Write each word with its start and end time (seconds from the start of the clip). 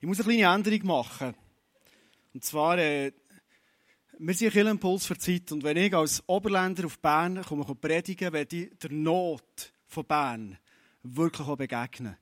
Ich 0.00 0.06
muss 0.06 0.20
eine 0.20 0.34
kleine 0.34 0.54
Änderung 0.54 0.86
machen. 0.86 1.34
Und 2.32 2.44
zwar, 2.44 2.78
äh, 2.78 3.12
wir 4.18 4.34
sind 4.34 4.56
ein 4.56 4.68
Impuls 4.68 5.04
für 5.04 5.14
die 5.14 5.20
Zeit. 5.20 5.50
Und 5.50 5.64
wenn 5.64 5.76
ich 5.76 5.92
als 5.92 6.22
Oberländer 6.28 6.86
auf 6.86 7.00
Bern 7.00 7.42
komme, 7.42 7.64
komme 7.64 7.74
predigen, 7.74 8.32
werde 8.32 8.56
ich 8.56 8.78
der 8.78 8.92
Not 8.92 9.72
von 9.88 10.04
Bern 10.04 10.58
wirklich 11.02 11.48
auch 11.48 11.56
begegnen. 11.56 12.16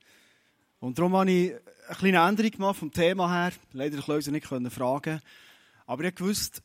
Und 0.79 0.97
darum 0.97 1.15
habe 1.15 1.31
ich 1.31 1.53
eine 1.87 1.95
kleine 1.95 2.27
Änderung 2.27 2.51
gemacht 2.51 2.79
vom 2.79 2.91
Thema 2.91 3.31
her. 3.31 3.53
Leider 3.73 4.01
konnte 4.01 4.19
ich 4.19 4.27
nicht 4.27 4.73
fragen. 4.73 5.21
Aber 5.85 6.03
ich 6.03 6.19
wusste, 6.19 6.61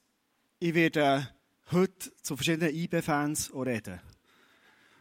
ich 0.58 0.72
werde 0.72 1.28
heute 1.70 2.12
zu 2.22 2.34
verschiedenen 2.34 2.74
IB-Fans 2.74 3.52
reden. 3.54 4.00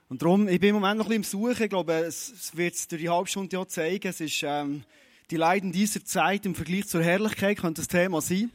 Und 0.09 0.21
darum, 0.21 0.49
ich 0.49 0.59
bin 0.59 0.69
im 0.69 0.75
Moment 0.75 0.97
noch 0.97 1.05
ein 1.09 1.21
bisschen 1.21 1.41
im 1.41 1.49
Suchen. 1.49 1.63
Ich 1.63 1.69
glaube, 1.69 1.93
es 1.93 2.55
wird 2.57 2.75
es 2.75 2.89
durch 2.89 3.01
die 3.01 3.09
halbe 3.09 3.29
Stunde 3.29 3.55
ja 3.55 3.65
zeigen. 3.65 4.09
Es 4.09 4.19
ist 4.19 4.43
ähm, 4.43 4.83
die 5.31 5.37
Leiden 5.37 5.71
dieser 5.71 6.03
Zeit 6.03 6.45
im 6.45 6.55
Vergleich 6.55 6.87
zur 6.87 7.03
Herrlichkeit, 7.03 7.57
könnte 7.57 7.81
das 7.81 7.87
Thema 7.87 8.21
sein. 8.21 8.51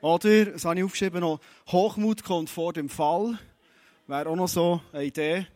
Oder, 0.00 0.46
das 0.46 0.64
habe 0.64 0.78
ich 0.78 0.84
aufgeschrieben, 0.84 1.20
noch 1.20 1.40
Hochmut 1.68 2.22
kommt 2.24 2.50
vor 2.50 2.72
dem 2.72 2.88
Fall. 2.88 3.38
Wäre 4.06 4.28
auch 4.28 4.36
noch 4.36 4.48
so 4.48 4.80
eine 4.92 5.04
Idee. 5.04 5.46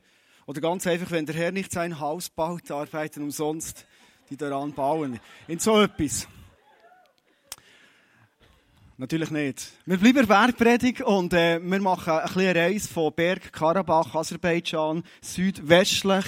Oder 0.46 0.60
ganz 0.60 0.86
einfach, 0.86 1.10
wenn 1.10 1.26
der 1.26 1.36
Herr 1.36 1.52
nicht 1.52 1.72
sein 1.72 2.00
Haus 2.00 2.28
baut, 2.28 2.70
arbeiten 2.70 3.22
umsonst 3.22 3.86
die 4.30 4.36
daran 4.36 4.72
bauen. 4.72 5.20
In 5.46 5.58
so 5.58 5.80
etwas. 5.80 6.26
Natürlich 8.98 9.30
nicht. 9.30 9.72
Wir 9.86 9.96
bleiben 9.96 10.26
Bergpredigt 10.26 11.00
und 11.00 11.32
äh, 11.32 11.58
wir 11.62 11.80
machen 11.80 12.12
eine 12.12 12.30
kleine 12.30 12.54
Reise 12.54 12.88
von 12.88 13.12
Berg 13.12 13.52
Karabach, 13.52 14.14
Aserbaidschan, 14.14 15.02
südwestlich 15.22 16.24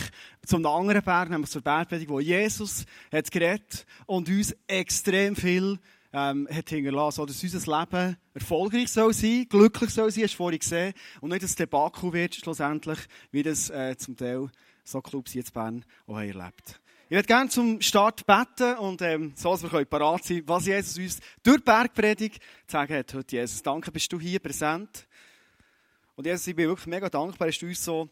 zum 0.47 0.65
anderen 0.65 1.03
Berg, 1.03 1.31
nämlich 1.31 1.51
zur 1.51 1.63
Bergpredigt, 1.63 2.11
wo 2.11 2.21
Jesus 2.21 2.87
hat 3.13 3.31
geredet 3.31 3.87
und 4.07 4.29
uns 4.29 4.57
extrem 4.67 5.37
viel 5.37 5.79
ähm, 6.15 6.49
hat 6.51 6.71
hinterlassen, 6.71 7.17
so, 7.17 7.27
dass 7.27 7.43
unser 7.43 7.79
Leben 7.79 8.17
erfolgreich 8.33 8.89
soll 8.89 9.13
sein, 9.13 9.47
glücklich 9.49 9.91
soll 9.91 10.11
sein, 10.11 10.25
hast 10.25 10.35
du 10.35 10.37
vorhin 10.39 10.61
gesehen, 10.61 10.95
und 11.21 11.31
nicht 11.31 11.43
ein 11.43 11.55
Debakel 11.59 12.13
wird 12.13 12.35
schlussendlich, 12.37 13.01
wie 13.31 13.43
das 13.43 13.69
äh, 13.71 13.97
zum 13.97 14.17
Teil 14.17 14.49
so 14.85 15.01
Clubs 15.01 15.35
jetzt 15.35 15.53
Bern 15.53 15.85
auch 16.07 16.19
erlebt. 16.19 16.81
Ich 17.07 17.11
würde 17.11 17.27
gerne 17.27 17.51
zum 17.51 17.83
Start 17.83 18.25
beten 18.25 18.79
und 18.79 19.03
ähm, 19.03 19.35
so, 19.37 19.51
dass 19.51 19.63
wir 19.63 19.85
parat 19.85 20.25
sein 20.25 20.39
können, 20.39 20.49
was 20.49 20.65
Jesus 20.65 20.97
uns 20.97 21.21
durch 21.43 21.59
die 21.59 21.63
Bergpredigt 21.63 22.43
sagen 22.67 22.97
hat 22.97 23.13
heute. 23.13 23.37
Jesus, 23.37 23.63
danke, 23.63 23.93
bist 23.93 24.11
du 24.11 24.19
hier 24.19 24.39
präsent. 24.39 25.07
Und 26.17 26.25
Jesus, 26.25 26.47
ich 26.47 26.57
bin 26.57 26.67
wirklich 26.67 26.87
mega 26.87 27.11
dankbar, 27.11 27.49
dass 27.49 27.59
du 27.59 27.67
uns 27.67 27.85
so 27.85 28.09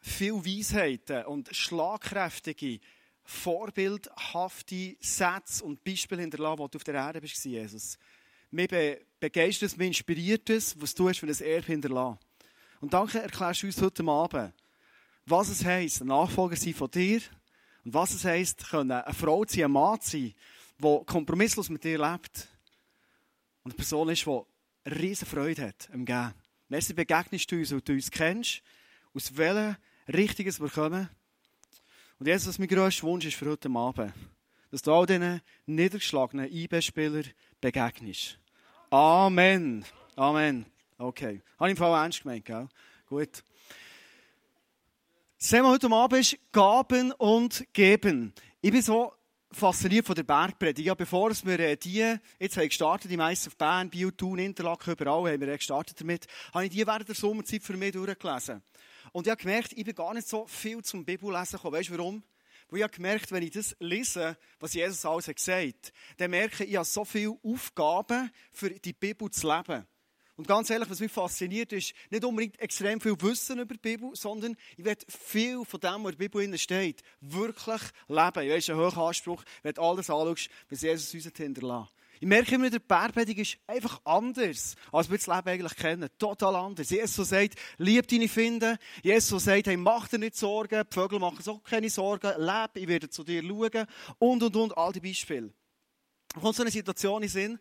viel 0.00 0.32
Weisheiten 0.36 1.26
und 1.26 1.54
schlagkräftige, 1.54 2.80
vorbildhafte 3.24 4.96
Sätze 5.00 5.62
und 5.62 5.84
Beispiele 5.84 6.22
hinterlassen, 6.22 6.62
die 6.64 6.70
du 6.70 6.78
auf 6.78 6.84
der 6.84 6.94
Erde 6.94 7.20
bist, 7.20 7.44
Jesus. 7.44 7.98
Mir 8.50 9.00
begeistert 9.20 9.68
es, 9.68 9.76
mich 9.76 9.88
inspiriert 9.88 10.48
es, 10.48 10.80
was 10.80 10.94
du 10.94 11.10
hast 11.10 11.18
für 11.18 11.26
ein 11.26 11.40
Erbe 11.40 11.66
hinterlassen. 11.66 12.18
Und 12.80 12.94
danke, 12.94 13.20
erklärst 13.20 13.62
du 13.62 13.66
uns 13.66 13.82
heute 13.82 14.02
Abend, 14.02 14.54
was 15.26 15.50
es 15.50 15.62
heisst, 15.62 16.00
ein 16.00 16.06
Nachfolger 16.06 16.56
sein 16.56 16.72
von 16.72 16.90
dir, 16.90 17.20
und 17.84 17.94
was 17.94 18.14
es 18.14 18.24
heisst, 18.24 18.72
eine 18.72 19.04
Frau 19.12 19.44
sein, 19.46 19.64
ein 19.64 19.70
Mann 19.70 19.98
sein, 20.00 20.34
der 20.78 21.02
kompromisslos 21.04 21.68
mit 21.68 21.84
dir 21.84 21.98
lebt. 21.98 22.48
Und 23.62 23.72
eine 23.72 23.76
Person 23.76 24.08
ist, 24.08 24.24
die 24.24 24.40
riesige 24.90 25.30
Freude 25.30 25.68
hat 25.68 25.88
am 25.92 26.04
Gehen. 26.04 26.32
Merci 26.68 26.94
begegnest 26.94 27.50
du 27.50 27.56
uns 27.56 27.72
und 27.72 27.86
du 27.86 27.92
uns 27.92 28.10
kennst, 28.10 28.62
aus 29.12 29.36
welcher 29.36 29.78
Richtung 30.08 30.46
wir 30.46 30.70
kommen. 30.70 31.08
Und 32.18 32.26
Jesus, 32.26 32.48
was 32.48 32.58
mein 32.58 32.68
grösster 32.68 33.02
Wunsch 33.04 33.26
ist 33.26 33.36
für 33.36 33.50
heute 33.50 33.68
Abend, 33.70 34.12
dass 34.70 34.82
du 34.82 34.92
all 34.92 35.06
diesen 35.06 35.40
niedergeschlagenen 35.66 36.50
IB-Spielern 36.50 37.30
begegnest. 37.60 38.38
Amen. 38.90 39.84
Amen. 40.16 40.66
Okay. 40.96 41.42
Habe 41.58 41.70
ich 41.70 41.72
im 41.72 41.76
Fall 41.76 42.02
ernst 42.02 42.22
gemeint, 42.22 42.44
gell? 42.44 42.68
Gut. 43.06 43.42
Das 45.44 45.50
Thema 45.50 45.68
heute 45.68 45.90
Abend 45.90 46.20
ist 46.20 46.38
Gaben 46.52 47.12
und 47.12 47.66
Geben. 47.74 48.32
Ich 48.62 48.72
bin 48.72 48.80
so 48.80 49.12
fasziniert 49.52 50.06
von 50.06 50.14
der 50.14 50.22
Bergpredigt. 50.22 50.86
Ja, 50.86 50.94
bevor 50.94 51.32
wir 51.32 51.60
äh, 51.60 51.76
die 51.76 52.16
jetzt 52.38 52.56
haben 52.56 52.68
gestartet, 52.68 53.10
die 53.10 53.18
meisten 53.18 53.50
auf 53.50 53.56
Bern, 53.58 53.90
Biel, 53.90 54.10
Thun, 54.10 54.38
Interlaken, 54.38 54.94
überall 54.94 55.30
haben 55.30 55.40
wir 55.42 55.54
gestartet 55.54 56.00
damit, 56.00 56.28
habe 56.54 56.64
ich 56.64 56.70
die 56.70 56.86
während 56.86 57.08
der 57.08 57.14
Sommerzeit 57.14 57.62
für 57.62 57.76
mich 57.76 57.92
durchgelesen. 57.92 58.62
Und 59.12 59.26
ich 59.26 59.30
habe 59.30 59.42
gemerkt, 59.42 59.74
ich 59.76 59.84
bin 59.84 59.94
gar 59.94 60.14
nicht 60.14 60.26
so 60.26 60.46
viel 60.46 60.82
zum 60.82 61.04
Bibellesen 61.04 61.58
gekommen. 61.58 61.76
Weißt 61.76 61.90
du 61.90 61.98
warum? 61.98 62.22
Weil 62.70 62.78
ich 62.78 62.82
habe 62.84 62.94
gemerkt, 62.94 63.30
wenn 63.30 63.42
ich 63.42 63.50
das 63.50 63.76
lese, 63.80 64.38
was 64.60 64.72
Jesus 64.72 65.04
alles 65.04 65.28
hat 65.28 65.36
gesagt, 65.36 65.92
dann 66.16 66.30
merke 66.30 66.64
ich, 66.64 66.70
ich 66.70 66.76
habe 66.76 66.86
so 66.86 67.04
viele 67.04 67.36
Aufgaben 67.42 68.30
für 68.50 68.70
die 68.70 68.94
Bibel 68.94 69.30
zu 69.30 69.54
leben. 69.54 69.86
Und 70.36 70.48
ganz 70.48 70.68
ehrlich, 70.70 70.90
was 70.90 70.98
mich 70.98 71.12
fasziniert, 71.12 71.72
ist 71.72 71.94
nicht 72.10 72.24
unbedingt 72.24 72.58
extrem 72.58 73.00
viel 73.00 73.20
Wissen 73.20 73.60
über 73.60 73.74
die 73.74 73.80
Bibel, 73.80 74.10
sondern 74.14 74.56
ich 74.76 74.84
werde 74.84 75.06
viel 75.08 75.64
von 75.64 75.78
dem, 75.78 76.02
was 76.02 76.12
in 76.12 76.18
der 76.18 76.28
Bibel 76.28 76.58
steht, 76.58 77.02
wirklich 77.20 77.82
leben. 78.08 78.42
Ich 78.42 78.50
weiß, 78.50 78.70
ein 78.70 78.76
hoher 78.76 78.96
Anspruch, 78.96 79.44
wenn 79.62 79.74
du 79.74 79.82
alles 79.82 80.10
anschaust, 80.10 80.48
was 80.68 80.82
Jesus 80.82 81.14
uns 81.14 81.36
hinterlässt. 81.36 81.94
Ich 82.20 82.28
merke 82.28 82.54
immer, 82.54 82.70
der 82.70 82.78
Bergpredigt 82.78 83.38
ist 83.38 83.58
einfach 83.66 84.00
anders, 84.04 84.76
als 84.90 85.10
wir 85.10 85.18
das 85.18 85.26
Leben 85.26 85.48
eigentlich 85.48 85.76
kennen. 85.76 86.08
Total 86.18 86.56
anders. 86.56 86.90
Jesus 86.90 87.28
sagt, 87.28 87.54
lieb 87.78 88.08
deine 88.08 88.28
Finden. 88.28 88.78
Jesus 89.02 89.44
sagt, 89.44 89.66
hey, 89.66 89.76
mach 89.76 90.08
dir 90.08 90.18
nicht 90.18 90.36
Sorgen. 90.36 90.84
Die 90.90 90.94
Vögel 90.94 91.18
machen 91.18 91.46
auch 91.48 91.62
keine 91.62 91.90
Sorgen. 91.90 92.32
Leb, 92.38 92.70
ich 92.74 92.88
werde 92.88 93.10
zu 93.10 93.24
dir 93.24 93.42
schauen. 93.42 93.86
Und, 94.18 94.42
und, 94.42 94.56
und, 94.56 94.76
all 94.76 94.92
die 94.92 95.00
Beispiele. 95.00 95.52
Da 96.32 96.40
kommt 96.40 96.56
so 96.56 96.62
eine 96.62 96.70
Situation 96.70 97.22
in 97.22 97.28
Sinn, 97.28 97.58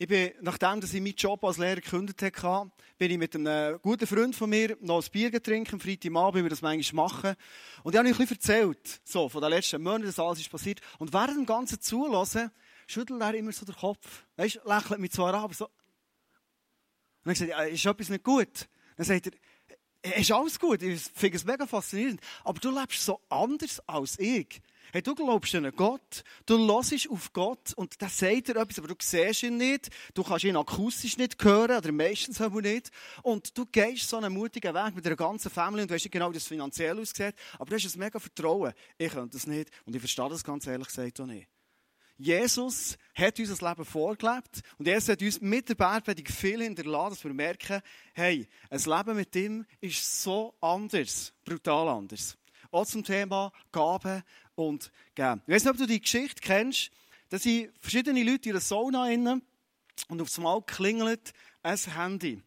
ich 0.00 0.06
bin, 0.06 0.30
nachdem 0.40 0.80
dass 0.80 0.94
ich 0.94 1.00
meinen 1.00 1.16
Job 1.16 1.44
als 1.44 1.58
Lehrer 1.58 1.80
gekündigt 1.80 2.42
habe, 2.42 2.70
bin 2.98 3.10
ich 3.10 3.18
mit 3.18 3.34
einem 3.34 3.80
guten 3.82 4.06
Freund 4.06 4.34
von 4.34 4.48
mir 4.48 4.76
noch 4.80 5.02
ein 5.02 5.10
Bier 5.10 5.30
getrunken, 5.30 5.74
am 5.74 5.80
Freitagabend, 5.80 6.36
wie 6.36 6.44
wir 6.44 6.50
das 6.50 6.62
manchmal 6.62 7.04
machen. 7.04 7.34
Und 7.82 7.94
ich 7.94 7.98
habe 7.98 8.08
ihm 8.08 8.14
ein 8.14 8.18
bisschen 8.18 8.36
erzählt, 8.36 9.00
so, 9.04 9.28
von 9.28 9.40
den 9.40 9.50
letzten 9.50 9.82
Monaten, 9.82 10.06
dass 10.06 10.20
alles 10.20 10.38
ist 10.38 10.50
passiert. 10.50 10.80
Und 10.98 11.12
während 11.12 11.38
dem 11.38 11.46
ganzen 11.46 11.80
Zulassen, 11.80 12.52
schüttelt 12.86 13.20
er 13.20 13.34
immer 13.34 13.50
so 13.50 13.66
den 13.66 13.74
Kopf. 13.74 14.24
Weißt 14.36 14.60
lächelt 14.64 15.00
mich 15.00 15.10
zwar 15.10 15.34
an, 15.34 15.42
aber 15.42 15.54
so. 15.54 15.64
Und 15.64 15.72
dann 17.24 17.34
gesagt, 17.34 17.50
ja, 17.50 17.62
ist 17.62 17.84
etwas 17.84 18.08
nicht 18.08 18.22
gut? 18.22 18.68
Dann 18.96 19.04
sagt 19.04 19.26
er, 19.26 20.16
ist 20.16 20.30
alles 20.30 20.60
gut, 20.60 20.80
ich 20.80 21.00
finde 21.00 21.36
es 21.36 21.44
mega 21.44 21.66
faszinierend. 21.66 22.20
Aber 22.44 22.60
du 22.60 22.70
lebst 22.70 23.04
so 23.04 23.20
anders 23.28 23.80
als 23.88 24.16
ich. 24.20 24.60
Hey, 24.90 25.02
du 25.02 25.14
glaubst 25.14 25.54
an 25.54 25.70
Gott, 25.76 26.24
du 26.46 26.56
hörst 26.56 27.10
auf 27.10 27.32
Gott 27.34 27.74
und 27.74 28.00
der 28.00 28.08
sagt 28.08 28.48
dir 28.48 28.56
etwas, 28.56 28.78
aber 28.78 28.88
du 28.88 28.94
siehst 28.98 29.42
ihn 29.42 29.58
nicht, 29.58 29.90
du 30.14 30.22
kannst 30.22 30.44
ihn 30.44 30.56
akustisch 30.56 31.18
nicht 31.18 31.42
hören, 31.44 31.76
oder 31.76 31.92
meistens 31.92 32.40
aber 32.40 32.62
nicht. 32.62 32.90
Und 33.22 33.56
du 33.58 33.66
gehst 33.66 34.08
so 34.08 34.16
einen 34.16 34.32
mutigen 34.32 34.74
Weg 34.74 34.94
mit 34.94 35.04
der 35.04 35.14
ganzen 35.14 35.50
Familie 35.50 35.82
und 35.82 35.90
du 35.90 35.94
weißt 35.94 36.06
nicht 36.06 36.12
genau, 36.12 36.30
wie 36.30 36.34
das 36.34 36.46
finanziell 36.46 36.98
aussieht, 36.98 37.34
aber 37.58 37.66
du 37.68 37.76
hast 37.76 37.94
ein 37.94 37.98
mega 37.98 38.18
Vertrauen. 38.18 38.72
Ich 38.96 39.12
könnte 39.12 39.36
das 39.36 39.46
nicht 39.46 39.70
und 39.84 39.94
ich 39.94 40.00
verstehe 40.00 40.30
das 40.30 40.42
ganz 40.42 40.66
ehrlich 40.66 40.88
gesagt 40.88 41.20
auch 41.20 41.26
nicht. 41.26 41.48
Jesus 42.16 42.96
hat 43.14 43.38
uns 43.38 43.50
das 43.50 43.60
Leben 43.60 43.84
vorgelebt 43.84 44.62
und 44.78 44.86
Jesus 44.86 45.10
hat 45.10 45.22
uns 45.22 45.40
mit 45.40 45.68
der 45.68 45.74
Bergpredigt 45.74 46.32
viel 46.32 46.62
hinterlassen, 46.62 47.10
dass 47.10 47.24
wir 47.24 47.34
merken, 47.34 47.82
hey, 48.14 48.48
ein 48.70 48.80
Leben 48.80 49.16
mit 49.16 49.36
ihm 49.36 49.66
ist 49.80 50.22
so 50.22 50.54
anders, 50.60 51.32
brutal 51.44 51.88
anders. 51.88 52.38
Auch 52.70 52.86
zum 52.86 53.04
Thema 53.04 53.52
Gaben 53.72 54.22
und 54.54 54.90
geben. 55.14 55.42
Ich 55.46 55.54
weiß 55.54 55.64
nicht, 55.64 55.72
ob 55.72 55.78
du 55.78 55.86
die 55.86 56.00
Geschichte 56.00 56.40
kennst. 56.40 56.90
Da 57.30 57.38
sind 57.38 57.70
verschiedene 57.80 58.22
Leute 58.22 58.48
in 58.48 58.54
einer 58.54 58.60
Sauna 58.60 59.10
innen 59.10 59.42
und 60.08 60.20
auf 60.20 60.36
einmal 60.36 60.62
klingelt 60.62 61.32
ein 61.62 61.76
Handy. 61.76 62.42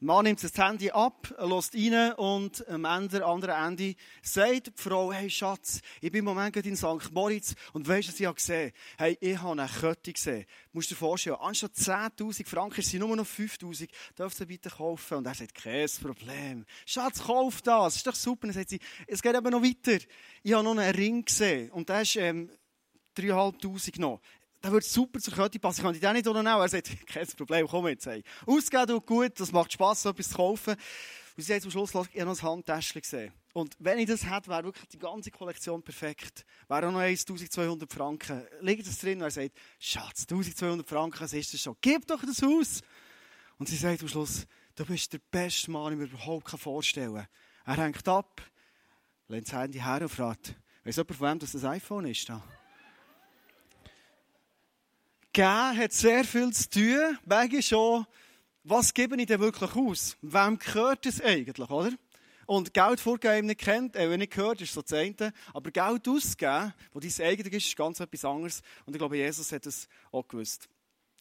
Der 0.00 0.06
Mann 0.06 0.26
nimmt 0.26 0.44
das 0.44 0.56
Handy 0.56 0.92
ab, 0.92 1.34
lässt 1.40 1.74
rein 1.74 2.12
und 2.12 2.68
am 2.68 2.84
Ende, 2.84 3.26
anderen 3.26 3.66
Ende 3.66 3.96
sagt 4.22 4.68
die 4.68 4.72
Frau, 4.76 5.12
hey 5.12 5.28
Schatz, 5.28 5.80
ich 6.00 6.12
bin 6.12 6.20
im 6.20 6.26
Moment 6.26 6.54
in 6.54 6.76
St. 6.76 7.10
Moritz 7.10 7.56
und 7.72 7.88
weisst 7.88 8.06
du, 8.06 8.12
was 8.12 8.20
ich 8.20 8.26
habe 8.26 8.36
gesehen 8.36 8.72
Hey, 8.96 9.18
ich 9.20 9.42
habe 9.42 9.60
eine 9.60 9.68
Kette 9.68 10.12
gesehen. 10.12 10.46
Du 10.70 10.78
musst 10.78 10.92
dir 10.92 10.94
vorstellen, 10.94 11.38
anstatt 11.40 11.72
10'000 11.72 12.46
Franken 12.46 12.82
sind 12.82 13.00
nur 13.00 13.16
noch 13.16 13.26
5'000. 13.26 13.88
Darfst 14.14 14.38
du 14.38 14.46
bitte 14.46 14.70
kaufen? 14.70 15.18
Und 15.18 15.26
er 15.26 15.34
sagt, 15.34 15.56
kein 15.56 15.88
Problem. 16.00 16.64
Schatz, 16.86 17.20
kauf 17.24 17.60
das. 17.62 17.96
Ist 17.96 18.06
doch 18.06 18.14
super. 18.14 18.46
Dann 18.46 18.54
sagt 18.54 18.70
sie, 18.70 18.78
es 19.08 19.20
geht 19.20 19.34
aber 19.34 19.50
noch 19.50 19.64
weiter. 19.64 19.98
Ich 20.44 20.52
habe 20.52 20.62
noch 20.62 20.78
einen 20.78 20.94
Ring 20.94 21.24
gesehen 21.24 21.72
und 21.72 21.88
der 21.88 22.02
ist 22.02 22.14
ähm, 22.14 22.48
3'500 23.16 24.00
noch 24.00 24.20
der 24.62 24.72
würde 24.72 24.86
super 24.86 25.20
zur 25.20 25.34
Kette 25.34 25.58
passen. 25.58 25.82
Kann 25.82 25.94
ich 25.94 26.00
den 26.00 26.12
nicht 26.14 26.26
auch? 26.26 26.34
Er 26.34 26.68
sagt, 26.68 26.90
kein 27.06 27.26
Problem, 27.28 27.66
komm 27.68 27.88
jetzt. 27.88 28.06
Hey. 28.06 28.22
Ausgeben 28.46 28.86
tut 28.86 29.06
gut, 29.06 29.40
das 29.40 29.52
macht 29.52 29.72
Spass, 29.72 30.02
so 30.02 30.10
etwas 30.10 30.30
zu 30.30 30.36
kaufen. 30.36 30.74
Und 31.36 31.42
sie 31.44 31.54
hat 31.54 31.62
zum 31.62 31.70
Schluss, 31.70 31.90
ich 32.12 32.24
noch 32.24 32.36
ein 32.36 32.42
Handtäschchen 32.42 33.00
gesehen. 33.00 33.32
Und 33.52 33.76
wenn 33.78 33.98
ich 33.98 34.06
das 34.06 34.28
hätte, 34.28 34.48
wäre 34.48 34.64
wirklich 34.64 34.88
die 34.88 34.98
ganze 34.98 35.30
Kollektion 35.30 35.82
perfekt. 35.82 36.44
Wäre 36.68 36.88
auch 36.88 36.92
noch 36.92 37.00
1200 37.00 37.92
Franken. 37.92 38.44
Liegt 38.60 38.86
das 38.86 38.98
drin? 38.98 39.18
Und 39.18 39.24
er 39.24 39.30
sagt, 39.30 39.52
Schatz, 39.78 40.22
1200 40.22 40.88
Franken, 40.88 41.20
was 41.20 41.32
ist 41.32 41.54
das 41.54 41.60
schon? 41.60 41.76
Gib 41.80 42.06
doch 42.06 42.22
das 42.24 42.42
Haus! 42.42 42.82
Und 43.58 43.68
sie 43.68 43.76
sagt 43.76 44.02
am 44.02 44.08
Schluss, 44.08 44.46
du 44.74 44.84
bist 44.84 45.12
der 45.12 45.20
beste 45.30 45.70
Mann, 45.70 45.92
den 45.92 46.02
ich 46.02 46.10
mir 46.10 46.16
überhaupt 46.16 46.50
vorstellen 46.50 47.14
kann. 47.14 47.28
Er 47.76 47.84
hängt 47.84 48.06
ab, 48.08 48.42
lehnt 49.28 49.46
das 49.46 49.54
Handy 49.54 49.78
her 49.78 50.02
und 50.02 50.08
fragt, 50.08 50.54
weiss 50.84 50.96
jemand 50.96 51.16
von 51.16 51.28
wem 51.28 51.38
das, 51.38 51.52
das 51.52 51.64
iPhone 51.64 52.06
ist? 52.06 52.28
Da? 52.28 52.42
Geben 55.38 55.78
hat 55.78 55.92
sehr 55.92 56.24
viel 56.24 56.52
zu 56.52 56.68
tun, 56.68 57.18
wegen 57.24 57.62
schon, 57.62 58.04
was 58.64 58.92
gebe 58.92 59.14
ich 59.20 59.26
denn 59.28 59.38
wirklich 59.38 59.72
aus? 59.72 60.16
Wem 60.20 60.58
gehört 60.58 61.06
es 61.06 61.20
eigentlich, 61.20 61.70
oder? 61.70 61.92
Und 62.46 62.74
Geld 62.74 62.98
vorgeben 62.98 63.46
nicht 63.46 63.60
kennt, 63.60 63.94
äh, 63.94 64.10
wenn 64.10 64.18
nicht 64.18 64.32
gehört, 64.32 64.60
ist 64.62 64.74
so 64.74 64.82
das 64.82 64.94
eine. 64.94 65.32
Aber 65.54 65.70
Geld 65.70 66.08
auszugeben, 66.08 66.74
wo 66.92 66.98
dein 66.98 67.12
eigenes 67.20 67.52
ist, 67.52 67.66
ist 67.68 67.76
ganz 67.76 68.00
etwas 68.00 68.24
anderes. 68.24 68.62
Und 68.84 68.94
ich 68.94 68.98
glaube, 68.98 69.16
Jesus 69.16 69.52
hat 69.52 69.64
es 69.66 69.86
auch 70.10 70.26
gewusst. 70.26 70.68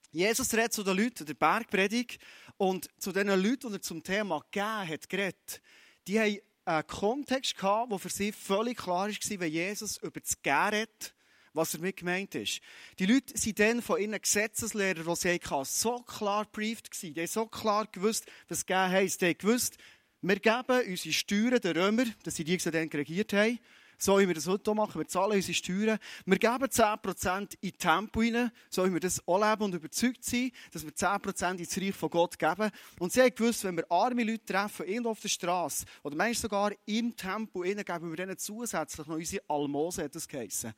Jesus 0.09 0.51
redet 0.51 0.73
zu 0.73 0.81
den 0.81 0.97
Leuten 0.97 1.23
der 1.23 1.35
Bergpredigt 1.35 2.19
und 2.57 2.87
zu 2.97 3.11
den 3.11 3.27
Leuten, 3.27 3.67
die 3.67 3.75
er 3.75 3.81
zum 3.83 4.01
Thema 4.01 4.43
Geben 4.49 4.87
hat 4.87 5.07
geredet, 5.07 5.61
die 6.07 6.19
haben 6.19 6.39
einen 6.65 6.87
Kontext 6.87 7.55
gehabt, 7.55 7.91
der 7.91 7.99
für 7.99 8.09
sie 8.09 8.31
völlig 8.31 8.79
klar 8.79 9.09
war, 9.09 9.39
wenn 9.39 9.51
Jesus 9.51 9.97
über 9.97 10.19
das 10.19 10.41
Geben 10.41 10.69
redet, 10.69 11.13
was 11.57 11.73
er 11.73 11.81
mit 11.81 11.97
gemeint 11.97 12.35
ist. 12.35 12.61
Die 12.99 13.05
Leute 13.05 13.37
sind 13.37 13.59
dann 13.59 13.81
von 13.81 13.99
ihren 13.99 14.19
Gesetzeslehrern, 14.21 15.05
die 15.05 15.15
sie 15.15 15.33
hatten, 15.33 15.65
so 15.65 15.99
klar 15.99 16.45
gebrieft 16.45 16.91
gewesen. 16.91 17.13
Die 17.13 17.21
haben 17.21 17.27
so 17.27 17.45
klar 17.47 17.87
gewusst, 17.91 18.25
was 18.47 18.65
Geben 18.65 18.91
heisst. 18.91 19.21
Die 19.21 19.25
haben 19.25 19.37
gewusst, 19.37 19.77
wir 20.21 20.39
geben 20.39 20.81
unsere 20.87 21.13
Steuern 21.13 21.59
den 21.59 21.77
Römern, 21.77 22.15
das 22.23 22.35
sind 22.35 22.47
die, 22.47 22.57
die 22.57 22.71
dann 22.71 22.89
regiert 22.89 23.33
haben. 23.33 23.59
So 23.99 24.19
wie 24.19 24.27
wir 24.27 24.35
das 24.35 24.45
heute 24.45 24.75
machen. 24.75 24.99
Wir 24.99 25.07
zahlen 25.07 25.37
unsere 25.37 25.55
Steuern. 25.55 25.97
Wir 26.25 26.37
geben 26.37 26.65
10% 26.65 27.57
in 27.61 27.77
Tempo 27.77 28.19
rein. 28.19 28.51
So 28.69 28.85
wie 28.85 28.93
wir 28.93 28.99
das 28.99 29.27
auch 29.27 29.39
leben 29.39 29.63
und 29.63 29.73
überzeugt 29.73 30.23
sind, 30.23 30.53
dass 30.71 30.85
wir 30.85 30.91
10% 30.91 31.57
ins 31.57 31.77
Reich 31.77 31.95
von 31.95 32.11
Gott 32.11 32.37
geben. 32.37 32.69
Und 32.99 33.11
sie 33.11 33.21
haben 33.21 33.33
gewusst, 33.33 33.63
wenn 33.63 33.75
wir 33.75 33.91
arme 33.91 34.23
Leute 34.23 34.45
treffen, 34.45 34.85
irgendwo 34.85 35.09
auf 35.09 35.19
der 35.19 35.29
Straße, 35.29 35.85
oder 36.03 36.15
manchmal 36.15 36.35
sogar 36.35 36.71
im 36.85 37.15
Tempo 37.15 37.61
rein, 37.61 37.83
geben 37.83 38.09
wir 38.11 38.17
denen 38.17 38.37
zusätzlich 38.37 39.07
noch 39.07 39.15
unsere 39.15 39.43
Almosen, 39.47 40.03
hat 40.03 40.13
das 40.13 40.27
geheissen. 40.27 40.73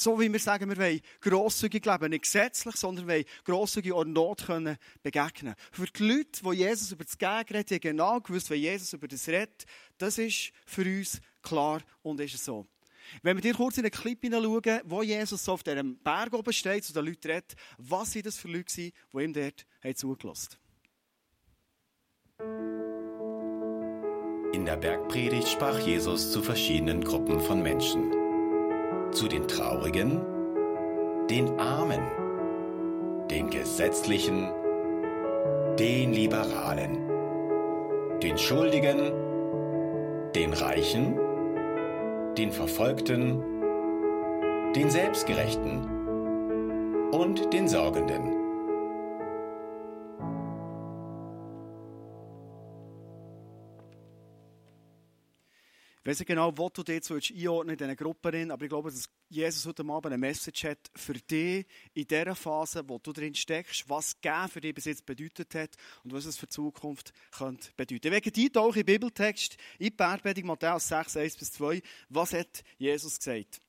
So 0.00 0.20
wie 0.20 0.32
wir 0.32 0.38
sagen, 0.38 0.70
wir 0.70 0.76
wollen 0.76 1.00
grosszügig 1.20 1.84
leben, 1.84 2.10
nicht 2.10 2.22
gesetzlich, 2.22 2.76
sondern 2.76 3.08
wir 3.08 3.14
wollen 3.16 3.24
grosszügig 3.42 3.92
oder 3.92 4.08
Not 4.08 4.46
können 4.46 4.76
begegnen. 5.02 5.56
Für 5.72 5.86
die 5.86 6.06
Leute, 6.06 6.40
die 6.40 6.56
Jesus 6.58 6.92
über 6.92 7.02
das 7.02 7.18
Gegen 7.18 7.56
redet, 7.56 7.72
haben 7.72 7.80
genau 7.80 8.20
gewusst, 8.20 8.48
wenn 8.48 8.60
Jesus 8.60 8.92
über 8.92 9.08
das 9.08 9.26
redet, 9.26 9.64
das 9.98 10.18
ist 10.18 10.52
für 10.66 10.82
uns 10.82 11.20
klar 11.42 11.80
und 12.02 12.20
ist 12.20 12.44
so. 12.44 12.68
Wenn 13.22 13.38
wir 13.38 13.42
dir 13.42 13.54
kurz 13.54 13.76
in 13.76 13.82
den 13.82 13.90
Clip 13.90 14.20
hineinschauen, 14.20 14.82
wo 14.84 15.02
Jesus 15.02 15.44
so 15.44 15.54
auf 15.54 15.64
diesem 15.64 15.98
Berg 15.98 16.32
oben 16.32 16.52
steht, 16.52 16.84
zu 16.84 16.92
den 16.92 17.04
Leuten 17.04 17.28
redet, 17.28 17.56
was 17.78 18.12
sind 18.12 18.26
das 18.26 18.36
für 18.36 18.46
Leute 18.46 18.72
die 18.76 18.92
ihm 19.14 19.32
dort 19.32 19.66
zugelassen 19.96 20.58
In 24.52 24.64
der 24.64 24.76
Bergpredigt 24.76 25.48
sprach 25.48 25.80
Jesus 25.80 26.30
zu 26.30 26.40
verschiedenen 26.40 27.02
Gruppen 27.02 27.40
von 27.40 27.60
Menschen 27.62 28.17
zu 29.12 29.28
den 29.28 29.48
Traurigen, 29.48 30.20
den 31.28 31.58
Armen, 31.58 32.00
den 33.30 33.50
Gesetzlichen, 33.50 34.48
den 35.78 36.12
Liberalen, 36.12 37.08
den 38.22 38.38
Schuldigen, 38.38 39.12
den 40.34 40.52
Reichen, 40.52 41.18
den 42.36 42.52
Verfolgten, 42.52 43.42
den 44.74 44.90
Selbstgerechten 44.90 45.88
und 47.12 47.52
den 47.52 47.68
Sorgenden. 47.68 48.37
Ich 56.00 56.10
weiß 56.10 56.20
nicht 56.20 56.28
genau, 56.28 56.56
wo 56.56 56.68
du 56.68 56.82
dich 56.82 56.94
jetzt 56.94 57.10
einordnen 57.10 57.74
in 57.74 57.78
diesen 57.78 57.96
Gruppen, 57.96 58.50
aber 58.50 58.62
ich 58.62 58.68
glaube, 58.68 58.90
dass 58.90 59.08
Jesus 59.28 59.66
heute 59.66 59.82
Abend 59.82 60.06
eine 60.06 60.18
Message 60.18 60.64
hat 60.64 60.78
für 60.94 61.14
dich 61.14 61.66
in 61.92 62.06
dieser 62.06 62.34
Phase, 62.34 62.88
wo 62.88 62.98
du 62.98 63.12
drin 63.12 63.34
steckst, 63.34 63.88
was 63.90 64.20
Gehen 64.20 64.48
für 64.48 64.60
dich 64.60 64.74
bis 64.74 64.84
jetzt 64.84 65.04
bedeutet 65.04 65.54
hat 65.54 65.70
und 66.04 66.12
was 66.12 66.24
es 66.24 66.38
für 66.38 66.46
die 66.46 66.52
Zukunft 66.52 67.12
könnte 67.36 67.70
bedeuten. 67.76 68.12
Wegen 68.12 68.32
dir 68.32 68.50
auch 68.56 68.76
im 68.76 68.86
Bibeltext, 68.86 69.56
in 69.78 69.94
Bergbeding 69.94 70.46
Matthäus 70.46 70.88
6, 70.88 71.16
1 71.16 71.36
bis 71.36 71.52
2, 71.52 71.82
was 72.08 72.32
hat 72.32 72.62
Jesus 72.78 73.18
gesagt? 73.18 73.60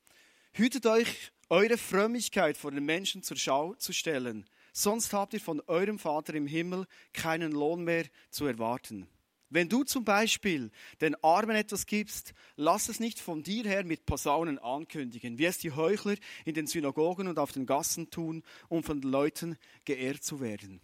Hütet 0.54 0.86
euch, 0.86 1.32
eure 1.50 1.78
Frömmigkeit 1.78 2.58
vor 2.58 2.72
den 2.72 2.86
Menschen 2.86 3.24
zur 3.24 3.38
Schau 3.38 3.74
zu 3.74 3.92
stellen, 3.92 4.46
sonst 4.72 5.12
habt 5.14 5.34
ihr 5.34 5.42
von 5.42 5.62
eurem 5.68 5.98
Vater 5.98 6.36
im 6.36 6.48
Himmel 6.48 6.86
keinen 7.12 7.52
Lohn 7.52 7.84
mehr 7.84 8.06
zu 8.30 8.46
erwarten. 8.46 9.08
Wenn 9.50 9.68
du 9.68 9.84
zum 9.84 10.04
Beispiel 10.04 10.72
den 11.02 11.16
Armen 11.24 11.56
etwas 11.56 11.88
gibst, 11.88 12.34
lass 12.56 12.88
es 12.88 13.00
nicht 13.00 13.20
von 13.20 13.42
dir 13.42 13.64
her 13.64 13.84
mit 13.84 14.06
Posaunen 14.06 14.60
ankündigen, 14.60 15.40
wie 15.40 15.46
es 15.46 15.58
die 15.58 15.72
Heuchler 15.72 16.16
in 16.46 16.54
den 16.54 16.68
Synagogen 16.68 17.28
und 17.28 17.40
auf 17.40 17.52
den 17.52 17.66
Gassen 17.66 18.12
tun, 18.12 18.44
um 18.68 18.84
von 18.84 19.02
den 19.02 19.10
Leuten 19.10 19.58
geehrt 19.86 20.24
zu 20.24 20.40
werden. 20.40 20.82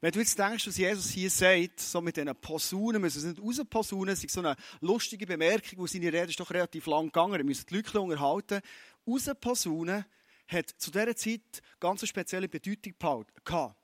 Wenn 0.00 0.12
du 0.12 0.20
jetzt 0.20 0.38
denkst, 0.38 0.66
was 0.66 0.76
Jesus 0.76 1.10
hier 1.10 1.30
sagt, 1.30 1.80
so 1.80 2.00
mit 2.00 2.16
diesen 2.16 2.34
Posaunen, 2.36 3.00
müssen 3.00 3.18
es 3.18 3.24
nicht 3.24 3.40
rausposaunen, 3.40 4.14
es 4.14 4.24
ist 4.24 4.32
so 4.32 4.40
eine 4.40 4.56
lustige 4.80 5.26
Bemerkung, 5.26 5.78
wo 5.78 5.86
seine 5.86 6.12
Rede 6.12 6.30
ist 6.30 6.40
doch 6.40 6.50
relativ 6.50 6.86
lang 6.86 7.06
gegangen, 7.06 7.36
wir 7.36 7.44
müssen 7.44 7.66
die 7.68 7.76
Leute 7.76 8.00
unterhalten. 8.00 8.60
Rausposaunen 9.06 10.04
hat 10.48 10.70
zu 10.78 10.90
dieser 10.90 11.16
Zeit 11.16 11.62
ganz 11.78 12.02
eine 12.02 12.08
spezielle 12.08 12.48
Bedeutung 12.48 12.94
gehabt. 13.44 13.79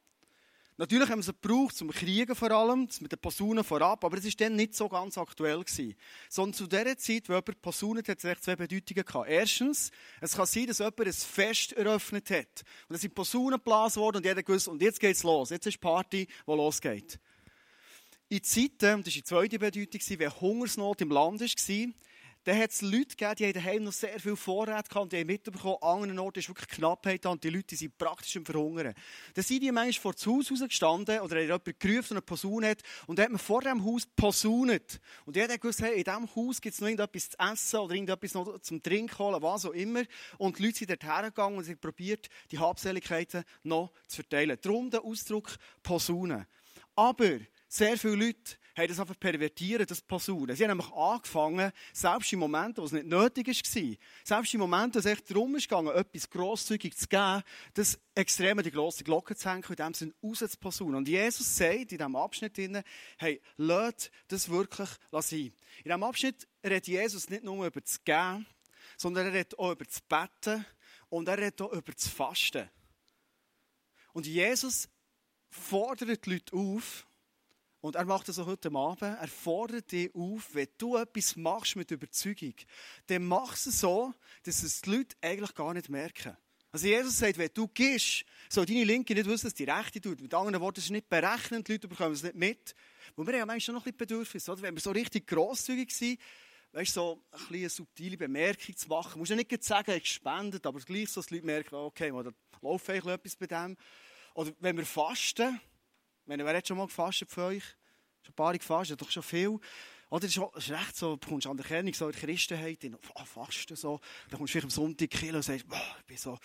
Natürlich 0.78 1.08
haben 1.08 1.24
wir 1.24 1.28
es 1.30 1.40
gebraucht, 1.40 1.74
zum 1.74 1.90
Kriegen 1.90 2.34
vor 2.34 2.50
allem, 2.50 2.86
mit 3.00 3.10
den 3.10 3.18
Posaunen 3.18 3.64
vorab, 3.64 4.04
aber 4.04 4.18
es 4.18 4.24
war 4.24 4.32
dann 4.36 4.56
nicht 4.56 4.74
so 4.74 4.88
ganz 4.90 5.16
aktuell. 5.16 5.64
Gewesen. 5.64 5.94
Sondern 6.28 6.52
zu 6.52 6.66
dieser 6.66 6.98
Zeit, 6.98 7.28
wo 7.28 7.32
jemand 7.32 7.62
posaunet 7.62 8.08
hat, 8.08 8.22
es 8.22 8.40
zwei 8.42 8.56
Bedeutungen 8.56 9.04
gehabt. 9.04 9.28
Erstens, 9.28 9.90
es 10.20 10.36
kann 10.36 10.44
sein, 10.44 10.66
dass 10.66 10.78
jemand 10.80 11.00
ein 11.00 11.12
Fest 11.12 11.72
eröffnet 11.72 12.30
hat. 12.30 12.62
Und 12.88 12.96
es 12.96 13.00
sind 13.00 13.14
Posaunen 13.14 13.58
geblasen 13.58 14.02
worden 14.02 14.18
und 14.18 14.26
jeder 14.26 14.42
gewusst, 14.42 14.68
und 14.68 14.82
jetzt 14.82 15.00
geht's 15.00 15.22
los. 15.22 15.48
Jetzt 15.48 15.66
ist 15.66 15.74
die 15.74 15.78
Party, 15.78 16.26
die 16.26 16.50
losgeht. 16.52 17.18
In 18.28 18.42
Zeiten, 18.42 18.96
und 18.96 19.06
das 19.06 19.14
war 19.14 19.20
die 19.20 19.24
zweite 19.24 19.58
Bedeutung, 19.58 20.00
wenn 20.18 20.40
Hungersnot 20.40 21.00
im 21.00 21.10
Land 21.10 21.40
war, 21.40 21.92
dann 22.46 22.60
hat 22.60 22.70
es 22.70 22.80
Leute 22.80 23.16
gegeben, 23.16 23.34
die 23.34 23.44
haben 23.46 23.52
daheim 23.54 23.82
noch 23.82 23.92
sehr 23.92 24.20
viel 24.20 24.36
Vorrat 24.36 24.88
gehabt, 24.88 25.12
die 25.12 25.18
haben 25.18 25.26
mitbekommen, 25.26 25.78
an 25.80 26.02
anderen 26.02 26.18
Orten 26.20 26.38
ist 26.38 26.48
wirklich 26.48 26.68
Knappheit 26.68 27.24
da 27.24 27.30
und 27.30 27.42
die 27.42 27.50
Leute 27.50 27.74
sind 27.74 27.98
praktisch 27.98 28.36
im 28.36 28.46
Verhungern. 28.46 28.94
Dann 29.34 29.44
sind 29.44 29.64
die 29.64 29.72
manchmal 29.72 30.00
vor 30.00 30.12
das 30.12 30.26
Haus 30.26 30.52
rausgestanden 30.52 31.18
oder 31.18 31.36
hat 31.36 31.42
jemand 31.42 31.80
gerufen, 31.80 32.08
der 32.08 32.16
eine 32.18 32.22
Posaune 32.22 32.68
hat 32.68 32.82
und 33.08 33.18
dann 33.18 33.24
hat 33.24 33.32
man 33.32 33.40
vor 33.40 33.62
dem 33.62 33.84
Haus 33.84 34.06
posaunet. 34.06 35.00
Und 35.24 35.34
jeder 35.34 35.54
hat 35.54 35.60
gewusst, 35.60 35.82
hey, 35.82 35.98
in 35.98 36.04
diesem 36.04 36.36
Haus 36.36 36.60
gibt 36.60 36.74
es 36.74 36.80
noch 36.80 36.86
irgendetwas 36.86 37.30
zu 37.30 37.36
essen 37.36 37.80
oder 37.80 37.94
irgendetwas 37.94 38.34
noch 38.34 38.60
zum 38.60 38.80
Trinken 38.80 39.18
holen, 39.18 39.42
was 39.42 39.66
auch 39.66 39.72
immer. 39.72 40.04
Und 40.38 40.60
die 40.60 40.66
Leute 40.66 40.78
sind 40.78 40.90
dort 40.90 41.02
hergegangen 41.02 41.58
und 41.58 41.66
haben 41.66 41.78
probiert, 41.78 42.28
die 42.52 42.60
Habseligkeiten 42.60 43.42
noch 43.64 43.90
zu 44.06 44.22
verteilen. 44.22 44.56
Darum 44.62 44.88
der 44.88 45.02
Ausdruck 45.02 45.56
Posaune. 45.82 46.46
Aber 46.94 47.40
sehr 47.66 47.98
viele 47.98 48.14
Leute 48.14 48.56
haben 48.76 48.88
das 48.88 49.00
einfach 49.00 49.18
pervertieren, 49.18 49.86
das 49.86 50.02
Posaunen. 50.02 50.54
Sie 50.54 50.64
haben 50.64 50.76
nämlich 50.76 50.92
angefangen, 50.92 51.72
selbst 51.92 52.32
in 52.32 52.38
Momenten, 52.38 52.82
wo 52.82 52.86
es 52.86 52.92
nicht 52.92 53.06
nötig 53.06 53.46
war, 53.46 53.96
selbst 54.22 54.54
in 54.54 54.60
Momenten, 54.60 54.94
wo 54.94 54.98
es 54.98 55.06
echt 55.06 55.30
darum 55.30 55.56
ging, 55.56 55.86
etwas 55.88 56.28
grosszügig 56.28 56.96
zu 56.96 57.06
geben, 57.08 57.42
das 57.74 57.98
extrem 58.14 58.62
die 58.62 58.70
grosse 58.70 59.02
Glocke 59.02 59.34
zu 59.34 59.48
hängen, 59.48 59.64
in 59.66 59.76
dem 59.76 59.94
Sinne 59.94 60.12
rauszuposaunen. 60.22 60.96
Und 60.96 61.08
Jesus 61.08 61.56
sagt 61.56 61.92
in 61.92 61.98
diesem 61.98 62.16
Abschnitt, 62.16 62.58
hey, 63.16 63.40
lasst 63.56 64.10
das 64.28 64.48
wirklich 64.48 64.90
sein. 65.10 65.38
In 65.40 65.84
diesem 65.84 66.02
Abschnitt 66.02 66.46
redet 66.62 66.86
Jesus 66.86 67.30
nicht 67.30 67.44
nur 67.44 67.66
über 67.66 67.80
das 67.80 68.04
Geben, 68.04 68.46
sondern 68.98 69.26
er 69.26 69.32
redet 69.32 69.58
auch 69.58 69.72
über 69.72 69.84
das 69.84 70.00
Betten 70.02 70.66
und 71.08 71.28
er 71.28 71.38
redet 71.38 71.62
auch 71.62 71.72
über 71.72 71.92
das 71.92 72.08
Fasten. 72.08 72.68
Und 74.12 74.26
Jesus 74.26 74.88
fordert 75.48 76.26
die 76.26 76.30
Leute 76.30 76.54
auf, 76.54 77.06
und 77.86 77.94
er 77.94 78.04
macht 78.04 78.28
das 78.28 78.38
auch 78.40 78.46
heute 78.46 78.68
Abend. 78.74 79.02
Er 79.02 79.28
fordert 79.28 79.92
dich 79.92 80.12
auf, 80.12 80.54
wenn 80.54 80.66
du 80.76 80.96
etwas 80.96 81.36
machst 81.36 81.76
mit 81.76 81.90
Überzeugung, 81.92 82.54
dann 83.06 83.24
mach 83.24 83.54
es 83.54 83.64
so, 83.64 84.12
dass 84.42 84.64
es 84.64 84.80
die 84.80 84.90
Leute 84.90 85.16
eigentlich 85.20 85.54
gar 85.54 85.72
nicht 85.72 85.88
merken. 85.88 86.36
Also 86.72 86.88
Jesus 86.88 87.16
sagt, 87.16 87.38
wenn 87.38 87.50
du 87.54 87.68
gehst, 87.68 88.24
soll 88.50 88.66
deine 88.66 88.84
Linke 88.84 89.14
nicht 89.14 89.26
wissen, 89.26 89.46
dass 89.46 89.54
die 89.54 89.64
Rechte 89.64 90.00
tut. 90.00 90.20
Mit 90.20 90.34
anderen 90.34 90.60
Worten, 90.60 90.80
es 90.80 90.86
ist 90.86 90.90
nicht 90.90 91.08
berechnend, 91.08 91.68
die 91.68 91.72
Leute 91.72 91.86
bekommen 91.86 92.12
es 92.12 92.24
nicht 92.24 92.34
mit. 92.34 92.74
Wo 93.14 93.24
wir 93.24 93.32
haben 93.34 93.38
ja 93.38 93.46
manchmal 93.46 93.76
noch 93.76 93.82
ein 93.86 93.92
bisschen 93.92 93.98
Bedürfnis, 93.98 94.48
oder? 94.48 94.62
Wenn 94.62 94.74
wir 94.74 94.80
so 94.80 94.90
richtig 94.90 95.26
grosszügig 95.28 95.94
sind, 95.94 96.20
weißt 96.72 96.92
so 96.92 97.22
ein 97.30 97.54
eine 97.54 97.70
subtile 97.70 98.16
Bemerkung 98.16 98.76
zu 98.76 98.88
machen. 98.88 99.12
Du 99.12 99.18
musst 99.20 99.30
ja 99.30 99.36
nicht 99.36 99.64
sagen, 99.64 99.92
ich 99.92 100.02
gespendet, 100.02 100.66
aber 100.66 100.80
gleich 100.80 101.08
so, 101.08 101.20
dass 101.20 101.28
die 101.28 101.36
Leute 101.36 101.46
merken, 101.46 101.76
okay, 101.76 102.10
da 102.10 102.32
läuft 102.60 102.90
eigentlich 102.90 103.14
etwas 103.14 103.36
bei 103.36 103.46
dem. 103.46 103.76
Oder 104.34 104.52
wenn 104.58 104.76
wir 104.76 104.84
fasten, 104.84 105.60
wenn, 106.26 106.44
wer 106.44 106.56
hat 106.56 106.68
schon 106.68 106.76
mal 106.76 106.86
gefastet 106.86 107.30
für 107.30 107.44
euch? 107.44 107.64
Schon 108.22 108.32
ein 108.32 108.36
paar 108.36 108.52
gefastet, 108.52 109.00
doch 109.00 109.10
schon 109.10 109.22
viel. 109.22 109.58
Oder 110.08 110.26
es 110.26 110.36
ist, 110.36 110.70
recht 110.70 110.96
so, 110.96 111.16
du 111.16 111.28
kommst 111.28 111.46
an 111.46 111.56
der 111.56 111.66
Kennung 111.66 111.92
so 111.92 112.06
in 112.06 112.12
der 112.12 112.20
Christenheit, 112.20 112.84
in 112.84 112.94
oh, 112.94 113.24
Fasten 113.24 113.76
so. 113.76 114.00
Dann 114.30 114.38
kommst 114.38 114.54
du 114.54 114.58
vielleicht 114.58 114.64
am 114.64 114.70
Sonntag 114.70 115.10
killen 115.10 115.36
und 115.36 115.42
sagst, 115.42 115.66
oh, 115.70 115.76
ich 116.00 116.06
bin 116.06 116.16
so, 116.16 116.38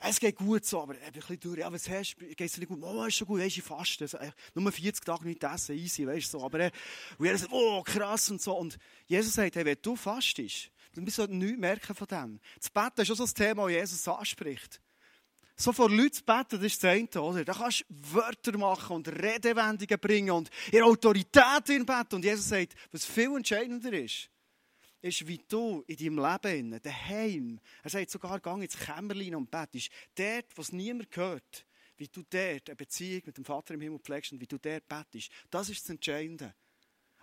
es 0.00 0.20
geht 0.20 0.36
gut 0.36 0.64
so, 0.64 0.82
aber 0.82 0.94
ein 0.94 1.12
bisschen 1.12 1.40
durch. 1.40 1.58
Ja, 1.58 1.72
was 1.72 1.88
hast 1.88 2.16
du? 2.18 2.26
Geht 2.26 2.40
es 2.40 2.58
nicht 2.58 2.68
gut? 2.68 2.82
Oh, 2.82 3.04
ist 3.04 3.14
schon 3.14 3.26
gut, 3.26 3.40
weißt 3.40 3.56
ich 3.56 3.62
faste. 3.62 4.06
So, 4.06 4.18
äh, 4.18 4.30
nur 4.54 4.70
40 4.70 5.04
Tage 5.04 5.26
nicht 5.26 5.42
essen, 5.42 5.76
easy, 5.76 6.06
weißt 6.06 6.34
du, 6.34 6.38
so. 6.38 6.44
Aber, 6.44 6.60
äh, 6.60 6.70
und 7.18 7.38
sagt, 7.38 7.52
oh, 7.52 7.82
krass 7.82 8.30
und 8.30 8.40
so. 8.40 8.56
Und 8.56 8.78
Jesus 9.06 9.34
sagt, 9.34 9.56
hey, 9.56 9.64
wenn 9.64 9.78
du 9.80 9.96
fastest, 9.96 10.70
dann 10.94 11.04
bist 11.04 11.18
du 11.18 11.26
nichts 11.26 11.58
merken 11.58 11.94
von 11.94 12.06
dem. 12.06 12.40
Das 12.58 12.70
Bett 12.70 12.98
ist 12.98 13.10
auch 13.10 13.16
so 13.16 13.24
ein 13.24 13.34
Thema, 13.34 13.62
das 13.64 13.72
Jesus 13.72 14.08
anspricht. 14.08 14.80
So 15.56 15.72
vor 15.72 15.90
Leuten 15.90 16.12
zu 16.12 16.22
beten, 16.22 16.50
das 16.50 16.62
ist 16.62 16.84
das 16.84 16.90
eine, 16.90 17.22
oder? 17.22 17.44
Da 17.44 17.54
kannst 17.54 17.84
du 17.88 18.14
Wörter 18.14 18.56
machen 18.58 18.96
und 18.96 19.08
Redewendungen 19.08 19.98
bringen 19.98 20.30
und 20.30 20.50
ihre 20.70 20.84
Autorität 20.84 21.68
in 21.70 21.86
beten. 21.86 22.16
Und 22.16 22.24
Jesus 22.24 22.48
sagt, 22.48 22.74
was 22.92 23.06
viel 23.06 23.34
entscheidender 23.34 23.92
ist, 23.92 24.30
ist, 25.00 25.26
wie 25.26 25.40
du 25.48 25.82
in 25.86 25.96
deinem 25.96 26.18
Leben, 26.18 26.80
daheim, 26.82 27.60
er 27.82 27.90
sagt 27.90 28.10
sogar, 28.10 28.38
gang 28.40 28.62
ins 28.62 28.78
Kämmerlein 28.78 29.34
und 29.34 29.50
betest, 29.50 29.90
dort, 30.14 30.46
wo 30.56 30.62
es 30.62 30.72
niemand 30.72 31.16
hört, 31.16 31.66
wie 31.96 32.08
du 32.08 32.22
dort 32.28 32.68
eine 32.68 32.76
Beziehung 32.76 33.22
mit 33.24 33.36
dem 33.38 33.44
Vater 33.44 33.74
im 33.74 33.80
Himmel 33.80 34.00
pflegst 34.00 34.32
und 34.32 34.40
wie 34.40 34.46
du 34.46 34.58
dort 34.58 34.86
betest. 34.86 35.30
Das 35.50 35.70
ist 35.70 35.82
das 35.82 35.90
Entscheidende. 35.90 36.54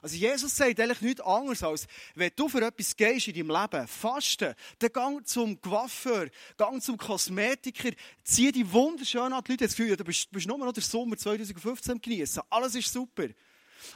Also 0.04 0.18
Jesus 0.18 0.54
sagt 0.54 0.82
eigentlich 0.82 1.00
nichts 1.00 1.22
anderes 1.22 1.64
als, 1.64 1.88
wenn 2.14 2.30
du 2.36 2.50
für 2.50 2.62
etwas 2.62 2.94
gehst 2.94 3.30
in 3.30 3.36
deinem 3.36 3.62
Leben, 3.62 3.88
fasten, 3.88 4.54
dann 4.80 4.92
gang 4.92 5.26
zum 5.26 5.62
Coiffeur, 5.62 6.28
gang 6.58 6.84
zum 6.84 6.98
Kosmetiker, 6.98 7.92
zieh 8.22 8.52
die 8.52 8.70
wunderschön 8.70 9.32
an. 9.32 9.42
Die 9.48 9.54
Leute 9.54 9.64
haben 9.64 9.70
das 9.70 9.78
Gefühl, 9.78 9.96
du 9.96 10.04
bist, 10.04 10.30
bist 10.30 10.46
nur 10.46 10.58
noch 10.58 10.74
den 10.74 10.84
Sommer 10.84 11.16
2015 11.16 12.02
genießen. 12.02 12.44
Alles 12.50 12.76
ist 12.76 12.92
super. 12.92 13.30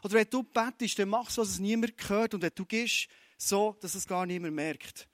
Oder 0.01 0.13
wenn 0.13 0.29
du 0.29 0.43
bettest, 0.43 0.97
dann 0.97 1.09
machst 1.09 1.35
du, 1.35 1.41
was 1.41 1.49
es 1.49 1.59
niemand 1.59 1.93
hört. 2.07 2.33
Und 2.33 2.41
wenn 2.41 2.51
du 2.55 2.65
gehst, 2.65 3.09
so, 3.37 3.75
dass 3.81 3.93
es 3.93 4.07
gar 4.07 4.25
niemand 4.25 4.55
merkt. 4.55 5.09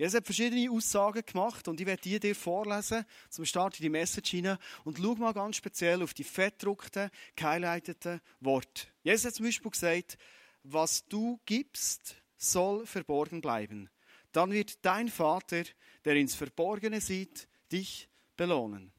Jesus 0.00 0.14
hat 0.14 0.24
verschiedene 0.24 0.70
Aussagen 0.70 1.22
gemacht 1.26 1.68
und 1.68 1.78
ich 1.78 1.86
werde 1.86 2.00
die 2.00 2.18
dir 2.18 2.34
vorlesen, 2.34 3.04
zum 3.28 3.44
Start 3.44 3.78
in 3.78 3.82
die 3.82 3.90
Message 3.90 4.30
hinein. 4.30 4.56
Und 4.82 4.96
schau 4.96 5.14
mal 5.16 5.34
ganz 5.34 5.56
speziell 5.56 6.02
auf 6.02 6.14
die 6.14 6.24
fettdruckten, 6.24 7.10
gehighlighteten 7.36 8.22
Worte. 8.40 8.86
Jesus 9.02 9.26
hat 9.26 9.34
zum 9.34 9.44
Beispiel 9.44 9.70
gesagt, 9.70 10.16
was 10.62 11.06
du 11.06 11.38
gibst, 11.44 12.16
soll 12.38 12.86
verborgen 12.86 13.42
bleiben. 13.42 13.90
Dann 14.32 14.52
wird 14.52 14.82
dein 14.86 15.10
Vater, 15.10 15.64
der 16.06 16.16
ins 16.16 16.34
Verborgene 16.34 17.02
sieht, 17.02 17.46
dich 17.70 18.08
belohnen. 18.38 18.94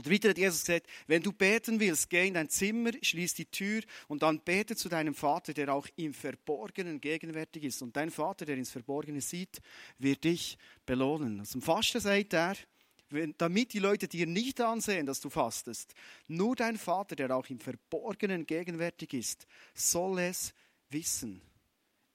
Oder 0.00 0.10
weiter 0.12 0.30
hat 0.30 0.38
Jesus 0.38 0.64
gesagt, 0.64 0.86
wenn 1.06 1.22
du 1.22 1.30
beten 1.30 1.78
willst, 1.78 2.08
geh 2.08 2.26
in 2.26 2.34
dein 2.34 2.48
Zimmer, 2.48 2.92
schließ 3.02 3.34
die 3.34 3.44
Tür 3.44 3.82
und 4.08 4.22
dann 4.22 4.40
bete 4.40 4.74
zu 4.74 4.88
deinem 4.88 5.14
Vater, 5.14 5.52
der 5.52 5.74
auch 5.74 5.86
im 5.96 6.14
Verborgenen 6.14 7.00
gegenwärtig 7.00 7.64
ist. 7.64 7.82
Und 7.82 7.94
dein 7.96 8.10
Vater, 8.10 8.46
der 8.46 8.56
ins 8.56 8.70
Verborgene 8.70 9.20
sieht, 9.20 9.60
wird 9.98 10.24
dich 10.24 10.56
belohnen. 10.86 11.44
Zum 11.44 11.60
Fasten 11.60 12.00
sagt 12.00 12.32
er, 12.32 12.56
damit 13.36 13.74
die 13.74 13.78
Leute 13.78 14.08
dir 14.08 14.26
nicht 14.26 14.60
ansehen, 14.60 15.04
dass 15.04 15.20
du 15.20 15.28
fastest. 15.28 15.94
Nur 16.28 16.56
dein 16.56 16.78
Vater, 16.78 17.14
der 17.14 17.36
auch 17.36 17.46
im 17.50 17.60
Verborgenen 17.60 18.46
gegenwärtig 18.46 19.12
ist, 19.12 19.46
soll 19.74 20.20
es 20.20 20.54
wissen. 20.88 21.42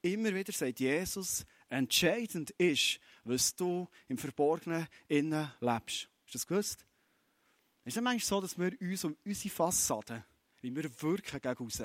Immer 0.01 0.34
wieder 0.34 0.54
sagt 0.54 0.80
Jesus, 0.80 1.46
entscheidend 1.70 2.50
ist, 2.51 3.00
was 3.25 3.56
du 3.56 3.88
im 4.08 4.18
Verborgenen 4.18 4.88
innen 5.08 5.51
lebst. 5.60 6.10
Hast 6.24 6.34
du 6.34 6.38
das 6.38 6.48
gewusst? 6.48 6.86
Ist 7.86 7.98
es 7.98 8.04
manchmal 8.04 8.27
so, 8.27 8.42
dass 8.42 8.58
wir 8.58 8.72
uns 8.82 9.04
um 9.04 9.15
unsere 9.24 9.54
Fassade, 9.54 10.25
wie 10.62 10.75
wir 10.75 10.89
wirken 11.01 11.39
gegen 11.39 11.58
raus, 11.58 11.84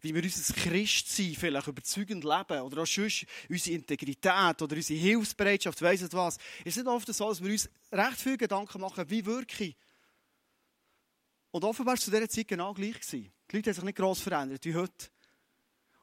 wie 0.00 0.14
wir 0.14 0.22
unser 0.22 0.54
Christsein 0.54 1.34
vielleicht 1.34 1.66
überzeugend 1.66 2.24
leben 2.24 2.60
oder 2.60 2.82
auch 2.82 2.86
sonst 2.86 3.26
unsere 3.48 3.76
Integrität 3.76 4.62
oder 4.62 4.76
unsere 4.76 4.98
Hilfsbereitschaft, 4.98 5.82
weiss 5.82 6.00
nicht 6.00 6.14
was, 6.14 6.38
ist 6.64 6.76
nicht 6.76 6.86
oft 6.86 7.12
so, 7.12 7.28
dass 7.28 7.42
wir 7.42 7.50
uns 7.50 7.68
recht 7.90 8.16
viel 8.16 8.36
Gedanken 8.36 8.80
machen, 8.80 9.08
wie 9.10 9.24
wirke 9.26 9.64
ich. 9.64 9.76
Und 11.50 11.64
offenbar 11.64 11.92
war 11.92 11.98
es 11.98 12.04
zu 12.04 12.10
dieser 12.10 12.28
Zeit 12.28 12.48
genau 12.48 12.72
gleich. 12.72 12.94
Gewesen. 12.94 13.32
Die 13.50 13.56
Leute 13.56 13.70
haben 13.70 13.74
sich 13.74 13.84
nicht 13.84 13.98
gross 13.98 14.20
verändert 14.20 14.64
wie 14.64 14.74
heute. 14.74 15.10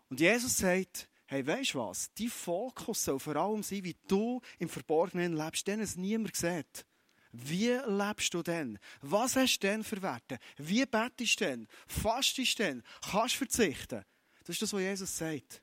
Und 0.10 0.19
Jesus 0.19 0.58
sagt, 0.58 1.10
hey, 1.25 1.46
weißt 1.46 1.74
du 1.74 1.79
was? 1.79 2.12
Dein 2.13 2.29
Fokus 2.29 3.03
soll 3.03 3.19
vor 3.19 3.36
allem 3.36 3.63
sein, 3.63 3.84
wie 3.84 3.96
du 4.08 4.41
im 4.60 4.69
Verborgenen 4.69 5.36
lebst, 5.36 5.67
den 5.67 5.79
es 5.79 5.96
niemand 5.96 6.36
sieht. 6.36 6.86
Wie 7.31 7.79
lebst 7.86 8.33
du 8.33 8.41
denn? 8.41 8.79
Was 9.01 9.36
hast 9.36 9.59
du 9.59 9.67
denn 9.67 9.83
für 9.83 10.01
Werte? 10.01 10.39
Wie 10.57 10.86
betest 10.86 11.39
du 11.39 11.45
denn? 11.45 11.67
Fastest 11.88 12.57
du 12.57 12.63
denn? 12.63 12.83
Kannst 13.12 13.36
du 13.36 13.38
verzichten? 13.39 14.03
Das 14.43 14.55
ist 14.55 14.62
das, 14.63 14.74
was 14.74 14.81
Jesus 14.81 15.17
sagt. 15.17 15.62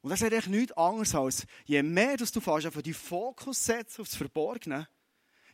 Und 0.00 0.10
das 0.10 0.20
sagt 0.20 0.32
eigentlich 0.32 0.46
nichts 0.48 0.72
anderes 0.76 1.14
als, 1.14 1.46
je 1.64 1.82
mehr 1.82 2.16
dass 2.16 2.32
du 2.32 2.40
fast 2.40 2.66
auf 2.66 2.82
den 2.82 2.92
Fokus 2.92 3.64
setzt 3.64 3.98
auf 4.00 4.08
das 4.08 4.16
Verborgene, 4.16 4.88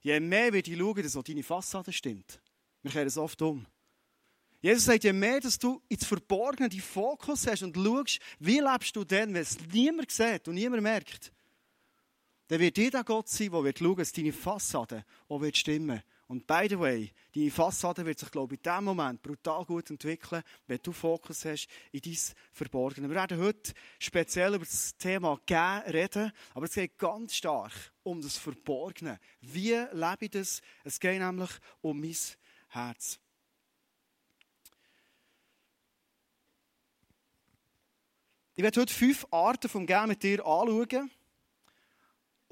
je 0.01 0.19
mehr 0.19 0.53
wird 0.53 0.67
ich 0.67 0.79
schauen, 0.79 1.03
dass 1.03 1.17
auch 1.17 1.23
deine 1.23 1.43
Fassade 1.43 1.93
stimmt. 1.93 2.41
Wir 2.83 2.91
kehren 2.91 3.07
es 3.07 3.19
oft 3.19 3.41
um. 3.43 3.67
Jesus 4.63 4.87
sagt, 4.87 5.05
je 5.05 5.13
mehr 5.13 5.41
dass 5.41 5.59
du 5.59 5.83
ins 5.89 6.05
Verborgene 6.05 6.69
die 6.69 6.81
Fokus 6.81 7.47
hast 7.47 7.63
und 7.63 7.77
schaust, 7.77 8.19
wie 8.39 8.59
lebst 8.59 8.97
du 8.97 9.05
denn, 9.05 9.33
wenn 9.35 9.43
es 9.43 9.59
niemand 9.73 10.11
sieht 10.11 10.49
und 10.49 10.55
niemand 10.55 10.83
merkt, 10.83 11.33
dann 12.51 12.59
wird 12.59 12.79
jeder 12.79 13.05
Gott 13.05 13.29
sein, 13.29 13.53
der 13.53 13.63
wird 13.63 13.79
schauen, 13.79 13.97
dass 13.97 14.11
deine 14.11 14.33
Fassade 14.33 15.05
auch 15.29 15.41
wird 15.41 15.57
stimmen 15.57 16.03
Und 16.27 16.49
by 16.49 16.67
the 16.69 16.81
way, 16.81 17.13
deine 17.33 17.49
Fassade 17.49 18.05
wird 18.05 18.19
sich, 18.19 18.29
glaube 18.29 18.55
ich, 18.55 18.59
in 18.59 18.63
diesem 18.65 18.85
Moment 18.87 19.23
brutal 19.23 19.65
gut 19.65 19.89
entwickeln, 19.89 20.43
wenn 20.67 20.81
du 20.83 20.91
Fokus 20.91 21.45
hast 21.45 21.69
in 21.93 22.01
dein 22.01 22.19
Verborgene. 22.53 23.09
Wir 23.09 23.15
werden 23.15 23.39
heute 23.39 23.73
speziell 24.01 24.57
über 24.57 24.65
das 24.65 24.97
Thema 24.97 25.39
Gehen 25.47 25.83
reden, 25.93 26.33
aber 26.53 26.65
es 26.65 26.75
geht 26.75 26.99
ganz 26.99 27.37
stark 27.37 27.73
um 28.03 28.21
das 28.21 28.37
Verborgene. 28.37 29.21
Wie 29.41 29.77
lebe 29.93 30.25
ich 30.25 30.31
das? 30.33 30.61
Es 30.83 30.99
geht 30.99 31.21
nämlich 31.21 31.51
um 31.83 32.01
mein 32.01 32.17
Herz. 32.71 33.21
Ich 38.57 38.65
werde 38.65 38.81
heute 38.81 38.93
fünf 38.93 39.25
Arten 39.31 39.69
vom 39.69 39.87
Gehen 39.87 40.09
mit 40.09 40.25
dir 40.25 40.45
anschauen. 40.45 41.13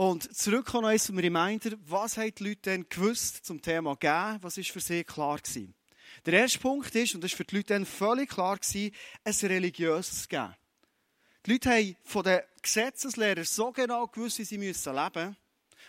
Und 0.00 0.32
zurückkommen 0.32 0.94
noch 0.94 1.02
zum 1.02 1.18
Reminder, 1.18 1.72
was 1.84 2.18
haben 2.18 2.32
die 2.32 2.44
Leute 2.44 2.60
denn 2.66 2.88
gewusst 2.88 3.44
zum 3.44 3.60
Thema 3.60 3.96
Geben? 3.96 4.38
Was 4.42 4.56
ist 4.56 4.70
für 4.70 4.78
sie 4.78 5.02
klar 5.02 5.38
gewesen? 5.38 5.74
Der 6.24 6.34
erste 6.34 6.60
Punkt 6.60 6.94
ist, 6.94 7.16
und 7.16 7.24
das 7.24 7.32
war 7.32 7.38
für 7.38 7.44
die 7.44 7.56
Leute 7.56 7.74
dann 7.74 7.84
völlig 7.84 8.30
klar 8.30 8.58
gewesen, 8.58 8.94
ein 9.24 9.34
religiöses 9.42 10.28
Geben. 10.28 10.54
Die 11.44 11.50
Leute 11.50 11.70
haben 11.70 11.96
von 12.04 12.22
den 12.22 12.42
Gesetzeslehrern 12.62 13.44
so 13.44 13.72
genau 13.72 14.06
gewusst, 14.06 14.38
wie 14.38 14.44
sie 14.44 14.56
müssen 14.56 14.94
leben 14.94 15.36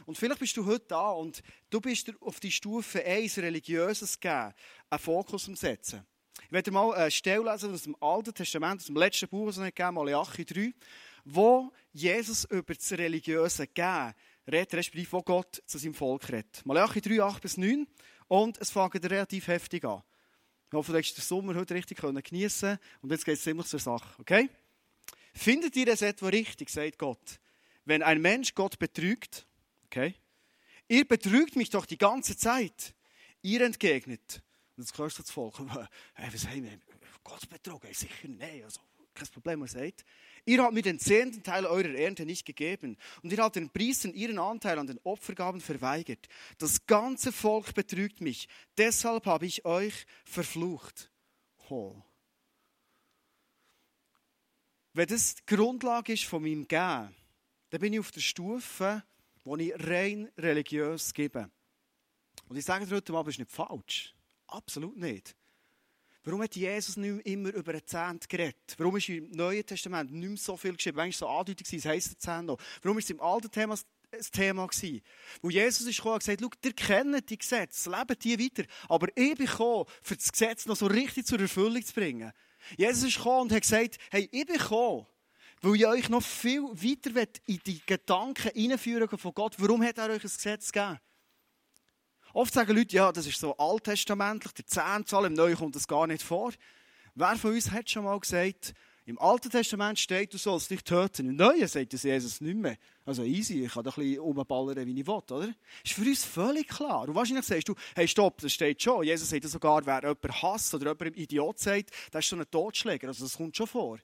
Und 0.07 0.17
vielleicht 0.17 0.39
bist 0.39 0.57
du 0.57 0.65
heute 0.65 0.85
da 0.87 1.11
und 1.11 1.43
du 1.69 1.79
bist 1.79 2.11
auf 2.19 2.39
die 2.39 2.51
Stufe 2.51 3.05
1 3.05 3.37
religiöses 3.37 4.19
Geben 4.19 4.55
einen 4.89 4.99
Fokus 4.99 5.47
umsetzen. 5.47 6.03
Ich 6.45 6.51
werde 6.51 6.71
mal 6.71 6.95
eine 6.95 7.11
Stelle 7.11 7.43
lesen 7.43 7.71
aus 7.71 7.83
dem 7.83 7.95
Alten 8.01 8.33
Testament, 8.33 8.81
aus 8.81 8.87
dem 8.87 8.97
letzten 8.97 9.29
Buch, 9.29 9.45
das 9.45 9.57
es 9.57 9.65
gegeben 9.65 9.93
Malachi 9.93 10.45
3 10.45 10.73
wo 11.25 11.71
Jesus 11.91 12.45
über 12.45 12.73
das 12.73 12.91
religiöse 12.91 13.67
Gehen 13.67 14.13
redet, 14.47 14.73
respektive 14.73 15.11
wo 15.11 15.21
Gott 15.21 15.61
zu 15.65 15.77
seinem 15.77 15.93
Volk 15.93 16.29
redet. 16.29 16.65
Malachi 16.65 17.01
3, 17.01 17.21
8 17.21 17.41
bis 17.41 17.57
9 17.57 17.87
und 18.27 18.57
es 18.59 18.71
fängt 18.71 19.03
relativ 19.05 19.47
heftig 19.47 19.85
an. 19.85 20.03
Ich 20.67 20.73
hoffe, 20.73 20.91
du 20.91 20.97
hast 20.99 21.13
den 21.13 21.21
Sommer 21.21 21.55
heute 21.55 21.73
richtig 21.73 21.99
geniessen 21.99 22.77
und 23.01 23.11
jetzt 23.11 23.25
geht 23.25 23.35
es 23.35 23.43
ziemlich 23.43 23.67
zur 23.67 23.79
Sache, 23.79 24.19
okay? 24.19 24.49
Findet 25.33 25.75
ihr 25.75 25.87
es 25.87 26.01
etwa 26.01 26.27
richtig, 26.27 26.69
sagt 26.69 26.97
Gott, 26.97 27.39
wenn 27.85 28.03
ein 28.03 28.21
Mensch 28.21 28.53
Gott 28.53 28.77
betrügt, 28.77 29.47
okay? 29.85 30.15
Ihr 30.87 31.07
betrügt 31.07 31.55
mich 31.55 31.69
doch 31.69 31.85
die 31.85 31.97
ganze 31.97 32.35
Zeit. 32.35 32.93
Ihr 33.41 33.61
entgegnet. 33.61 34.41
Und 34.75 34.83
jetzt 34.83 34.97
hörst 34.97 35.19
du 35.19 35.21
das 35.23 35.31
Volk, 35.31 35.59
hey, 36.13 36.29
was 36.33 36.47
haben 36.47 36.63
wir? 36.63 36.79
Gott 37.23 37.47
betrogen? 37.49 37.93
Sicher 37.93 38.27
nein, 38.27 38.63
also 38.63 38.79
kein 39.13 39.27
Problem, 39.27 39.61
er 39.61 39.67
sagt. 39.67 40.05
Ihr 40.49 40.63
habt 40.63 40.73
mir 40.73 40.81
den 40.81 40.97
zehnten 40.97 41.43
Teil 41.43 41.67
eurer 41.67 41.93
Ernte 41.93 42.25
nicht 42.25 42.43
gegeben 42.43 42.97
und 43.21 43.31
ihr 43.31 43.37
habt 43.37 43.55
den 43.55 43.69
Priestern 43.69 44.15
ihren 44.15 44.39
Anteil 44.39 44.79
an 44.79 44.87
den 44.87 44.97
Opfergaben 45.03 45.61
verweigert. 45.61 46.27
Das 46.57 46.87
ganze 46.87 47.31
Volk 47.31 47.75
betrügt 47.75 48.19
mich. 48.19 48.47
Deshalb 48.75 49.27
habe 49.27 49.45
ich 49.45 49.63
euch 49.63 50.07
verflucht. 50.25 51.11
Oh. 51.69 52.01
Wenn 54.93 55.07
das 55.07 55.35
die 55.35 55.55
Grundlage 55.55 56.13
ist 56.13 56.23
von 56.23 56.41
meinem 56.41 56.67
Gehen, 56.67 57.15
dann 57.69 57.79
bin 57.79 57.93
ich 57.93 57.99
auf 57.99 58.09
der 58.09 58.21
Stufe, 58.21 59.03
wo 59.43 59.55
ich 59.55 59.71
rein 59.75 60.31
religiös 60.35 61.13
gebe. 61.13 61.51
Und 62.47 62.57
ich 62.57 62.65
sage 62.65 62.87
dir 62.87 62.95
heute 62.95 63.13
Abend, 63.13 63.27
das 63.27 63.35
ist 63.35 63.39
nicht 63.39 63.51
falsch. 63.51 64.15
Absolut 64.47 64.97
nicht. 64.97 65.35
Warum 66.23 66.41
hat 66.43 66.55
Jesus 66.55 66.97
nicht 66.97 67.25
immer 67.25 67.53
über 67.53 67.71
den 67.71 67.85
Zehnt 67.85 68.27
geredet? 68.27 68.75
Warum 68.77 68.97
ist 68.97 69.07
im 69.09 69.31
Neuen 69.31 69.65
Testament 69.65 70.11
nicht 70.11 70.27
mehr 70.27 70.37
so 70.37 70.57
viel 70.57 70.75
geschrieben? 70.75 70.99
Es 71.09 71.19
so 71.19 71.27
andeutig 71.27 71.71
war, 71.71 71.77
es 71.79 71.85
heisst 71.85 72.11
der 72.11 72.19
Zehnt 72.19 72.47
noch. 72.47 72.57
Warum 72.81 72.97
ist 72.97 73.05
es 73.05 73.11
im 73.11 73.21
Alten 73.21 73.49
Thema 73.49 73.77
das 74.11 74.31
Thema 74.31 74.67
gewesen? 74.67 75.01
Wo 75.41 75.49
Jesus 75.49 75.87
ist 75.87 75.95
gekommen 75.95 76.15
und 76.15 76.19
gesagt, 76.19 76.41
schau, 76.41 76.49
ihr 76.63 76.73
kennt 76.73 77.29
die 77.29 77.37
Gesetze, 77.37 77.89
lebt 77.89 78.23
die 78.23 78.37
weiter. 78.37 78.67
Aber 78.89 79.07
ich 79.15 79.35
bin 79.35 79.45
gekommen, 79.45 79.85
für 80.01 80.15
das 80.17 80.31
Gesetz 80.31 80.65
noch 80.65 80.75
so 80.75 80.87
richtig 80.87 81.25
zur 81.25 81.39
Erfüllung 81.39 81.83
zu 81.85 81.93
bringen. 81.93 82.33
Jesus 82.77 83.03
ist 83.03 83.17
gekommen 83.17 83.43
und 83.43 83.53
hat 83.53 83.61
gesagt, 83.61 83.97
hey, 84.11 84.27
ich 84.31 84.45
bin 84.45 84.57
gekommen, 84.57 85.07
weil 85.61 85.75
ich 85.75 85.87
euch 85.87 86.09
noch 86.09 86.23
viel 86.23 86.63
weiter 86.63 87.29
in 87.45 87.59
die 87.65 87.81
Gedanken 87.85 88.51
einführen 88.55 89.07
von 89.17 89.33
Gott. 89.33 89.55
Warum 89.57 89.83
hat 89.83 89.97
er 89.97 90.09
euch 90.09 90.23
ein 90.23 90.29
Gesetz 90.29 90.71
gegeben? 90.71 90.99
Oft 92.33 92.53
sagen 92.53 92.75
Leute, 92.75 92.95
ja, 92.95 93.11
das 93.11 93.25
ist 93.25 93.39
so 93.39 93.55
alttestamentlich, 93.57 94.53
der 94.53 94.65
Zehnzahl, 94.65 95.25
im 95.25 95.33
Neuen 95.33 95.55
kommt 95.55 95.75
das 95.75 95.87
gar 95.87 96.07
nicht 96.07 96.23
vor. 96.23 96.51
Wer 97.15 97.35
von 97.35 97.51
uns 97.51 97.71
hat 97.71 97.89
schon 97.89 98.03
mal 98.03 98.19
gesagt, 98.19 98.73
Im 99.09 99.17
Alten 99.17 99.49
Testament 99.49 99.97
steht, 99.97 100.35
du 100.35 100.37
sollst 100.37 100.69
dich 100.69 100.83
töten. 100.83 101.29
Im 101.29 101.35
Neuen 101.35 101.67
sagt 101.67 101.93
das 101.93 102.03
Jesus 102.03 102.41
nicht 102.41 102.55
mehr. 102.55 102.77
Also 103.05 103.23
easy, 103.23 103.65
ich 103.65 103.73
kann 103.73 103.83
doch 103.83 103.97
ein 103.97 104.03
bisschen 104.03 104.21
rumballern, 104.21 104.85
wie 104.85 104.99
ich 104.99 105.07
will, 105.07 105.13
oder? 105.15 105.51
Ist 105.83 105.93
für 105.93 106.03
uns 106.03 106.23
völlig 106.23 106.67
klar. 106.67 107.07
Und 107.07 107.15
wahrscheinlich 107.15 107.47
sagst 107.47 107.67
du, 107.67 107.73
hey, 107.95 108.07
stopp, 108.07 108.39
das 108.39 108.53
steht 108.53 108.79
schon. 108.83 109.03
Jesus 109.03 109.27
sagt 109.27 109.43
sogar, 109.45 109.83
wer 109.87 110.01
jemanden 110.01 110.41
hasst 110.43 110.75
oder 110.75 110.91
jemanden 110.91 111.19
Idiot 111.19 111.57
sagt, 111.57 111.89
das 112.11 112.23
ist 112.23 112.29
so 112.29 112.35
ein 112.35 112.45
Totschläger. 112.51 113.07
Also 113.07 113.23
das 113.23 113.35
kommt 113.35 113.57
schon 113.57 113.65
vor. 113.65 113.97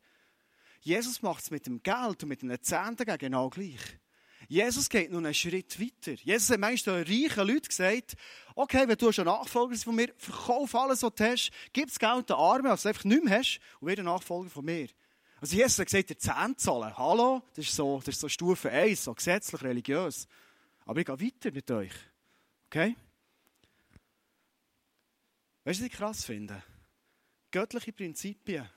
Jesus 0.81 1.21
macht 1.21 1.43
es 1.43 1.51
mit 1.51 1.67
dem 1.67 1.83
Geld 1.83 2.23
und 2.23 2.29
mit 2.29 2.41
den 2.41 2.59
Zehnten 2.63 3.05
genau 3.19 3.51
gleich. 3.51 3.99
Jesus 4.47 4.89
geht 4.89 5.11
nun 5.11 5.25
einen 5.25 5.33
Schritt 5.33 5.79
weiter. 5.79 6.13
Jesus 6.21 6.49
hat 6.49 6.59
manchmal 6.59 7.03
reichen 7.03 7.47
Leuten 7.47 7.67
gesagt, 7.67 8.15
okay, 8.55 8.87
wenn 8.87 8.97
du 8.97 9.11
schon 9.11 9.25
Nachfolger 9.25 9.75
von 9.75 9.95
mir, 9.95 10.13
verkauf 10.17 10.75
alles, 10.75 11.03
was 11.03 11.15
du 11.15 11.23
hast, 11.23 11.51
gib 11.73 11.87
das 11.87 11.99
Geld 11.99 12.29
den 12.29 12.35
Armen, 12.35 12.65
was 12.65 12.83
du 12.83 12.89
einfach 12.89 13.03
nicht 13.05 13.23
mehr 13.23 13.39
hast, 13.39 13.59
und 13.79 13.87
werde 13.87 14.03
Nachfolger 14.03 14.49
von 14.49 14.65
mir. 14.65 14.87
Also 15.41 15.57
Jesus 15.57 15.79
hat 15.79 15.87
gesagt, 15.87 16.09
der 16.09 16.17
Zehnt 16.17 16.59
zahlen. 16.59 16.97
Hallo, 16.97 17.43
das 17.55 17.65
ist, 17.65 17.75
so, 17.75 17.97
das 17.99 18.15
ist 18.15 18.21
so 18.21 18.29
Stufe 18.29 18.69
1, 18.69 19.03
so 19.03 19.13
gesetzlich, 19.13 19.61
religiös. 19.61 20.27
Aber 20.85 20.99
ich 20.99 21.05
gehe 21.05 21.19
weiter 21.19 21.51
mit 21.51 21.69
euch. 21.71 21.93
Okay? 22.67 22.95
Weißt 25.63 25.79
du, 25.79 25.83
was 25.83 25.91
ich 25.91 25.91
krass 25.91 26.25
finde? 26.25 26.61
Göttliche 27.51 27.91
Prinzipien, 27.93 28.69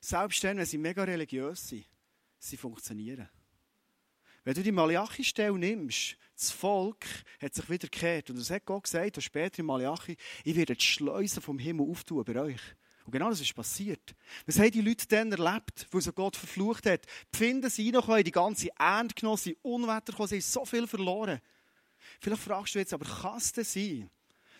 selbst 0.00 0.42
dann, 0.44 0.58
wenn 0.58 0.66
sie 0.66 0.78
mega 0.78 1.04
religiös 1.04 1.68
sind, 1.68 1.86
sie 2.38 2.56
funktionieren. 2.56 3.28
Wenn 4.44 4.54
du 4.54 4.62
die 4.62 4.72
Malachi-Stelle 4.72 5.58
nimmst, 5.58 6.16
das 6.34 6.50
Volk 6.50 7.04
hat 7.40 7.54
sich 7.54 7.68
wieder 7.68 7.88
gekehrt. 7.88 8.30
Und 8.30 8.38
das 8.38 8.50
hat 8.50 8.64
Gott 8.64 8.84
gesagt, 8.84 9.16
und 9.16 9.22
später 9.22 9.58
in 9.58 9.66
Malachi, 9.66 10.16
ich 10.44 10.56
werde 10.56 10.76
die 10.76 10.84
Schleusen 10.84 11.42
vom 11.42 11.58
Himmel 11.58 11.90
auftun 11.90 12.24
bei 12.24 12.40
euch. 12.40 12.60
Und 13.04 13.12
genau 13.12 13.30
das 13.30 13.40
ist 13.40 13.54
passiert. 13.54 14.14
Was 14.46 14.58
haben 14.58 14.70
die 14.70 14.82
Leute 14.82 15.06
dann 15.08 15.32
erlebt, 15.32 15.86
wo 15.90 15.98
sie 15.98 16.12
Gott 16.12 16.36
verflucht 16.36 16.86
hat? 16.86 17.06
Die 17.32 17.38
Finden 17.38 17.70
sie 17.70 17.88
reingekommen, 17.88 18.22
die 18.22 18.30
ganze 18.30 18.68
Ernte 18.78 19.14
genommen, 19.14 19.38
sie 19.38 19.56
Unwetter 19.62 20.12
gekommen, 20.12 20.28
sie 20.28 20.40
so 20.40 20.64
viel 20.64 20.86
verloren. 20.86 21.40
Vielleicht 22.20 22.42
fragst 22.42 22.74
du 22.74 22.78
jetzt, 22.78 22.92
aber 22.92 23.06
kann 23.06 23.38
es 23.38 23.52
denn 23.52 23.64
sein, 23.64 24.10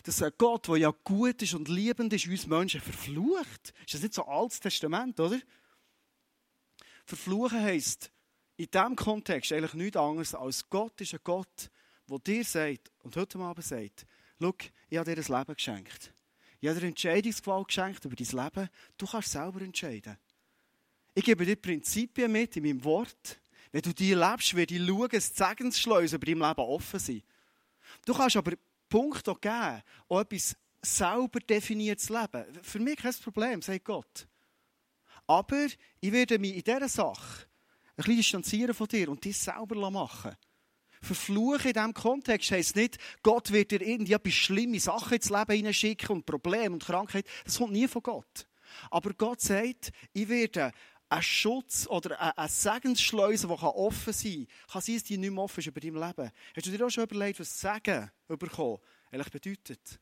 dass 0.02 0.22
ein 0.22 0.32
Gott, 0.38 0.66
der 0.68 0.76
ja 0.78 0.94
gut 1.04 1.42
ist 1.42 1.54
und 1.54 1.68
liebend 1.68 2.12
ist, 2.12 2.26
uns 2.26 2.46
Menschen 2.46 2.80
verflucht? 2.80 3.74
Ist 3.84 3.94
das 3.94 4.02
nicht 4.02 4.14
so 4.14 4.24
ein 4.24 4.32
altes 4.32 4.60
Testament, 4.60 5.20
oder? 5.20 5.38
Verfluchen 7.04 7.60
heisst, 7.60 8.10
in 8.58 8.66
diesem 8.70 8.96
Kontext 8.96 9.52
eigentlich 9.52 9.74
nichts 9.74 9.96
anderes 9.96 10.34
als 10.34 10.68
Gott 10.68 11.00
ist 11.00 11.14
ein 11.14 11.20
Gott, 11.22 11.70
der 12.08 12.18
dir 12.18 12.44
sagt 12.44 12.90
und 13.04 13.16
heute 13.16 13.38
Abend 13.38 13.64
sagt, 13.64 14.04
schau, 14.40 14.52
ich 14.90 14.98
habe 14.98 15.14
dir 15.14 15.22
ein 15.22 15.38
Leben 15.38 15.54
geschenkt. 15.54 16.12
Ich 16.60 16.68
habe 16.68 16.80
dir 16.80 16.88
Entscheidungsgewalt 16.88 17.68
geschenkt 17.68 18.04
über 18.04 18.16
dein 18.16 18.44
Leben. 18.44 18.68
Du 18.96 19.06
kannst 19.06 19.30
selber 19.30 19.62
entscheiden. 19.62 20.18
Ich 21.14 21.24
gebe 21.24 21.46
dir 21.46 21.54
Prinzipien 21.54 22.32
mit 22.32 22.56
in 22.56 22.64
meinem 22.64 22.82
Wort. 22.82 23.40
Wenn 23.70 23.82
du 23.82 23.92
die 23.92 24.14
lebst, 24.14 24.56
werde 24.56 24.74
ich 24.74 24.84
schauen, 24.84 25.08
dass 25.08 25.32
die 25.32 25.36
Segensschleuse 25.36 26.16
über 26.16 26.26
deinem 26.26 26.42
Leben 26.42 26.60
offen 26.60 26.98
sind. 26.98 27.24
Du 28.04 28.12
kannst 28.12 28.36
aber 28.36 28.54
Punkte 28.88 29.36
geben, 29.40 29.82
auch 30.08 30.20
etwas 30.20 30.56
selber 30.82 31.38
definiertes 31.38 32.08
Leben. 32.08 32.44
Für 32.62 32.80
mich 32.80 32.96
kein 32.96 33.14
Problem, 33.14 33.62
sagt 33.62 33.84
Gott. 33.84 34.26
Aber 35.28 35.66
ich 36.00 36.12
werde 36.12 36.40
mich 36.40 36.56
in 36.56 36.62
dieser 36.62 36.88
Sache 36.88 37.47
bisschen 38.04 38.16
distanzieren 38.16 38.74
von 38.74 38.88
dir 38.88 39.08
und 39.08 39.24
dich 39.24 39.38
selber 39.38 39.90
machen 39.90 40.36
Verfluchen 41.00 41.68
in 41.68 41.72
diesem 41.74 41.94
Kontext 41.94 42.50
heisst 42.50 42.76
nicht, 42.76 42.98
Gott 43.22 43.52
wird 43.52 43.70
dir 43.70 43.80
irgendwie 43.80 44.14
etwas 44.14 44.34
schlimme 44.34 44.80
Sachen 44.80 45.14
ins 45.14 45.30
Leben 45.30 45.52
hineinschicken 45.52 46.16
und 46.16 46.26
Probleme 46.26 46.74
und 46.74 46.84
Krankheit. 46.84 47.26
Das 47.44 47.58
kommt 47.58 47.72
nie 47.72 47.86
von 47.86 48.02
Gott. 48.02 48.48
Aber 48.90 49.12
Gott 49.14 49.40
sagt, 49.40 49.92
ich 50.12 50.28
werde 50.28 50.72
einen 51.08 51.22
Schutz 51.22 51.86
oder 51.86 52.36
eine 52.36 52.48
Segensschleuse, 52.48 53.46
die 53.46 53.52
offen 53.52 54.12
sein 54.12 54.46
kann, 54.46 54.72
kann 54.72 54.82
sein, 54.82 54.94
dass 54.96 55.04
die 55.04 55.18
nicht 55.18 55.30
mehr 55.30 55.42
offen 55.42 55.60
ist 55.60 55.66
über 55.66 55.80
dein 55.80 55.94
Leben. 55.94 56.30
Hast 56.54 56.66
du 56.66 56.70
dir 56.70 56.84
auch 56.84 56.90
schon 56.90 57.04
überlegt, 57.04 57.40
was 57.40 57.60
Segen 57.60 58.10
bekommen 58.26 58.78
eigentlich 59.10 59.30
bedeutet? 59.30 60.00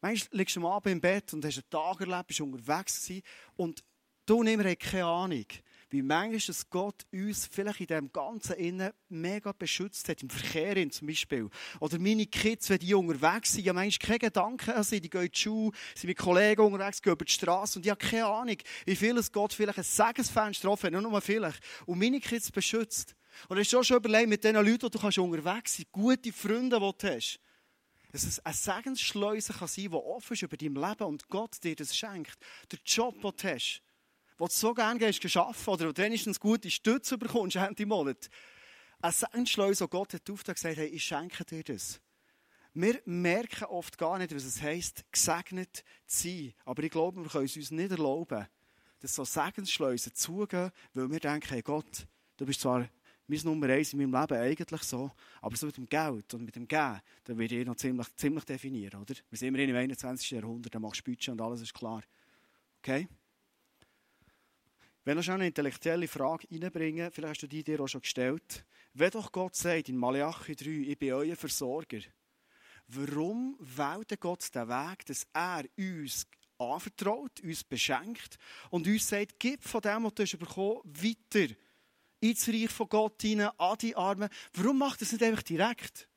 Manchmal 0.00 0.38
liegst 0.38 0.56
du 0.56 0.60
am 0.60 0.66
Abend 0.66 0.92
im 0.92 1.00
Bett 1.00 1.34
und 1.34 1.44
hast 1.44 1.58
einen 1.58 1.68
Tag 1.68 2.00
erlebt, 2.00 2.28
bist 2.28 2.40
unterwegs 2.40 3.02
gewesen 3.02 3.22
und 3.56 3.84
du 4.24 4.38
und 4.38 4.46
ich 4.46 4.78
keine 4.78 5.04
Ahnung, 5.04 5.44
wie 5.90 6.02
manchmal 6.02 6.40
dass 6.40 6.70
Gott 6.70 7.04
uns 7.12 7.46
vielleicht 7.50 7.80
in 7.80 7.86
dem 7.88 8.12
Ganzen 8.12 8.54
innen 8.54 8.92
mega 9.08 9.52
beschützt 9.52 10.08
hat, 10.08 10.22
im 10.22 10.30
Verkehr 10.30 10.90
zum 10.90 11.08
Beispiel. 11.08 11.48
Oder 11.80 11.98
meine 11.98 12.26
Kids, 12.26 12.70
wenn 12.70 12.78
die 12.78 12.94
unterwegs 12.94 13.52
sind, 13.52 13.64
ja 13.64 13.72
manchmal 13.72 14.06
keine 14.06 14.18
Gedanken 14.18 14.70
an 14.70 14.84
sie, 14.84 15.00
die 15.00 15.10
gehen 15.10 15.24
in 15.24 15.30
die 15.30 15.38
Schule, 15.38 15.72
sind 15.94 16.08
mit 16.08 16.18
Kollegen 16.18 16.62
unterwegs, 16.62 17.02
gehen 17.02 17.12
über 17.12 17.24
die 17.24 17.32
Straße 17.32 17.78
und 17.78 17.84
ich 17.84 17.90
habe 17.90 18.04
keine 18.04 18.26
Ahnung, 18.26 18.56
wie 18.86 18.96
viel 18.96 19.16
es 19.18 19.32
Gott 19.32 19.52
vielleicht 19.52 19.78
ein 19.78 19.84
Segensfenster 19.84 20.70
offen 20.70 20.94
hat, 20.94 21.02
nur 21.02 21.20
vielleicht, 21.20 21.60
und 21.86 21.98
meine 21.98 22.20
Kids 22.20 22.50
beschützt. 22.50 23.16
Und 23.48 23.58
hast 23.58 23.72
du 23.72 23.82
schon 23.82 23.96
überlegt, 23.96 24.28
mit 24.28 24.44
den 24.44 24.56
Leuten, 24.56 24.78
die 24.78 24.90
du 24.90 24.98
kannst 24.98 25.18
unterwegs 25.18 25.76
sein 25.76 25.86
gute 25.92 26.32
Freunde, 26.32 26.78
die 26.78 26.92
du 26.98 27.14
hast, 27.14 27.40
dass 28.12 28.24
es 28.24 28.44
eine 28.44 28.54
Segensschleuse 28.54 29.52
kann 29.52 29.68
sein, 29.68 29.84
die 29.84 29.94
offen 29.94 30.32
ist 30.32 30.42
über 30.42 30.56
dein 30.56 30.74
Leben 30.74 31.04
und 31.04 31.28
Gott 31.28 31.62
dir 31.62 31.76
das 31.76 31.96
schenkt. 31.96 32.38
Der 32.70 32.78
Job, 32.84 33.20
den 33.20 33.32
du 33.36 33.48
hast, 33.48 33.82
wo 34.40 34.46
du 34.46 34.52
so 34.52 34.72
gerne 34.72 34.98
gehst, 34.98 35.36
arbeiten 35.36 35.70
oder 35.70 35.88
wo 35.88 35.92
du 35.92 36.02
wenigstens 36.02 36.40
gute 36.40 36.70
Stütze 36.70 37.18
bekommst, 37.18 37.56
Ende 37.56 37.84
Monat. 37.84 38.30
Ein 39.02 39.12
Sendschleus, 39.12 39.82
wo 39.82 39.88
Gott 39.88 40.14
hat 40.14 40.30
aufgetan 40.30 40.54
gesagt, 40.54 40.76
hey, 40.78 40.86
ich 40.86 41.04
schenke 41.04 41.44
dir 41.44 41.62
das. 41.62 42.00
Wir 42.72 43.02
merken 43.04 43.64
oft 43.64 43.98
gar 43.98 44.16
nicht, 44.18 44.34
was 44.34 44.44
es 44.44 44.62
heisst, 44.62 45.04
gesegnet 45.12 45.84
zu 46.06 46.28
sein. 46.28 46.54
Aber 46.64 46.82
ich 46.82 46.90
glaube, 46.90 47.22
wir 47.22 47.28
können 47.28 47.44
es 47.44 47.56
uns 47.56 47.70
nicht 47.70 47.90
erlauben, 47.90 48.46
dass 49.00 49.14
so 49.14 49.24
Segensschleusen 49.24 50.14
zugehen, 50.14 50.70
weil 50.94 51.10
wir 51.10 51.20
denken, 51.20 51.48
hey 51.50 51.62
Gott, 51.62 52.06
du 52.38 52.46
bist 52.46 52.62
zwar 52.62 52.88
mein 53.26 53.40
Nummer 53.44 53.68
eins 53.68 53.92
in 53.92 53.98
meinem 53.98 54.18
Leben 54.20 54.40
eigentlich 54.40 54.82
so, 54.82 55.10
aber 55.42 55.56
so 55.56 55.66
mit 55.66 55.76
dem 55.76 55.86
Geld 55.86 56.32
und 56.32 56.44
mit 56.44 56.56
dem 56.56 56.66
Gehen, 56.66 57.00
da 57.24 57.36
werde 57.36 57.60
ich 57.60 57.66
noch 57.66 57.76
ziemlich, 57.76 58.06
ziemlich 58.16 58.44
definieren, 58.44 59.02
oder? 59.02 59.14
Wir 59.28 59.38
sind 59.38 59.48
immerhin 59.48 59.70
im 59.70 59.76
21. 59.76 60.30
Jahrhundert, 60.30 60.74
da 60.74 60.78
machst 60.78 61.00
du 61.00 61.10
Budget 61.10 61.28
und 61.28 61.40
alles 61.42 61.60
ist 61.60 61.74
klar. 61.74 62.02
Okay? 62.78 63.06
Wenn 65.10 65.18
wir 65.18 65.24
schon 65.24 65.34
eine 65.34 65.48
intellektuelle 65.48 66.06
Frage 66.06 66.46
reinbringen, 66.52 67.10
vielleicht 67.10 67.30
hast 67.32 67.42
du 67.42 67.48
die 67.48 67.64
dir 67.64 67.80
auch 67.80 67.88
schon 67.88 68.02
gestellt. 68.02 68.64
Wenn 68.94 69.10
doch 69.10 69.32
Gott 69.32 69.56
sagt 69.56 69.88
in 69.88 69.96
Malachi 69.96 70.54
3, 70.54 70.70
ich 70.70 70.98
bin 71.00 71.14
euer 71.14 71.34
Versorger, 71.34 71.98
warum 72.86 73.56
wählt 73.58 74.20
Gott 74.20 74.54
den 74.54 74.68
Weg, 74.68 75.04
dass 75.06 75.26
er 75.32 75.64
uns 75.76 76.28
anvertraut, 76.58 77.40
uns 77.42 77.64
beschenkt 77.64 78.38
und 78.70 78.86
uns 78.86 79.08
sagt, 79.08 79.40
gib 79.40 79.64
von 79.64 79.80
dem, 79.80 80.04
was 80.04 80.14
du 80.14 80.22
hast 80.22 80.38
bekommen 80.38 80.80
weiter 80.84 81.54
ins 82.20 82.46
Reich 82.46 82.70
von 82.70 82.88
Gott 82.88 83.20
hinein, 83.20 83.50
an 83.58 83.78
die 83.78 83.96
Arme. 83.96 84.28
Warum 84.52 84.78
macht 84.78 85.00
er 85.00 85.06
es 85.06 85.12
nicht 85.12 85.24
einfach 85.24 85.42
direkt? 85.42 86.08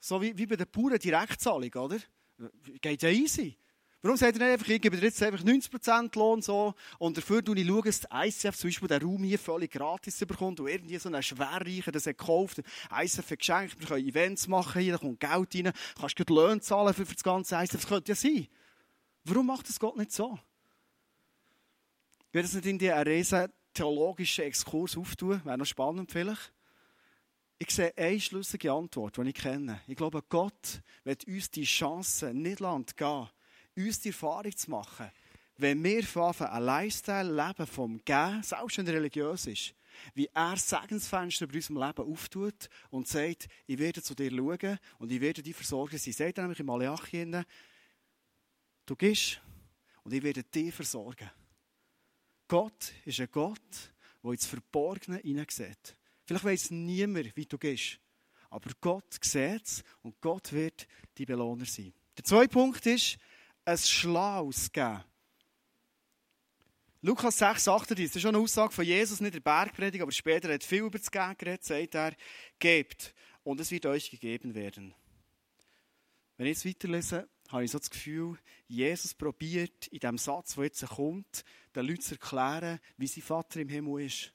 So 0.00 0.20
wie, 0.20 0.36
wie 0.36 0.44
bei 0.44 0.56
den 0.56 0.70
Bauern 0.70 0.98
Direktzahlung, 0.98 1.72
oder? 1.72 1.98
Geht 2.82 3.00
ja 3.00 3.08
easy. 3.08 3.56
Warum 4.00 4.16
sagt 4.16 4.38
er 4.38 4.44
nicht 4.44 4.52
einfach, 4.52 4.68
ich 4.68 4.80
gebe 4.80 4.96
dir 4.96 5.06
jetzt 5.06 5.20
einfach 5.24 5.44
90% 5.44 6.16
Lohn 6.16 6.40
so 6.40 6.72
und 6.98 7.16
dafür 7.16 7.42
schaue 7.44 7.58
ich, 7.58 7.84
dass 7.84 8.06
ICF 8.12 8.56
zum 8.56 8.68
Beispiel 8.68 8.88
den 8.88 9.02
Raum 9.02 9.24
hier 9.24 9.38
völlig 9.40 9.72
gratis 9.72 10.18
bekommt 10.24 10.60
und 10.60 10.68
irgendwie 10.68 10.98
so 10.98 11.08
einen 11.08 11.20
Schwerreicher 11.20 11.90
das 11.90 12.06
hat 12.06 12.16
gekauft, 12.16 12.58
ICF 12.92 13.30
hat 13.30 13.38
geschenkt, 13.40 13.80
wir 13.80 13.88
können 13.88 14.06
Events 14.06 14.46
machen 14.46 14.82
hier, 14.82 14.92
da 14.92 14.98
kommt 14.98 15.18
Geld 15.18 15.54
rein, 15.66 15.72
kannst 15.98 16.16
du 16.16 16.34
Löhne 16.34 16.60
zahlen 16.60 16.94
für, 16.94 17.04
das 17.04 17.24
ganze 17.24 17.56
ICF, 17.56 17.72
das 17.72 17.86
könnte 17.88 18.12
ja 18.12 18.14
sein. 18.14 18.46
Warum 19.24 19.46
macht 19.46 19.68
das 19.68 19.80
Gott 19.80 19.96
nicht 19.96 20.12
so? 20.12 20.38
Wird 22.30 22.44
das 22.44 22.54
nicht 22.54 22.66
in 22.66 22.78
die 22.78 22.92
einen 22.92 23.08
riesen 23.08 23.48
theologischen 23.74 24.44
Exkurs 24.44 24.96
auftun? 24.96 25.44
Wäre 25.44 25.58
noch 25.58 25.66
spannend 25.66 26.12
vielleicht. 26.12 26.52
Ich 27.58 27.70
sehe 27.70 27.92
eine 27.96 28.20
schlüssige 28.20 28.70
Antwort, 28.70 29.16
die 29.16 29.28
ich 29.28 29.34
kenne. 29.34 29.80
Ich 29.88 29.96
glaube, 29.96 30.22
Gott 30.28 30.82
wird 31.02 31.26
uns 31.26 31.50
die 31.50 31.64
Chance 31.64 32.32
nicht 32.32 32.58
geben, 32.58 33.28
uns 33.78 34.00
die 34.00 34.08
Erfahrung 34.08 34.56
zu 34.56 34.70
machen, 34.70 35.10
wenn 35.56 35.82
wir 35.82 36.04
von 36.04 36.32
einen 36.34 36.64
Lifestyle 36.64 37.34
leben 37.34 37.66
vom 37.66 38.04
Gehen, 38.04 38.42
selbst 38.42 38.78
wenn 38.78 38.88
religiös 38.88 39.46
ist, 39.46 39.74
wie 40.14 40.28
er 40.32 40.56
Segensfenster 40.56 41.46
bei 41.46 41.54
unserem 41.56 41.78
Leben 41.78 42.12
auftut 42.12 42.68
und 42.90 43.08
sagt, 43.08 43.48
ich 43.66 43.78
werde 43.78 44.02
zu 44.02 44.14
dir 44.14 44.30
schauen 44.30 44.78
und 44.98 45.10
ich 45.10 45.20
werde 45.20 45.42
dich 45.42 45.56
versorgen. 45.56 45.98
Sie 45.98 46.12
sagt 46.12 46.38
nämlich 46.38 46.60
in 46.60 46.66
Malachi, 46.66 47.42
du 48.86 48.96
gehst 48.96 49.40
und 50.04 50.12
ich 50.12 50.22
werde 50.22 50.44
dich 50.44 50.72
versorgen. 50.72 51.30
Gott 52.46 52.92
ist 53.04 53.20
ein 53.20 53.28
Gott, 53.30 53.92
der 54.22 54.30
ins 54.30 54.46
Verborgene 54.46 55.18
hineinsieht. 55.18 55.96
Vielleicht 56.24 56.44
weiss 56.44 56.70
niemand, 56.70 57.36
wie 57.36 57.46
du 57.46 57.58
gehst. 57.58 57.98
Aber 58.50 58.70
Gott 58.80 59.18
sieht 59.22 59.64
es 59.64 59.84
und 60.02 60.20
Gott 60.20 60.52
wird 60.52 60.86
die 61.18 61.26
Belohner 61.26 61.66
sein. 61.66 61.92
Der 62.16 62.24
zweite 62.24 62.48
Punkt 62.48 62.84
ist, 62.86 63.18
ein 63.68 63.78
Schlaus 63.78 64.72
geben. 64.72 65.04
Lukas 67.02 67.38
6, 67.38 67.68
38, 67.68 68.06
das 68.08 68.16
ist 68.16 68.22
schon 68.22 68.34
eine 68.34 68.42
Aussage 68.42 68.72
von 68.72 68.84
Jesus, 68.84 69.20
nicht 69.20 69.34
der 69.34 69.40
Bergpredigt, 69.40 70.02
aber 70.02 70.10
später 70.10 70.52
hat 70.52 70.64
viel 70.64 70.82
über 70.82 70.98
das 70.98 71.10
Geben 71.10 71.36
geredet, 71.36 71.64
sagt 71.64 71.94
er, 71.94 72.16
gebt 72.58 73.14
und 73.44 73.60
es 73.60 73.70
wird 73.70 73.86
euch 73.86 74.10
gegeben 74.10 74.54
werden. 74.54 74.94
Wenn 76.36 76.46
ich 76.46 76.64
jetzt 76.64 76.66
weiterlese, 76.66 77.28
habe 77.50 77.64
ich 77.64 77.70
so 77.70 77.78
das 77.78 77.90
Gefühl, 77.90 78.38
Jesus 78.66 79.14
probiert 79.14 79.86
in 79.88 80.00
dem 80.00 80.18
Satz, 80.18 80.54
der 80.54 80.64
jetzt 80.64 80.86
kommt, 80.86 81.44
den 81.74 81.86
Leuten 81.86 82.00
zu 82.00 82.14
erklären, 82.14 82.80
wie 82.96 83.06
sein 83.06 83.22
Vater 83.22 83.60
im 83.60 83.68
Himmel 83.68 84.06
ist. 84.06 84.32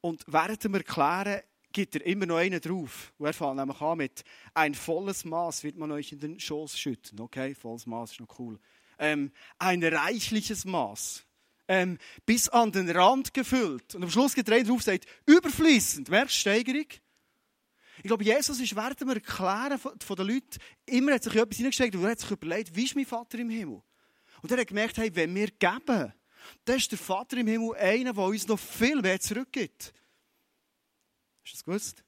Und 0.00 0.24
während 0.26 0.62
dem 0.62 0.74
Erklären 0.74 1.42
gibt 1.78 1.94
er 1.94 2.06
immer 2.06 2.26
noch 2.26 2.38
einen 2.38 2.60
drauf. 2.60 3.12
Und 3.18 3.26
er 3.26 3.32
fängt 3.32 3.54
nämlich 3.54 3.80
an 3.80 3.98
mit 3.98 4.24
ein 4.52 4.74
volles 4.74 5.24
Maß 5.24 5.62
wird 5.62 5.76
man 5.76 5.92
euch 5.92 6.10
in 6.10 6.18
den 6.18 6.40
Schoß 6.40 6.76
schütten. 6.76 7.20
Okay, 7.20 7.54
volles 7.54 7.86
Maß 7.86 8.10
ist 8.12 8.20
noch 8.20 8.38
cool. 8.40 8.58
Ähm, 8.98 9.30
ein 9.60 9.84
reichliches 9.84 10.64
Maß. 10.64 11.24
Ähm, 11.68 11.98
bis 12.26 12.48
an 12.48 12.72
den 12.72 12.90
Rand 12.90 13.32
gefüllt. 13.32 13.94
Und 13.94 14.02
am 14.02 14.10
Schluss 14.10 14.34
geht 14.34 14.48
er 14.48 14.64
drauf 14.64 14.82
sagt, 14.82 15.06
überfließend. 15.26 16.08
Merkst 16.08 16.34
Steigerung? 16.34 16.86
Ich 17.98 18.04
glaube, 18.04 18.24
Jesus 18.24 18.58
ist 18.58 18.74
während 18.74 19.00
dem 19.00 19.10
Erklären 19.10 19.78
von 19.78 20.16
den 20.16 20.26
Leuten, 20.26 20.58
immer 20.84 21.12
hat 21.12 21.22
sich 21.22 21.34
etwas 21.36 21.58
hineingesteckt 21.58 21.94
und 21.94 22.02
er 22.02 22.10
hat 22.10 22.18
sich 22.18 22.30
überlegt, 22.32 22.74
wie 22.74 22.84
ist 22.84 22.96
mein 22.96 23.06
Vater 23.06 23.38
im 23.38 23.50
Himmel? 23.50 23.82
Und 24.42 24.50
er 24.50 24.58
hat 24.58 24.66
gemerkt, 24.66 24.98
hey, 24.98 25.14
wenn 25.14 25.32
wir 25.32 25.48
geben, 25.48 26.12
dann 26.64 26.76
ist 26.76 26.90
der 26.90 26.98
Vater 26.98 27.36
im 27.36 27.46
Himmel 27.46 27.76
einer, 27.76 28.14
der 28.14 28.24
uns 28.24 28.48
noch 28.48 28.58
viel 28.58 29.00
mehr 29.00 29.20
zurückgibt. 29.20 29.92
Hast 31.48 31.54
du 31.54 31.56
das 31.56 31.64
gewusst? 31.64 32.04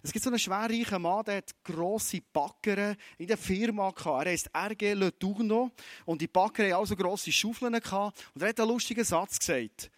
Es 0.00 0.12
gibt 0.12 0.22
so 0.22 0.30
einen 0.30 0.38
schwerreichen 0.38 1.02
Mann, 1.02 1.24
der 1.24 1.38
hat 1.38 1.64
grosse 1.64 2.20
Backern 2.20 2.96
in 3.18 3.26
der 3.26 3.36
Firma 3.36 3.90
gehabt. 3.90 4.26
Er 4.26 4.30
heisst 4.30 4.48
RG 4.54 4.92
Le 4.92 5.18
Tourneau. 5.18 5.72
Und 6.04 6.20
die 6.20 6.28
Backer 6.28 6.62
hatten 6.62 6.74
auch 6.74 6.86
so 6.86 6.94
grosse 6.94 7.32
Schaufeln 7.32 7.72
gehabt. 7.72 8.24
Und 8.32 8.42
er 8.42 8.50
hat 8.50 8.60
einen 8.60 8.68
lustigen 8.68 9.02
Satz 9.02 9.40
gesagt. 9.40 9.90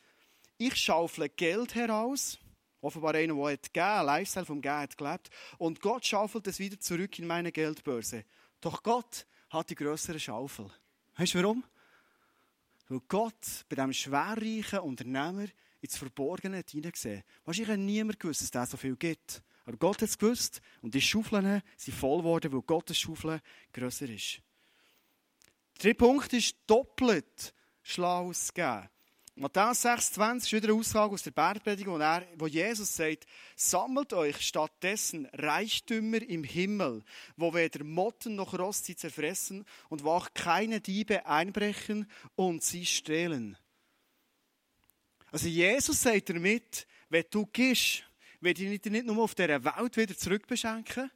Ich 0.56 0.74
schaufle 0.74 1.28
Geld 1.28 1.74
heraus. 1.74 2.38
Offenbar 2.80 3.14
einer, 3.14 3.34
der 3.34 3.52
hat 3.52 3.74
gegeben, 3.74 4.06
Lifestyle 4.06 4.46
vom 4.46 4.62
Geben 4.62 4.74
hat 4.74 4.96
gelebt. 4.96 5.28
Und 5.58 5.82
Gott 5.82 6.06
schaufelt 6.06 6.46
es 6.46 6.58
wieder 6.58 6.80
zurück 6.80 7.18
in 7.18 7.26
meine 7.26 7.52
Geldbörse. 7.52 8.24
Doch 8.62 8.82
Gott 8.82 9.26
hat 9.50 9.68
die 9.68 9.74
größere 9.74 10.18
Schaufel. 10.18 10.70
Weißt 11.18 11.34
du 11.34 11.42
warum? 11.42 11.62
Weil 12.88 13.00
Gott 13.06 13.66
bei 13.68 13.76
diesem 13.76 13.92
schwerreichen 13.92 14.78
Unternehmer 14.78 15.48
ins 15.80 15.96
Verborgene 15.96 16.64
hineingesehen. 16.68 17.22
Wahrscheinlich 17.44 17.72
hat 17.72 17.80
niemand 17.80 18.20
gewusst, 18.20 18.54
dass 18.54 18.64
es 18.64 18.70
so 18.70 18.76
viel 18.76 18.96
gibt. 18.96 19.42
Aber 19.64 19.76
Gott 19.76 20.00
hat 20.00 20.08
es 20.08 20.18
gewusst 20.18 20.62
und 20.80 20.94
die 20.94 21.00
Schaufeln 21.00 21.62
sind 21.76 21.96
voll 21.96 22.18
geworden, 22.18 22.52
weil 22.52 22.62
Gottes 22.62 22.98
Schaufel 22.98 23.40
grösser 23.72 24.08
ist. 24.08 24.40
Der 25.76 25.82
dritte 25.82 25.98
Punkt 25.98 26.32
ist 26.32 26.56
doppelt 26.66 27.54
schlau 27.82 28.32
geben. 28.54 28.88
Matthäus 29.40 29.82
26 29.82 30.52
ist 30.52 30.62
wieder 30.62 30.72
eine 30.72 30.80
Aussage 30.80 31.12
aus 31.12 31.22
der 31.22 31.30
Bergpredigt, 31.30 31.86
wo, 31.86 31.96
wo 32.38 32.46
Jesus 32.48 32.96
sagt, 32.96 33.24
sammelt 33.54 34.12
euch 34.12 34.40
stattdessen 34.40 35.26
Reichtümer 35.32 36.20
im 36.22 36.42
Himmel, 36.42 37.04
wo 37.36 37.54
weder 37.54 37.84
Motten 37.84 38.34
noch 38.34 38.58
Rost 38.58 38.86
sie 38.86 38.96
zerfressen 38.96 39.64
und 39.90 40.02
wo 40.02 40.10
auch 40.10 40.30
keine 40.34 40.80
Diebe 40.80 41.26
einbrechen 41.26 42.10
und 42.34 42.64
sie 42.64 42.84
stehlen. 42.84 43.56
Also 45.30 45.48
Jesus 45.48 46.00
sagt 46.00 46.30
damit, 46.30 46.86
wenn 47.08 47.24
du 47.30 47.46
gehst, 47.46 48.02
werde 48.40 48.62
ich 48.62 48.80
dich 48.80 48.92
nicht 48.92 49.06
nur 49.06 49.22
auf 49.22 49.34
dieser 49.34 49.62
Welt 49.62 49.96
wieder 49.96 50.16
zurückbeschenken, 50.16 51.10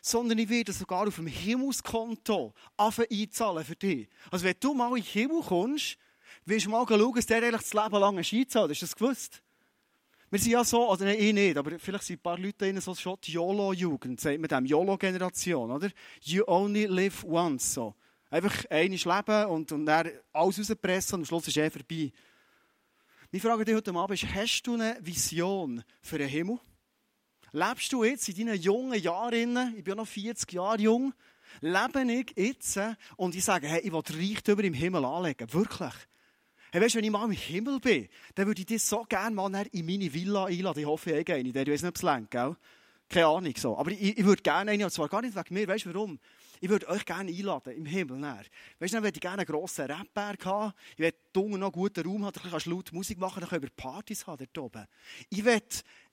sondern 0.00 0.38
ich 0.38 0.48
werde 0.48 0.72
sogar 0.72 1.06
auf 1.06 1.16
dem 1.16 1.26
Himmelskonto 1.26 2.54
einzahlen 2.76 3.64
für 3.64 3.76
dich. 3.76 4.08
Also 4.30 4.44
wenn 4.44 4.56
du 4.58 4.74
mal 4.74 4.96
in 4.96 5.02
den 5.02 5.04
Himmel 5.04 5.42
kommst, 5.42 5.96
wirst 6.44 6.66
du 6.66 6.70
mal 6.70 6.84
schauen, 6.86 7.14
dass 7.14 7.26
der 7.26 7.42
eigentlich 7.42 7.60
das 7.60 7.74
Leben 7.74 8.00
lang 8.00 8.18
einzahlt. 8.18 8.70
Hast 8.70 8.82
du 8.82 8.86
das 8.86 8.96
gewusst? 8.96 9.42
Wir 10.30 10.38
sind 10.38 10.52
ja 10.52 10.64
so, 10.64 10.90
oder 10.90 11.04
nein, 11.04 11.18
ich 11.18 11.32
nicht, 11.34 11.58
aber 11.58 11.78
vielleicht 11.78 12.04
sind 12.04 12.18
ein 12.18 12.22
paar 12.22 12.38
Leute 12.38 12.66
in 12.66 12.80
so 12.80 12.94
schon 12.94 13.18
die 13.22 13.32
YOLO-Jugend, 13.32 14.18
sagt 14.18 14.40
man 14.40 14.48
dem, 14.48 14.64
YOLO-Generation, 14.64 15.70
oder? 15.70 15.90
You 16.22 16.44
only 16.46 16.86
live 16.86 17.22
once, 17.24 17.74
so. 17.74 17.94
Einfach 18.30 18.64
eines 18.70 19.04
Leben 19.04 19.44
und, 19.48 19.70
und 19.72 19.84
dann 19.84 20.10
alles 20.32 20.58
rauspressen 20.58 21.16
und 21.16 21.20
am 21.20 21.24
Schluss 21.26 21.48
ist 21.48 21.58
er 21.58 21.70
vorbei. 21.70 22.10
Meine 23.34 23.40
Frage 23.40 23.64
dir 23.64 23.76
heute 23.76 23.94
Abend 23.94 24.22
ist, 24.22 24.34
hast 24.34 24.62
du 24.64 24.74
eine 24.74 24.98
Vision 25.00 25.82
für 26.02 26.18
den 26.18 26.28
Himmel? 26.28 26.58
Lebst 27.52 27.90
du 27.90 28.04
jetzt 28.04 28.28
in 28.28 28.46
deinen 28.46 28.60
jungen 28.60 29.00
Jahren, 29.00 29.74
ich 29.74 29.82
bin 29.82 29.96
noch 29.96 30.06
40 30.06 30.52
Jahre 30.52 30.78
jung, 30.78 31.14
lebe 31.62 32.12
ich 32.12 32.34
jetzt 32.36 32.78
und 33.16 33.34
ich 33.34 33.42
sage, 33.42 33.68
hey, 33.68 33.80
ich 33.80 33.90
will 33.90 34.02
Reichtümer 34.06 34.64
im 34.64 34.74
Himmel 34.74 35.06
anlegen. 35.06 35.50
Wirklich. 35.50 35.94
Hey, 36.72 36.82
weißt, 36.82 36.96
wenn 36.96 37.04
ich 37.04 37.10
mal 37.10 37.24
im 37.24 37.30
Himmel 37.30 37.80
bin, 37.80 38.06
dann 38.34 38.48
würde 38.48 38.60
ich 38.60 38.66
dich 38.66 38.82
so 38.82 39.02
gerne 39.08 39.34
mal 39.34 39.66
in 39.72 39.86
meine 39.86 40.12
Villa 40.12 40.44
einladen. 40.44 40.80
Ich 40.80 40.86
hoffe, 40.86 41.12
ich 41.12 41.24
gehe 41.24 41.38
in 41.38 41.46
Ich 41.46 41.54
weiß 41.54 41.80
nicht, 41.80 41.88
ob 41.88 41.96
es 41.96 42.02
längt, 42.02 42.30
gell? 42.30 42.54
Keine 43.08 43.26
Ahnung. 43.28 43.54
So. 43.56 43.78
Aber 43.78 43.92
ich, 43.92 44.18
ich 44.18 44.24
würde 44.26 44.42
gerne 44.42 44.72
eine, 44.72 44.84
und 44.84 44.90
zwar 44.90 45.08
gar 45.08 45.22
nicht 45.22 45.34
wegen 45.34 45.54
mir. 45.54 45.66
Weißt 45.68 45.86
du 45.86 45.94
warum? 45.94 46.18
Ich 46.62 46.68
würde 46.68 46.88
euch 46.88 47.04
gerne 47.04 47.28
einladen 47.28 47.76
im 47.76 47.84
Himmel. 47.86 48.18
Näher. 48.18 48.44
Weißt 48.78 48.92
du, 48.92 48.96
dann 48.98 49.02
würde 49.02 49.16
ich 49.16 49.20
gerne 49.20 49.38
einen 49.38 49.46
grossen 49.46 49.90
Rapper 49.90 50.34
haben. 50.44 50.72
Ich 50.92 51.00
würde 51.00 51.16
unten 51.34 51.58
noch 51.58 51.66
einen 51.66 51.72
guten 51.72 52.06
Raum 52.06 52.24
haben, 52.24 52.38
dann 52.40 52.52
kannst 52.52 52.66
du 52.66 52.70
laut 52.70 52.92
Musik 52.92 53.18
machen, 53.18 53.40
dann 53.40 53.48
können 53.48 53.62
wir 53.62 53.70
Partys 53.70 54.28
haben 54.28 54.46
dort 54.54 54.58
oben. 54.58 54.86
Ich 55.28 55.44
würde 55.44 55.66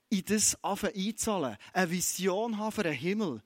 in 0.10 0.26
das 0.26 0.58
einzahlen, 0.64 1.56
eine 1.72 1.92
Vision 1.92 2.58
haben 2.58 2.72
für 2.72 2.82
den 2.82 2.94
Himmel. 2.94 3.44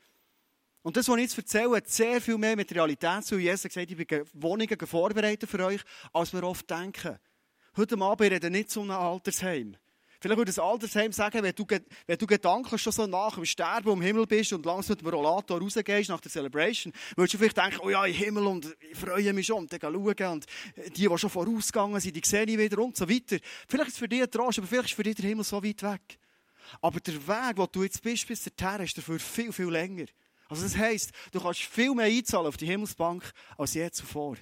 Und 0.81 0.95
das, 0.95 1.09
was 1.09 1.17
ich 1.17 1.23
jetzt 1.23 1.37
erzähle, 1.37 1.75
hat 1.75 1.89
sehr 1.89 2.21
viel 2.21 2.37
mehr 2.37 2.55
mit 2.55 2.73
Realität 2.73 3.25
zu. 3.25 3.37
Jesus 3.37 3.65
hat 3.65 3.73
gesagt, 3.73 3.91
ich 3.91 4.07
bin 4.07 4.25
Wohnungen 4.31 4.87
vorbereitet 4.87 5.49
für 5.49 5.59
euch, 5.65 5.81
als 6.13 6.31
wir 6.31 6.43
oft 6.43 6.69
denken. 6.69 7.19
Heute 7.75 7.99
Abend 7.99 8.31
reden 8.31 8.53
nicht 8.53 8.71
zu 8.71 8.79
einem 8.79 8.91
Altersheim. 8.91 9.75
Vielleicht 10.23 10.37
würde 10.37 10.53
das 10.53 10.59
Altersheim 10.59 11.11
sagen, 11.11 11.43
wenn 11.43 11.53
du, 11.53 11.65
wenn 12.07 12.17
du 12.17 12.25
gedanklich 12.25 12.81
schon 12.81 12.93
so 12.93 13.05
nach 13.05 13.35
dem 13.35 13.43
Sterben 13.43 13.91
im 13.91 14.01
Himmel 14.01 14.25
bist 14.25 14.53
und 14.53 14.65
langsam 14.65 14.93
mit 14.93 15.01
dem 15.01 15.09
Rollator 15.09 15.59
rausgehst 15.59 16.07
nach 16.07 16.21
der 16.21 16.31
Celebration, 16.31 16.93
würdest 17.17 17.33
du 17.33 17.37
vielleicht 17.39 17.57
denken, 17.57 17.79
oh 17.83 17.89
ja, 17.89 18.05
im 18.05 18.13
Himmel 18.13 18.47
und 18.47 18.73
ich 18.89 18.97
freue 18.97 19.33
mich 19.33 19.47
schon 19.47 19.57
und 19.57 19.73
dann 19.73 19.81
schauen 19.81 20.31
und 20.31 20.45
die, 20.95 21.09
die 21.09 21.17
schon 21.17 21.29
vorausgegangen 21.29 21.99
sind, 21.99 22.15
die 22.15 22.21
sehe 22.25 22.45
ich 22.45 22.57
wieder 22.57 22.81
und 22.81 22.95
so 22.95 23.09
weiter. 23.09 23.35
Vielleicht 23.67 23.89
ist 23.89 23.93
es 23.95 23.99
für 23.99 24.07
dich 24.07 24.21
ein 24.21 24.31
Trost, 24.31 24.59
aber 24.59 24.67
vielleicht 24.67 24.91
ist 24.91 24.95
für 24.95 25.03
dich 25.03 25.15
der 25.15 25.25
Himmel 25.25 25.43
so 25.43 25.61
weit 25.61 25.83
weg. 25.83 26.19
Aber 26.79 27.01
der 27.01 27.15
Weg, 27.15 27.57
wo 27.57 27.65
du 27.65 27.83
jetzt 27.83 28.01
bist, 28.01 28.25
bis 28.25 28.45
dorthin, 28.45 28.85
ist 28.85 28.97
dafür 28.97 29.19
viel, 29.19 29.51
viel 29.51 29.67
länger. 29.67 30.05
Also 30.47 30.63
das 30.63 30.77
heisst, 30.77 31.11
du 31.33 31.41
kannst 31.41 31.63
viel 31.63 31.93
mehr 31.93 32.05
einzahlen 32.05 32.47
auf 32.47 32.55
die 32.55 32.67
Himmelsbank 32.67 33.29
als 33.57 33.73
je 33.73 33.91
zuvor. 33.91 34.37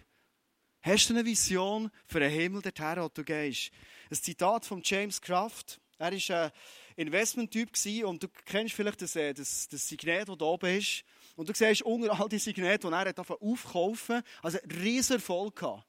Hast 0.84 1.10
du 1.10 1.13
eine 1.13 1.24
Vision 1.24 1.91
für 2.08 2.20
den 2.20 2.32
Himmel 2.32 2.63
dorthin, 2.63 3.04
wo 3.04 3.08
du 3.08 3.24
gehst? 3.24 3.70
Ein 4.10 4.17
Zitat 4.17 4.65
von 4.65 4.82
James 4.84 5.22
Kraft. 5.22 5.80
Er 6.00 6.12
war 6.12 6.46
ein 6.46 6.52
Investmenttyp 6.96 7.70
und 8.04 8.24
du 8.24 8.28
kennst 8.46 8.74
vielleicht 8.74 9.00
das, 9.04 9.15
äh, 9.15 9.32
das, 9.32 9.67
das 9.67 9.88
Signet, 9.88 10.28
das 10.28 10.38
da 10.39 10.46
oben 10.46 10.76
ist. 10.76 11.04
Und 11.36 11.48
du 11.48 11.54
siehst 11.54 11.84
unter 11.84 12.20
all 12.20 12.28
die 12.28 12.39
Signete, 12.39 12.88
die 12.88 12.94
er 12.94 13.41
aufkaufen 13.41 14.24
also 14.41 14.58
einen 14.60 14.72
riesen 14.72 15.17
Erfolg 15.17 15.58
gehabt. 15.58 15.86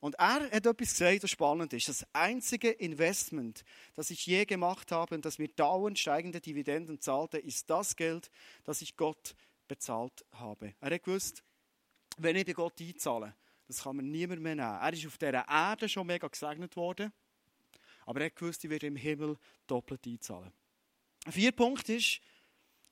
Und 0.00 0.14
er 0.14 0.50
hat 0.50 0.54
etwas 0.54 0.88
gesagt, 0.92 1.22
das 1.22 1.30
spannend 1.30 1.74
ist. 1.74 1.90
Das 1.90 2.06
einzige 2.14 2.70
Investment, 2.70 3.62
das 3.94 4.08
ich 4.08 4.24
je 4.24 4.46
gemacht 4.46 4.90
habe 4.90 5.14
und 5.14 5.26
das 5.26 5.38
mir 5.38 5.48
dauernd 5.48 5.98
steigende 5.98 6.40
Dividenden 6.40 6.98
zahlte, 6.98 7.36
ist 7.36 7.68
das 7.68 7.94
Geld, 7.94 8.30
das 8.64 8.80
ich 8.80 8.96
Gott 8.96 9.34
bezahlt 9.68 10.24
habe. 10.32 10.72
Er 10.80 10.94
hat 10.94 11.04
gewusst, 11.04 11.42
wenn 12.16 12.36
ich 12.36 12.46
bei 12.46 12.54
Gott 12.54 12.80
einzahle, 12.80 13.34
das 13.70 13.84
kann 13.84 13.96
man 13.96 14.10
niemand 14.10 14.42
mehr 14.42 14.54
nehmen. 14.54 14.68
Er 14.68 14.92
ist 14.92 15.06
auf 15.06 15.16
dieser 15.16 15.46
Erde 15.48 15.88
schon 15.88 16.06
mega 16.06 16.26
gesegnet 16.26 16.74
worden. 16.76 17.12
Aber 18.06 18.20
er 18.20 18.30
gewusst, 18.30 18.64
ich 18.64 18.70
werde 18.70 18.86
im 18.86 18.96
Himmel 18.96 19.36
doppelt 19.66 20.04
einzahlen. 20.06 20.52
Ein 21.24 21.32
vierter 21.32 21.56
Punkt 21.56 21.88
ist, 21.88 22.20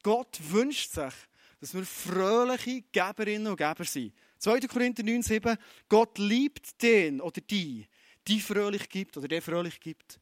Gott 0.03 0.38
wünscht 0.41 0.93
sich, 0.93 1.14
dass 1.61 1.75
wir 1.75 1.85
fröhliche 1.85 2.83
Geberinnen 2.93 3.49
und 3.49 3.57
Geber 3.57 3.85
sind. 3.85 4.14
2. 4.38 4.61
Korinther 4.61 5.03
9,7 5.03 5.59
Gott 5.88 6.19
liebt 6.19 6.81
den 6.81 7.21
oder 7.21 7.41
die, 7.41 7.88
die 8.27 8.41
fröhlich 8.41 8.88
gibt 8.88 9.17
oder 9.17 9.27
der 9.27 9.43
fröhlich 9.43 9.81
gibt. 9.81 10.21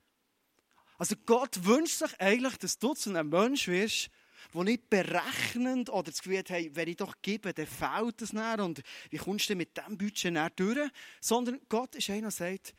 Also 0.96 1.14
Gott 1.26 1.62
wünscht 1.64 1.98
sich 1.98 2.18
eigentlich, 2.18 2.56
dass 2.56 2.78
du 2.78 2.94
zu 2.94 3.10
einem 3.10 3.28
Mensch 3.28 3.68
wirst, 3.68 4.08
der 4.54 4.64
nicht 4.64 4.90
berechnend 4.90 5.90
oder 5.90 6.10
das 6.10 6.18
Gefühl 6.18 6.38
hat, 6.38 6.50
hey, 6.50 6.70
wenn 6.74 6.88
ich 6.88 6.96
doch 6.96 7.14
gebe, 7.22 7.52
dann 7.52 7.66
fällt 7.66 8.22
es 8.22 8.32
näher 8.32 8.64
und 8.64 8.82
wie 9.10 9.18
kommst 9.18 9.48
du 9.48 9.54
mit 9.54 9.76
diesem 9.76 9.96
Budget 9.96 10.32
näher 10.32 10.50
durch? 10.54 10.90
Sondern 11.20 11.60
Gott 11.68 11.94
ist 11.94 12.10
einer, 12.10 12.22
der 12.22 12.30
sagt, 12.30 12.74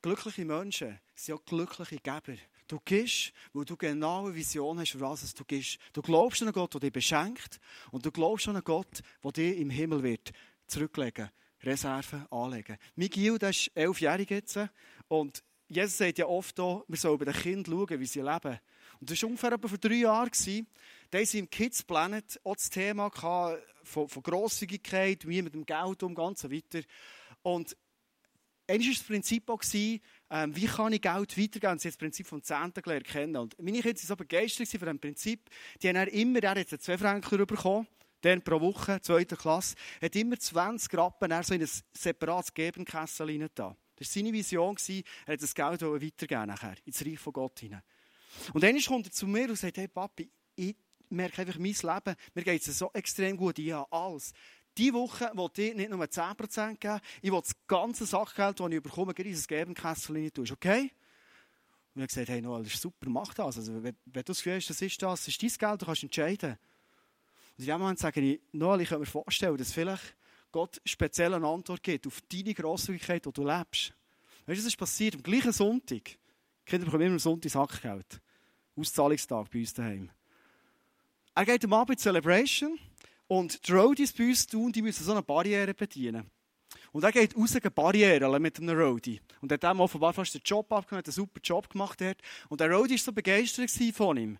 Glückliche 0.00 0.44
Menschen 0.44 1.00
sind 1.14 1.34
auch 1.34 1.44
glückliche 1.44 1.96
Geber. 1.96 2.38
Du 2.68 2.78
gibst, 2.84 3.32
weil 3.52 3.64
du 3.64 3.76
genau 3.76 4.26
eine 4.26 4.34
Vision 4.34 4.78
hast, 4.78 4.92
für 4.92 5.00
was 5.00 5.34
du 5.34 5.44
gibst. 5.44 5.78
Du 5.92 6.02
glaubst 6.02 6.40
an 6.40 6.48
einen 6.48 6.54
Gott, 6.54 6.74
der 6.74 6.80
dich 6.80 6.92
beschenkt. 6.92 7.58
Und 7.90 8.06
du 8.06 8.12
glaubst 8.12 8.46
an 8.46 8.54
einen 8.54 8.64
Gott, 8.64 9.02
der 9.24 9.32
dir 9.32 9.56
im 9.56 9.70
Himmel 9.70 10.02
wird 10.02 10.30
zurücklegen, 10.68 11.30
Reserven 11.62 12.26
anlegen. 12.30 12.76
Miguel, 12.94 13.38
der 13.38 13.50
ist 13.50 13.72
elfjährig 13.74 14.30
jetzt. 14.30 14.60
Und 15.08 15.42
Jesus 15.66 15.98
sagt 15.98 16.18
ja 16.18 16.26
oft 16.26 16.60
auch, 16.60 16.84
wir 16.86 16.96
sollen 16.96 17.18
bei 17.18 17.24
den 17.24 17.34
Kindern 17.34 17.74
schauen, 17.74 18.00
wie 18.00 18.06
sie 18.06 18.20
leben. 18.20 18.60
Und 19.00 19.10
das 19.10 19.22
war 19.22 19.28
ungefähr 19.28 19.52
etwa 19.52 19.68
vor 19.68 19.78
drei 19.78 19.94
Jahren. 19.94 20.30
Da 21.10 21.18
haben 21.18 21.38
im 21.38 21.50
Kids 21.50 21.82
Planet 21.82 22.40
auch 22.44 22.56
das 22.56 22.70
Thema 22.70 23.10
von, 23.82 24.08
von 24.08 24.22
Grosszügigkeit, 24.22 25.26
wie 25.26 25.42
mit 25.42 25.54
dem 25.54 25.64
Geld 25.64 26.02
umgehen 26.02 26.24
und 26.24 26.38
so 26.38 26.50
weiter. 26.50 26.80
Und 27.42 27.76
Eines 28.70 28.86
war 28.86 28.92
das 28.92 29.02
Prinzip 29.02 29.48
auch, 29.48 29.62
ähm, 29.72 30.54
wie 30.54 30.66
kann 30.66 30.92
ich 30.92 31.00
Geld 31.00 31.38
weitergeben? 31.38 31.60
Sie 31.60 31.66
haben 31.66 31.78
das 31.82 31.96
Prinzip 31.96 32.26
vom 32.26 32.42
Zehnten 32.42 32.82
gelernt 32.82 33.06
kennen. 33.06 33.36
Und 33.36 33.58
meine 33.58 33.80
Kinder 33.80 33.96
waren 33.96 34.06
so 34.06 34.14
begeistert 34.14 34.68
von 34.68 34.80
diesem 34.80 34.98
Prinzip. 35.00 35.48
Die 35.80 35.88
haben 35.88 35.94
dann 35.94 36.08
immer, 36.08 36.42
er 36.42 36.50
hat 36.50 36.68
zwei 36.68 36.98
Franken 36.98 37.46
bekommen, 37.46 37.86
dann 38.20 38.42
pro 38.42 38.60
Woche, 38.60 39.00
zweite 39.00 39.36
Klasse, 39.36 39.74
hat 40.02 40.14
immer 40.16 40.38
20 40.38 40.92
Rappen 40.98 41.42
so 41.42 41.54
in 41.54 41.62
ein 41.62 41.70
separates 41.92 42.52
Gebenkessel 42.52 43.26
rein 43.26 43.48
da. 43.54 43.74
Das 43.96 44.08
war 44.08 44.22
seine 44.22 44.32
Vision, 44.34 44.76
er 45.26 45.32
hat 45.32 45.42
das 45.42 45.54
Geld 45.54 45.82
weitergeben 45.82 46.46
nachher, 46.46 46.74
ins 46.84 47.04
Reich 47.04 47.18
von 47.18 47.32
Gott 47.32 47.60
hinein. 47.60 47.82
Und 48.52 48.62
dann 48.62 48.78
kommt 48.80 49.06
er 49.06 49.12
zu 49.12 49.26
mir 49.26 49.48
und 49.48 49.56
sagt, 49.56 49.76
hey 49.78 49.88
Papi, 49.88 50.30
ich 50.56 50.76
merke 51.10 51.42
einfach 51.42 51.58
mein 51.58 51.72
Leben, 51.72 52.16
mir 52.34 52.44
geht 52.44 52.66
es 52.66 52.78
so 52.78 52.90
extrem 52.92 53.36
gut, 53.36 53.58
ich 53.58 53.72
habe 53.72 53.90
alles. 53.92 54.32
Diese 54.76 54.94
Woche 54.94 55.30
will 55.34 55.50
ich 55.56 55.74
nicht 55.74 55.90
nur 55.90 56.04
10% 56.04 56.76
geben, 56.76 57.00
ich 57.20 57.32
will 57.32 57.40
das 57.40 57.52
ganze 57.66 58.06
Sachgeld, 58.06 58.60
das 58.60 58.70
ich 58.70 58.82
bekomme, 58.82 59.12
in 59.12 59.24
dieses 59.24 59.48
Gebenkessel 59.48 60.16
rein 60.16 60.32
tun. 60.32 60.46
okay? 60.52 60.92
Und 61.94 62.02
er 62.02 62.06
gesagt, 62.06 62.28
hey 62.28 62.40
Noel, 62.40 62.62
das 62.62 62.74
ist 62.74 62.82
super, 62.82 63.10
mach 63.10 63.34
das. 63.34 63.56
Also, 63.56 63.74
wenn, 63.74 63.96
wenn 64.04 64.22
du 64.22 64.22
das 64.22 64.36
Gefühl 64.36 64.54
hast, 64.54 64.70
das 64.70 64.80
ist 64.80 65.02
das, 65.02 65.24
das 65.24 65.28
ist 65.28 65.42
dein 65.42 65.50
Geld, 65.68 65.82
du 65.82 65.86
kannst 65.86 66.02
entscheiden. 66.04 66.56
Und 67.56 67.64
in 67.64 67.66
dem 67.66 67.80
Moment 67.80 67.98
sage 67.98 68.20
ich, 68.20 68.40
Noel, 68.52 68.82
ich 68.82 68.88
kann 68.88 69.00
mir 69.00 69.06
vorstellen, 69.06 69.56
dass 69.56 69.72
vielleicht 69.72 70.14
Gott 70.52 70.80
speziell 70.84 71.34
eine 71.34 71.46
Antwort 71.46 71.82
gibt 71.82 72.06
auf 72.06 72.20
deine 72.32 72.54
Grosszügigkeit, 72.54 73.26
die 73.26 73.32
du 73.32 73.44
lebst. 73.44 73.92
Weißt 74.46 74.60
du, 74.60 74.62
was 74.62 74.66
ist 74.66 74.76
passiert? 74.76 75.16
Am 75.16 75.22
gleichen 75.24 75.52
Sonntag, 75.52 76.04
die 76.04 76.18
Kinder 76.64 76.84
bekommen 76.84 77.02
immer 77.02 77.14
am 77.14 77.18
Sonntag 77.18 77.50
Sackgeld. 77.50 78.20
Auszahlungstag 78.78 79.50
bei 79.50 79.60
uns 79.60 79.74
daheim. 79.74 80.10
Er 81.34 81.44
geht 81.44 81.64
am 81.64 81.72
Abend 81.72 82.00
Celebration 82.00 82.78
und 83.26 83.66
die 83.66 83.72
Roadies 83.72 84.12
bei 84.12 84.24
uns 84.28 84.46
tun, 84.46 84.72
die 84.72 84.82
müssen 84.82 85.04
so 85.04 85.12
eine 85.12 85.22
Barriere 85.22 85.74
bedienen. 85.74 86.30
Und 86.92 87.04
er 87.04 87.12
geht 87.12 87.36
raus 87.36 87.54
eine 87.54 87.70
Barriere 87.70 88.40
mit 88.40 88.58
einem 88.58 88.78
Roadie. 88.78 89.20
Und 89.40 89.52
hat 89.52 89.62
dem 89.62 89.80
offenbar 89.80 90.12
fast 90.12 90.34
den 90.34 90.42
Job 90.44 90.72
abgemacht, 90.72 91.06
einen 91.06 91.12
super 91.12 91.40
Job 91.42 91.68
gemacht 91.68 92.00
dort. 92.00 92.20
Und 92.48 92.60
der 92.60 92.70
Roadie 92.70 92.94
war 92.94 92.98
so 92.98 93.12
begeistert 93.12 93.70
von 93.94 94.16
ihm. 94.16 94.38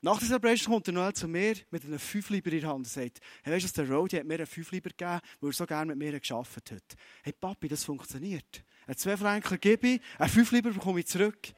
Nach 0.00 0.18
der 0.18 0.28
Celebration 0.28 0.74
kommt 0.74 0.86
er 0.86 0.94
noch 0.94 1.12
zu 1.12 1.26
mir 1.26 1.56
mit 1.70 1.84
einem 1.84 1.98
Fünfliber 1.98 2.52
in 2.52 2.60
der 2.60 2.68
Hand 2.68 2.78
und 2.78 2.86
sagt, 2.86 3.20
hey, 3.42 3.52
weißt 3.52 3.76
du, 3.76 3.82
der 3.82 3.92
Roadie 3.92 4.18
hat 4.18 4.26
mir 4.26 4.34
einen 4.34 4.46
Fünfliber 4.46 4.90
gegeben, 4.90 5.20
weil 5.40 5.50
er 5.50 5.52
so 5.52 5.66
gerne 5.66 5.94
mit 5.94 5.98
mir 5.98 6.20
gearbeitet 6.20 6.70
hat. 6.70 6.96
Hey 7.22 7.32
Papi, 7.32 7.66
das 7.66 7.82
funktioniert. 7.82 8.62
Ein 8.86 8.96
zwei 8.96 9.16
Franken 9.16 9.58
gebe 9.58 9.88
ich, 9.88 10.00
ein 10.18 10.28
Fünfliber 10.28 10.70
bekomme 10.70 11.00
ich 11.00 11.06
zurück. 11.06 11.48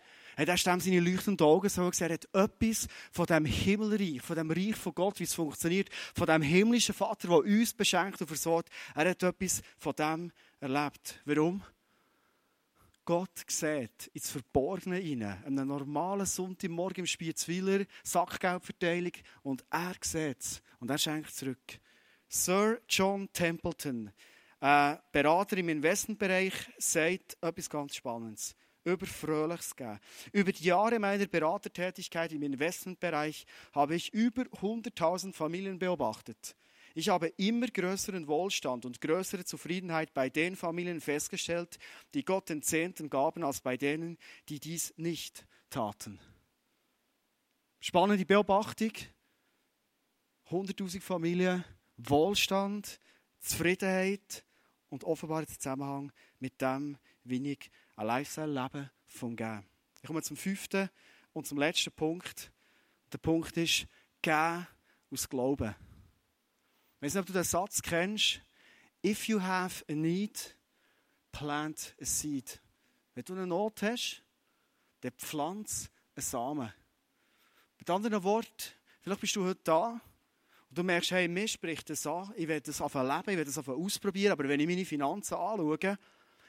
Hey, 0.40 0.46
da 0.46 0.55
dem 0.55 0.81
seine 0.81 1.00
leuchtenden 1.00 1.46
Augen 1.46 1.68
so 1.68 1.87
gesehen, 1.90 2.09
er 2.09 2.14
hat 2.14 2.35
etwas 2.35 2.88
von 3.12 3.26
dem 3.26 3.44
Himmelreich, 3.44 4.22
von 4.22 4.37
dem 4.37 4.50
Reich 4.50 4.74
von 4.74 4.94
Gott, 4.94 5.20
wie 5.20 5.24
es 5.24 5.35
funktioniert, 5.35 5.90
von 6.14 6.26
dem 6.26 6.40
himmlischen 6.40 6.94
Vater, 6.94 7.29
der 7.29 7.37
uns 7.40 7.74
beschenkt 7.74 8.22
und 8.22 8.26
versorgt. 8.26 8.70
Er 8.94 9.11
hat 9.11 9.22
etwas 9.22 9.61
von 9.76 9.94
dem 9.96 10.33
erlebt. 10.59 11.20
Warum? 11.26 11.62
Gott 13.05 13.44
sieht 13.48 14.07
ins 14.14 14.31
Verborgene 14.31 14.96
hinein, 14.96 15.44
einen 15.44 15.68
normalen 15.68 16.24
Sonntagmorgen 16.24 17.00
im 17.00 17.07
Spiezweiler, 17.07 17.85
Sackgeldverteilung, 18.03 19.12
und 19.42 19.62
er 19.68 19.92
sieht 20.00 20.40
es 20.40 20.62
und 20.79 20.88
er 20.88 20.96
schenkt 20.96 21.35
zurück. 21.35 21.79
Sir 22.31 22.81
John 22.88 23.31
Templeton, 23.31 24.11
äh, 24.62 24.96
Berater 25.12 25.59
im 25.59 25.68
Investmentbereich, 25.68 26.55
sagt 26.79 27.37
etwas 27.42 27.68
ganz 27.68 27.94
Spannendes 27.94 28.57
über 28.85 29.07
Fröhliches 29.07 29.77
geben. 29.77 29.99
Über 30.33 30.53
die 30.53 30.64
Jahre 30.64 30.99
meiner 30.99 31.27
Beratertätigkeit 31.27 32.33
im 32.33 32.43
Investmentbereich 32.43 33.47
habe 33.73 33.95
ich 33.95 34.12
über 34.12 34.43
100.000 34.43 35.33
Familien 35.33 35.79
beobachtet. 35.79 36.57
Ich 36.95 37.09
habe 37.09 37.29
immer 37.37 37.69
größeren 37.69 38.27
Wohlstand 38.27 38.85
und 38.85 39.01
größere 39.01 39.45
Zufriedenheit 39.45 40.12
bei 40.12 40.29
den 40.29 40.57
Familien 40.57 41.01
festgestellt, 41.01 41.79
die 42.14 42.25
Gott 42.25 42.49
den 42.49 42.62
Zehnten 42.62 43.09
gaben, 43.09 43.45
als 43.45 43.61
bei 43.61 43.77
denen, 43.77 44.19
die 44.49 44.59
dies 44.59 44.93
nicht 44.97 45.47
taten. 45.69 46.19
Spannende 47.79 48.27
Beobachtung. 48.27 48.93
100.000 50.51 51.01
Familien, 51.01 51.64
Wohlstand, 51.97 52.99
Zufriedenheit 53.38 54.45
und 54.88 55.05
offenbar 55.05 55.43
der 55.43 55.55
Zusammenhang 55.55 56.11
mit 56.40 56.61
dem, 56.61 56.99
wie 57.23 57.53
ich 57.53 57.71
ein 58.01 58.07
Lifestyle-Leben 58.07 58.91
vom 59.09 59.37
Geben. 59.37 59.63
Ich 60.01 60.07
komme 60.07 60.23
zum 60.23 60.37
fünften 60.37 60.89
und 61.35 61.47
zum 61.47 61.59
letzten 61.59 61.93
Punkt. 61.93 62.51
Der 63.13 63.19
Punkt 63.19 63.55
ist, 63.59 63.87
geben 64.23 64.67
aus 65.11 65.29
Glauben. 65.29 65.75
Ich 66.97 67.03
weiß 67.03 67.15
nicht, 67.15 67.21
ob 67.21 67.27
du 67.27 67.35
den 67.35 67.45
Satz 67.45 67.83
kennst. 67.83 68.41
If 69.05 69.29
you 69.29 69.43
have 69.43 69.85
a 69.87 69.93
need, 69.93 70.57
plant 71.31 71.95
a 72.01 72.05
seed. 72.07 72.59
Wenn 73.15 73.25
du 73.25 73.35
eine 73.35 73.47
Not 73.47 73.83
hast, 73.83 74.23
dann 75.03 75.13
pflanz 75.13 75.91
einen 76.15 76.23
Samen. 76.23 76.73
Mit 77.79 77.91
anderen 77.91 78.23
Worten, 78.23 78.73
vielleicht 79.03 79.21
bist 79.21 79.37
du 79.37 79.45
heute 79.45 79.61
da 79.63 80.01
und 80.71 80.79
du 80.79 80.83
merkst, 80.83 81.11
hey, 81.11 81.29
mir 81.29 81.49
spricht 81.49 81.91
das 81.91 82.07
an, 82.07 82.33
ich 82.35 82.49
will 82.49 82.61
das 82.63 82.79
leben, 82.79 83.23
ich 83.27 83.37
will 83.37 83.45
das 83.45 83.59
ausprobieren, 83.59 84.33
aber 84.33 84.49
wenn 84.49 84.61
ich 84.61 84.67
meine 84.67 84.87
Finanzen 84.87 85.35
anschaue, 85.35 85.99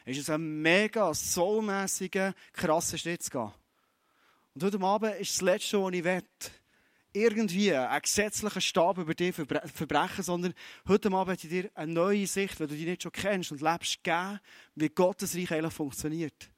ist 0.06 0.20
es 0.20 0.30
ein 0.30 0.62
mega 0.62 1.14
soulmässiger, 1.14 2.34
krasser 2.54 2.98
Schritt 2.98 3.24
zu 3.24 3.32
gehen. 3.32 3.52
Und 4.54 4.64
heute 4.64 4.82
Abend 4.82 5.16
ist 5.16 5.34
das 5.34 5.42
Letzte, 5.42 5.82
was 5.82 5.94
ich 5.94 6.04
will 6.04 6.24
irgendwie 7.14 7.74
einen 7.74 8.02
gesetzlichen 8.02 8.62
Stab 8.62 8.98
über 8.98 9.14
dich 9.14 9.36
verbrechen, 9.36 10.24
sondern 10.24 10.54
heute 10.88 11.10
Abend 11.10 11.28
möchte 11.28 11.48
ich 11.48 11.54
dir 11.54 11.72
eine 11.76 11.92
neue 11.92 12.26
Sicht, 12.26 12.60
wenn 12.60 12.68
du 12.68 12.76
die 12.76 12.86
nicht 12.86 13.04
schon 13.04 13.12
kennst 13.12 13.52
und 13.52 13.62
lebst, 13.62 14.04
geben, 14.04 14.40
wie 14.76 14.90
Gottes 14.90 15.36
Reich 15.36 15.52
eigentlich 15.52 15.74
funktioniert. 15.74 16.50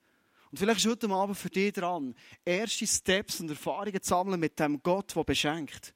Und 0.51 0.59
vielleicht 0.59 0.85
ist 0.85 0.91
heute 0.91 1.09
Abend 1.09 1.37
für 1.37 1.49
dich 1.49 1.73
dran, 1.73 2.13
erste 2.45 2.85
Steps 2.85 3.39
und 3.39 3.49
Erfahrungen 3.49 4.01
zu 4.01 4.09
sammeln 4.09 4.39
mit 4.39 4.59
dem 4.59 4.81
Gott, 4.83 5.15
der 5.15 5.23
beschenkt. 5.23 5.95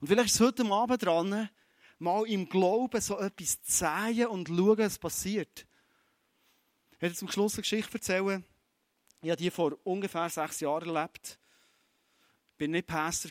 Und 0.00 0.08
vielleicht 0.08 0.30
ist 0.30 0.40
heute 0.40 0.64
Abend 0.64 1.04
dran, 1.04 1.50
mal 1.98 2.26
im 2.26 2.48
Glauben 2.48 3.00
so 3.02 3.18
etwas 3.18 3.60
zu 3.62 3.84
sehen 3.84 4.28
und 4.28 4.48
schauen, 4.48 4.78
was 4.78 4.98
passiert. 4.98 5.66
Ich 7.00 7.02
werde 7.02 7.16
zum 7.16 7.30
Schluss 7.30 7.54
eine 7.54 7.62
Geschichte 7.62 7.94
erzählen. 7.94 8.44
Ich 9.22 9.30
habe 9.30 9.40
die 9.40 9.50
vor 9.50 9.74
ungefähr 9.84 10.28
sechs 10.28 10.60
Jahren 10.60 10.94
erlebt. 10.94 11.38
Ich 12.58 12.60
war 12.60 12.68
nicht 12.68 12.86
Pastor 12.86 13.30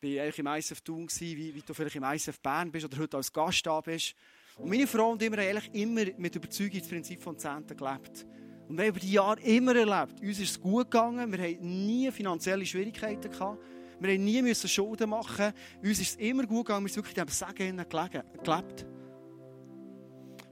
bin 0.00 0.18
eigentlich 0.18 0.38
im 0.38 0.46
ISF 0.46 0.80
Thun 0.80 1.06
wie, 1.18 1.54
wie 1.54 1.60
du 1.60 1.74
vielleicht 1.74 1.96
im 1.96 2.04
ISF 2.04 2.40
Bern 2.40 2.72
bist 2.72 2.86
oder 2.86 2.96
heute 2.96 3.18
als 3.18 3.30
Gast 3.30 3.66
da 3.66 3.82
bist. 3.82 4.14
Und 4.56 4.70
meine 4.70 4.86
Frau 4.86 5.10
und 5.10 5.20
ich 5.20 5.30
haben 5.30 5.38
eigentlich 5.38 5.74
immer 5.74 6.06
mit 6.16 6.34
Überzeugung 6.34 6.78
das 6.78 6.88
Prinzip 6.88 7.22
von 7.22 7.38
Zehnten 7.38 7.76
gelebt. 7.76 8.24
Und 8.66 8.78
wir 8.78 8.84
haben 8.84 8.88
über 8.88 9.00
die 9.00 9.12
Jahre 9.12 9.40
immer 9.42 9.76
erlebt, 9.76 10.22
uns 10.22 10.38
ist 10.40 10.52
es 10.52 10.58
gut 10.58 10.90
gegangen, 10.90 11.30
wir 11.30 11.38
hatten 11.38 11.86
nie 11.86 12.10
finanzielle 12.10 12.64
Schwierigkeiten 12.64 13.30
gehabt. 13.30 13.62
Wir 13.98 14.14
haben 14.14 14.24
nie 14.24 14.40
müssen 14.40 14.70
Schulden 14.70 15.10
machen. 15.10 15.52
Uns 15.82 16.00
ist 16.00 16.12
es 16.12 16.16
immer 16.16 16.46
gut 16.46 16.64
gegangen, 16.64 16.86
wir 16.86 16.90
sind 16.90 17.04
wirklich 17.04 17.18
in 17.18 17.26
diesem 17.26 17.46
Segen 17.46 17.76
gelebt. 17.76 18.86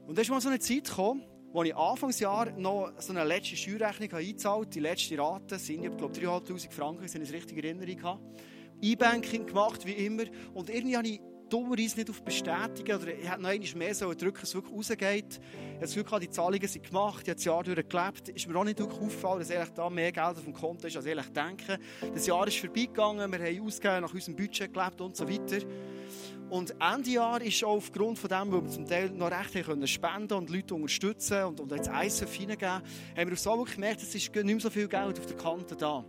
Und 0.06 0.18
da 0.18 0.20
ist 0.20 0.28
mal 0.28 0.42
so 0.42 0.50
eine 0.50 0.58
Zeit 0.58 0.84
gekommen, 0.84 1.24
wo 1.52 1.62
ich 1.62 1.74
Anfangsjahr 1.74 2.50
noch 2.52 2.92
so 2.98 3.12
eine 3.12 3.24
letzte 3.24 3.56
Steuerrechnung 3.56 4.12
eingezahlt 4.12 4.54
habe. 4.54 4.66
Die 4.66 4.80
letzte 4.80 5.18
Rate 5.18 5.58
sind, 5.58 5.84
ich 5.84 5.96
glaube, 5.96 6.14
3'500 6.14 6.72
Franken, 6.72 7.12
wenn 7.12 7.22
ich 7.22 7.28
es 7.28 7.34
richtig 7.34 7.58
in 7.58 7.80
Erinnerung. 7.80 8.20
E-Banking 8.80 9.46
gemacht, 9.46 9.84
wie 9.86 9.92
immer. 9.92 10.24
Und 10.54 10.70
irgendwie 10.70 10.96
habe 10.96 11.08
ich 11.08 11.20
dummerweise 11.48 11.96
nicht 11.96 12.10
auf 12.10 12.22
Bestätigen 12.22 12.94
oder 12.94 13.08
ich 13.08 13.28
hätte 13.28 13.40
noch 13.40 13.48
einmal 13.48 13.68
mehr 13.74 13.94
so 13.94 14.12
drücken, 14.12 14.40
dass 14.40 14.50
es 14.50 14.54
wirklich 14.54 14.74
rausgeht. 14.74 15.40
Ich 15.80 16.06
habe 16.06 16.20
die 16.20 16.30
Zahlungen 16.30 16.68
sind 16.68 16.86
gemacht, 16.86 17.22
ich 17.22 17.28
habe 17.28 17.36
das 17.36 17.44
Jahr 17.44 17.64
durchgelebt. 17.64 18.28
Ist 18.28 18.46
mir 18.46 18.56
auch 18.56 18.64
nicht 18.64 18.78
wirklich 18.78 19.00
aufgefallen, 19.00 19.38
dass 19.40 19.50
ehrlich 19.50 19.70
da 19.70 19.88
mehr 19.88 20.12
Geld 20.12 20.36
auf 20.36 20.44
dem 20.44 20.52
Konto 20.52 20.86
ist, 20.86 20.96
als 20.96 21.06
ich 21.06 21.14
denke. 21.14 21.78
Das 22.12 22.26
Jahr 22.26 22.46
ist 22.46 22.58
vorbeigegangen, 22.58 23.32
wir 23.32 23.38
haben 23.38 23.66
ausgegeben, 23.66 24.02
nach 24.02 24.12
unserem 24.12 24.36
Budget 24.36 24.72
gelebt 24.72 25.00
und 25.00 25.16
so 25.16 25.28
weiter. 25.28 25.66
Und 26.50 26.74
Ende 26.80 27.10
Jahr 27.10 27.42
ist 27.42 27.62
auch 27.62 27.76
aufgrund 27.76 28.18
von 28.18 28.28
dem, 28.28 28.52
weil 28.52 28.62
wir 28.62 28.70
zum 28.70 28.86
Teil 28.86 29.10
noch 29.10 29.30
recht 29.30 29.54
haben 29.54 29.64
können 29.64 29.86
spenden 29.86 30.34
und 30.34 30.50
Leute 30.50 30.74
unterstützen 30.74 31.44
und, 31.44 31.60
und 31.60 31.72
ins 31.72 31.88
ISF 31.88 32.32
hineingeben, 32.32 32.70
haben 32.70 32.82
wir 33.16 33.32
auf 33.32 33.38
so 33.38 33.64
gemerkt, 33.64 34.02
es 34.02 34.14
ist 34.14 34.34
nicht 34.34 34.44
mehr 34.44 34.60
so 34.60 34.70
viel 34.70 34.88
Geld 34.88 35.18
auf 35.18 35.26
der 35.26 35.36
Kante 35.36 35.76
da. 35.76 36.04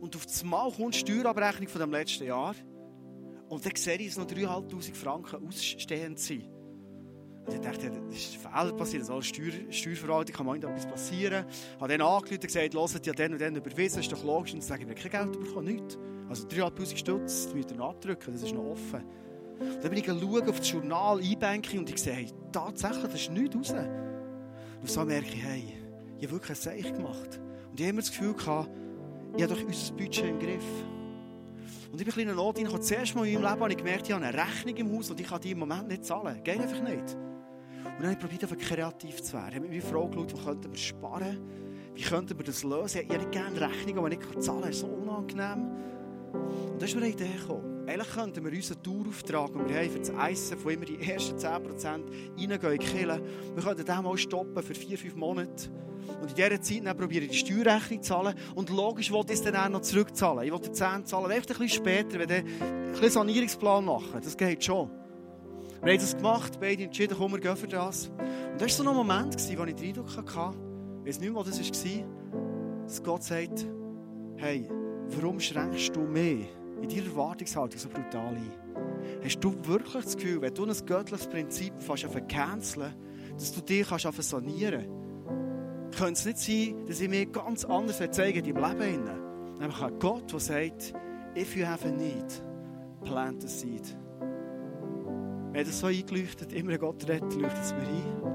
Und 0.00 0.14
auf 0.14 0.26
das 0.26 0.44
Mal 0.44 0.70
kommt 0.70 0.94
die 0.94 0.98
Steuerabrechnung 0.98 1.68
von 1.68 1.80
dem 1.80 1.90
letzten 1.90 2.24
Jahr. 2.24 2.54
Und 3.48 3.64
dann 3.64 3.76
sehe 3.76 3.96
ich, 3.96 4.08
dass 4.08 4.18
noch 4.18 4.26
3'500 4.26 4.94
Franken 4.94 5.46
ausstehend 5.46 6.18
sind. 6.18 6.44
Und 7.46 7.54
ich 7.54 7.60
dachte, 7.60 7.90
das 7.90 8.16
ist 8.16 8.34
ein 8.34 8.52
Fehler 8.52 8.72
passiert, 8.76 9.02
das 9.02 9.08
ist 9.08 9.14
alles 9.14 9.26
Steuer, 9.26 9.52
Steuerverwaltung, 9.70 10.34
kann 10.34 10.46
mal 10.46 10.56
etwas 10.56 10.86
passieren. 10.86 11.46
Ich 11.48 11.80
habe 11.80 11.88
dann 11.88 12.00
angerufen 12.00 12.34
und 12.34 12.42
gesagt, 12.42 12.74
hört 12.74 13.06
ja 13.06 13.12
den 13.12 13.32
und 13.32 13.40
den 13.40 13.56
überwiesen, 13.56 14.00
ist 14.00 14.12
doch 14.12 14.24
logisch. 14.24 14.52
Und 14.52 14.60
dann 14.60 14.68
sage 14.68 14.82
ich, 14.82 14.88
wir 14.88 14.94
kein 14.94 15.10
Geld 15.10 15.40
bekommen, 15.40 15.66
nichts. 15.66 15.98
Also 16.28 16.46
3'500 16.48 16.96
Stutz, 16.96 17.48
müsst 17.54 17.70
ihr 17.70 17.80
abdrücken, 17.80 18.32
das 18.32 18.42
ist 18.42 18.54
noch 18.54 18.64
offen. 18.64 19.04
Und 19.58 19.82
dann 19.82 19.90
bin 19.90 19.98
ich 19.98 20.06
schauen 20.06 20.48
auf 20.48 20.58
das 20.58 20.70
Journal 20.70 21.22
E-Banking 21.22 21.80
und 21.80 21.90
ich 21.90 22.02
sehe, 22.02 22.14
hey, 22.14 22.26
tatsächlich, 22.50 23.04
das 23.04 23.14
ist 23.14 23.30
nichts 23.30 23.56
raus. 23.56 23.74
Und 24.80 24.90
so 24.90 25.04
merke 25.04 25.28
ich, 25.28 25.42
hey, 25.42 25.64
ich 26.18 26.24
habe 26.24 26.32
wirklich 26.32 26.50
ein 26.50 26.56
Zeichen 26.56 26.96
gemacht. 26.96 27.40
Und 27.70 27.78
ich 27.78 27.86
habe 27.86 27.90
immer 27.90 28.00
das 28.00 28.10
Gefühl 28.10 28.34
gehabt, 28.34 28.70
ich 29.36 29.42
habe 29.42 29.54
doch 29.54 29.64
unser 29.64 29.94
Budget 29.94 30.24
im 30.24 30.38
Griff. 30.38 30.64
Und 31.92 32.00
ich 32.00 32.06
bin 32.06 32.28
ein 32.28 32.34
bisschen 32.34 32.36
Not 32.36 32.58
rein. 32.58 32.82
Zuerst 32.82 33.14
mal 33.14 33.26
in 33.26 33.34
meinem 33.34 33.50
Leben 33.50 33.60
habe 33.60 33.70
ich 33.70 33.76
gemerkt, 33.76 34.08
ich 34.08 34.14
habe 34.14 34.24
eine 34.24 34.36
Rechnung 34.36 34.76
im 34.76 34.96
Haus 34.96 35.10
und 35.10 35.20
ich 35.20 35.28
kann 35.28 35.40
die 35.40 35.52
im 35.52 35.60
Moment 35.60 35.88
nicht 35.88 36.04
zahlen. 36.04 36.40
Geht 36.42 36.60
einfach 36.60 36.82
nicht. 36.82 37.16
Und 37.84 38.02
dann 38.02 38.16
habe 38.16 38.28
ich 38.34 38.42
einfach 38.42 38.58
kreativ 38.58 39.22
zu 39.22 39.34
werden. 39.34 39.50
Ich 39.50 39.56
habe 39.56 39.68
meiner 39.68 39.82
Frau 39.82 40.08
geschaut, 40.08 40.32
wo 40.32 40.44
könnten 40.44 40.70
wir 40.72 40.78
sparen? 40.78 41.38
Wie 41.94 42.02
könnten 42.02 42.36
wir 42.36 42.44
das 42.44 42.64
lösen? 42.64 43.02
Ich 43.02 43.08
hätte 43.08 43.26
gerne 43.28 43.60
Rechnungen, 43.60 44.10
die 44.10 44.16
ich 44.16 44.28
nicht 44.28 44.42
zahlen 44.42 44.62
kann. 44.62 44.70
Das 44.70 44.76
ist 44.76 44.80
so 44.80 44.86
unangenehm. 44.88 45.70
Und 46.34 46.80
da 46.80 46.86
ist 46.86 46.94
mir 46.94 47.02
eine 47.02 47.12
Idee 47.12 47.28
gekommen. 47.38 47.74
eigentlich 47.86 48.14
könnten 48.14 48.44
wir 48.44 48.52
unseren 48.52 48.82
Tourauftrag, 48.82 49.52
den 49.52 49.68
wir 49.68 49.76
haben 49.76 49.90
für 49.90 49.98
das 49.98 50.10
Essen, 50.30 50.58
von 50.58 50.72
immer 50.72 50.84
die 50.84 51.00
ersten 51.00 51.38
10% 51.38 51.86
reingehen 51.86 52.10
in 52.36 52.50
die 52.50 53.06
wir 53.56 53.62
könnten 53.62 53.84
den 53.84 54.02
mal 54.02 54.18
stoppen 54.18 54.62
für 54.62 54.72
4-5 54.72 55.16
Monate. 55.16 55.70
Und 56.20 56.30
in 56.30 56.34
dieser 56.34 56.60
Zeit 56.60 56.86
dann 56.86 56.96
probiere 56.96 57.24
ich 57.24 57.30
die 57.30 57.38
Steuerrechnung 57.38 58.02
zu 58.02 58.08
zahlen. 58.08 58.34
Und 58.54 58.70
logisch 58.70 59.10
wollte 59.10 59.32
ich 59.32 59.38
es 59.38 59.44
dann 59.44 59.56
auch 59.56 59.68
noch 59.68 59.80
zurückzahlen. 59.82 60.44
Ich 60.44 60.52
wollte 60.52 60.72
10 60.72 61.06
zahlen, 61.06 61.26
vielleicht 61.26 61.50
ein 61.50 61.58
bisschen 61.58 61.68
später, 61.68 62.18
wenn 62.18 62.30
ich 62.30 62.44
ein 62.62 62.92
bisschen 62.92 63.10
Sanierungsplan 63.10 63.84
machen. 63.84 64.20
Das 64.22 64.36
geht 64.36 64.64
schon. 64.64 64.90
Wir 65.82 65.92
haben 65.92 66.00
das 66.00 66.16
gemacht, 66.16 66.58
beide 66.60 66.84
entschieden, 66.84 67.14
komm, 67.18 67.32
wir 67.32 67.40
gehen 67.40 67.56
für 67.56 67.68
das. 67.68 68.08
Und 68.08 68.60
das 68.60 68.78
war 68.78 68.84
so 68.84 68.88
ein 68.88 68.96
Moment, 68.96 69.36
wo 69.36 69.64
ich 69.64 69.74
den 69.74 69.88
Eindruck 69.88 70.16
hatte, 70.16 70.56
ich 71.02 71.08
weiß 71.08 71.20
nicht 71.20 71.30
mehr, 71.30 71.38
wo 71.38 71.42
das 71.42 71.60
war, 71.60 72.84
dass 72.84 73.02
Gott 73.02 73.22
sagt, 73.22 73.66
hey, 74.36 74.66
warum 75.10 75.40
schränkst 75.40 75.94
du 75.94 76.00
mehr 76.00 76.46
in 76.80 76.88
deiner 76.88 77.06
Erwartungshaltung 77.06 77.78
so 77.78 77.88
brutal 77.88 78.34
ein? 78.34 78.52
Hast 79.22 79.40
du 79.40 79.54
wirklich 79.62 80.04
das 80.04 80.16
Gefühl, 80.16 80.40
wenn 80.40 80.54
du 80.54 80.64
ein 80.64 80.86
göttliches 80.86 81.26
Prinzip 81.26 81.72
fast 81.80 82.06
canceln 82.28 82.94
dass 83.36 83.52
du 83.52 83.60
dich 83.60 83.88
kannst 83.88 84.22
sanieren 84.22 84.84
kannst? 85.90 85.98
Könnte 85.98 86.12
es 86.12 86.24
nicht 86.26 86.38
sein, 86.38 86.86
dass 86.86 87.00
ich 87.00 87.08
mir 87.08 87.26
ganz 87.26 87.64
anders 87.64 87.98
zeigen 88.10 88.44
in 88.44 88.54
deinem 88.54 88.78
Leben? 88.80 89.04
Nämlich 89.58 89.80
ein 89.80 89.98
Gott, 89.98 90.32
der 90.32 90.40
sagt, 90.40 90.94
if 91.36 91.56
you 91.56 91.64
have 91.64 91.86
a 91.86 91.90
need, 91.90 92.42
plant 93.04 93.44
a 93.44 93.48
seed. 93.48 93.96
Haben 94.20 95.54
das 95.54 95.78
so 95.78 95.86
eingeleuchtet, 95.86 96.52
immer 96.52 96.76
Gott 96.78 97.08
redet, 97.08 97.32
leuchtet 97.34 97.62
es 97.62 97.72
mir 97.72 97.80
ein. 97.80 98.34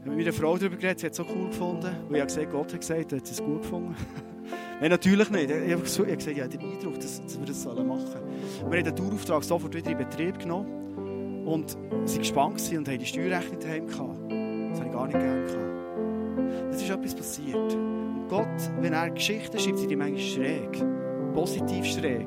Ich 0.00 0.06
habe 0.06 0.16
mit 0.16 0.26
einer 0.26 0.32
Frau 0.32 0.56
darüber 0.56 0.76
geredet, 0.76 1.00
sie 1.00 1.06
hat 1.06 1.12
es 1.12 1.18
so 1.18 1.24
cool 1.24 1.48
gefunden. 1.48 1.94
Und 2.08 2.14
ich 2.14 2.20
habe 2.20 2.26
gesagt, 2.26 2.50
Gott 2.50 2.72
hat 2.72 2.80
gesagt, 2.80 3.12
er 3.12 3.18
hat 3.18 3.30
es 3.30 3.42
gut 3.42 3.62
gefunden. 3.62 3.94
Nein, 4.80 4.90
natürlich 4.90 5.30
nicht. 5.30 5.50
Ich 5.50 5.72
habe 5.72 5.82
gesagt, 5.82 6.26
ich 6.26 6.40
habe 6.40 6.48
den 6.48 6.60
Eindruck, 6.60 7.00
dass, 7.00 7.20
wir 7.38 7.46
das 7.46 7.64
machen 7.64 7.86
sollen. 7.86 8.70
Wir 8.70 8.78
haben 8.78 8.84
den 8.84 8.96
Tourauftrag 8.96 9.44
sofort 9.44 9.74
wieder 9.74 9.90
in 9.90 9.98
Betrieb 9.98 10.38
genommen. 10.38 11.44
Und 11.46 11.76
waren 11.76 12.18
gespannt 12.18 12.60
und 12.76 12.88
haben 12.88 12.98
die 12.98 13.06
Steuerrechnung 13.06 13.60
daheim 13.60 13.86
gehabt. 13.86 14.18
Das 14.30 14.80
habe 14.80 14.86
ich 14.86 14.92
gar 14.92 15.06
nicht 15.06 15.18
gerne 15.18 15.44
gehabt. 15.44 16.74
Es 16.74 16.82
ist 16.82 16.90
etwas 16.90 17.14
passiert. 17.14 17.56
Und 17.56 18.28
Gott, 18.28 18.46
wenn 18.80 18.92
er 18.92 19.10
Geschichten 19.10 19.58
schreibt, 19.58 19.78
sind 19.78 19.90
die 19.90 19.96
manchmal 19.96 20.20
schräg. 20.20 20.84
Positiv 21.34 21.86
schräg. 21.86 22.26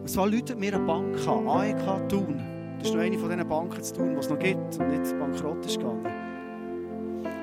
Und 0.00 0.08
zwar 0.08 0.28
Leute 0.28 0.54
mir 0.54 0.74
eine 0.74 0.84
Bank 0.84 1.16
an, 1.26 1.48
AEK 1.48 2.08
Thun. 2.08 2.40
Das 2.78 2.88
ist 2.88 2.94
noch 2.94 3.02
eine 3.02 3.18
von 3.18 3.30
diesen 3.30 3.48
Banken 3.48 3.82
zu 3.82 3.94
tun, 3.94 4.12
die 4.14 4.18
es 4.18 4.28
noch 4.28 4.38
gibt 4.38 4.78
und 4.78 4.88
nicht 4.88 5.18
bankrott 5.18 5.64
ist 5.66 5.78
gegangen. 5.78 6.06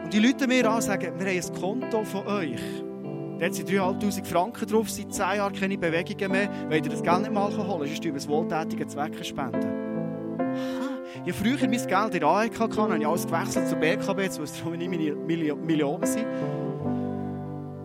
Und 0.04 0.14
die 0.14 0.20
Leute 0.20 0.48
mir 0.48 0.70
an 0.70 0.82
sagen, 0.82 1.14
wir 1.18 1.28
haben 1.28 1.36
ein 1.36 1.62
Konto 1.62 2.04
von 2.04 2.28
euch. 2.28 2.87
Da 3.40 3.54
sind 3.54 3.70
3'500 3.70 4.26
Franken 4.26 4.68
drauf, 4.68 4.90
seit 4.90 5.14
10 5.14 5.26
Jahren 5.38 5.54
keine 5.54 5.78
Bewegungen 5.78 6.32
mehr. 6.32 6.50
Wollt 6.70 6.86
ihr 6.86 6.92
das 6.92 7.04
Geld 7.04 7.22
nicht 7.22 7.34
mal 7.34 7.56
holen, 7.56 7.88
sonst 7.88 8.04
über 8.04 8.16
das 8.16 8.28
wohltätige 8.28 8.88
Zwecke 8.88 9.24
spenden. 9.24 9.88
Ich 11.26 11.34
habe 11.34 11.44
früher 11.44 11.68
mein 11.68 11.88
Geld 11.88 12.14
in 12.14 12.20
der 12.20 12.30
AEK 12.30 12.54
gehabt, 12.54 12.78
habe 12.78 12.98
ich 12.98 13.08
alles 13.08 13.26
gewechselt 13.26 13.68
zur 13.68 13.78
BKB, 13.78 14.20
jetzt 14.22 14.40
es 14.40 14.64
nicht 14.64 14.90
meine 14.90 15.16
Millionen 15.56 16.06
sind. 16.06 16.26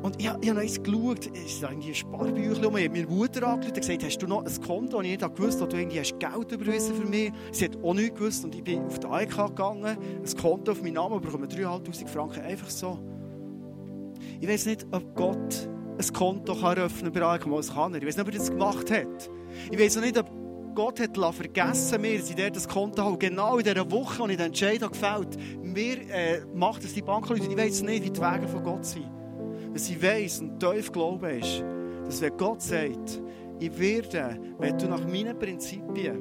Und 0.03 0.21
ich, 0.21 0.29
ich 0.41 0.51
habe 0.51 0.61
eins 0.61 0.83
geschaut, 0.83 1.31
es 1.33 1.43
ist 1.45 1.63
irgendwie 1.63 1.89
ein 1.89 1.95
Sparbüchlein 1.95 2.65
um. 2.65 2.77
Ich 2.77 2.89
habe 2.89 2.99
meine 2.99 3.07
Mutter 3.07 3.47
angerufen 3.47 3.75
und 3.75 3.81
gesagt, 3.81 4.05
hast 4.05 4.19
du 4.19 4.27
noch 4.27 4.45
ein 4.45 4.61
Konto? 4.61 4.99
Und 4.99 5.05
ich 5.05 5.21
nicht 5.21 5.37
gewusst, 5.37 5.61
wo 5.61 5.67
du 5.67 5.77
irgendwie 5.77 6.01
hast 6.01 6.19
Geld 6.19 6.53
überwiesen 6.53 6.97
für 6.97 7.07
mich. 7.07 7.33
Sie 7.53 7.67
hat 7.67 7.79
auch 7.83 7.95
nichts 7.95 8.19
gewusst. 8.19 8.45
Und 8.45 8.55
ich 8.55 8.65
bin 8.65 8.85
auf 8.85 8.99
die 8.99 9.07
AEK 9.07 9.37
gegangen, 9.49 9.97
ein 9.97 10.37
Konto 10.41 10.73
auf 10.73 10.83
meinen 10.83 10.95
Namen, 10.95 11.21
bekomme 11.21 11.47
3'500 11.47 12.09
Franken, 12.09 12.41
einfach 12.43 12.71
so. 12.71 12.99
Ich 14.43 14.49
weiß 14.49 14.67
nicht, 14.67 14.85
ob 14.91 15.15
Gott 15.15 15.69
ein 15.99 16.13
Konto 16.13 16.57
kann 16.57 16.77
öffnen 16.77 17.13
bei 17.13 17.23
AEK, 17.23 17.49
was 17.49 17.73
kann 17.73 17.95
er. 17.95 18.03
Ich 18.03 18.09
weiß 18.09 18.17
nicht, 18.17 18.27
ob 18.27 18.35
er 18.35 18.39
das 18.39 18.51
gemacht 18.51 18.91
hat. 18.91 19.31
Ich 19.71 19.79
weiß 19.79 19.99
auch 19.99 20.03
nicht, 20.03 20.19
ob 20.19 20.29
Gott 20.75 20.99
hat 20.99 21.17
vergessen, 21.35 22.03
wir 22.03 22.21
sind 22.21 22.41
dort 22.41 22.57
das 22.57 22.67
Konto 22.67 23.05
haben. 23.05 23.21
Genau 23.21 23.59
in 23.59 23.65
dieser 23.65 23.89
Woche, 23.89 24.19
wo 24.19 24.27
ich 24.27 24.37
den 24.37 24.47
Entscheid 24.47 24.81
gefällt 24.81 25.39
mir 25.63 25.97
äh, 26.11 26.41
macht 26.53 26.83
es 26.83 26.93
die 26.93 27.03
Bankleute. 27.03 27.47
Ich 27.49 27.57
weiß 27.57 27.83
nicht, 27.83 28.05
wie 28.05 28.11
die 28.11 28.21
Wege 28.21 28.49
von 28.49 28.65
Gott 28.65 28.85
sind 28.85 29.09
dass 29.73 29.89
ich 29.89 30.03
weiss 30.03 30.41
und 30.41 30.59
tief 30.59 30.93
Glaube 30.93 31.31
ist, 31.33 31.65
dass 32.05 32.21
wenn 32.21 32.37
Gott 32.37 32.63
sagt, 32.63 33.23
ich 33.59 33.79
werde, 33.79 34.39
wenn 34.59 34.77
du 34.77 34.89
nach 34.89 35.07
meinen 35.07 35.39
Prinzipien 35.39 36.21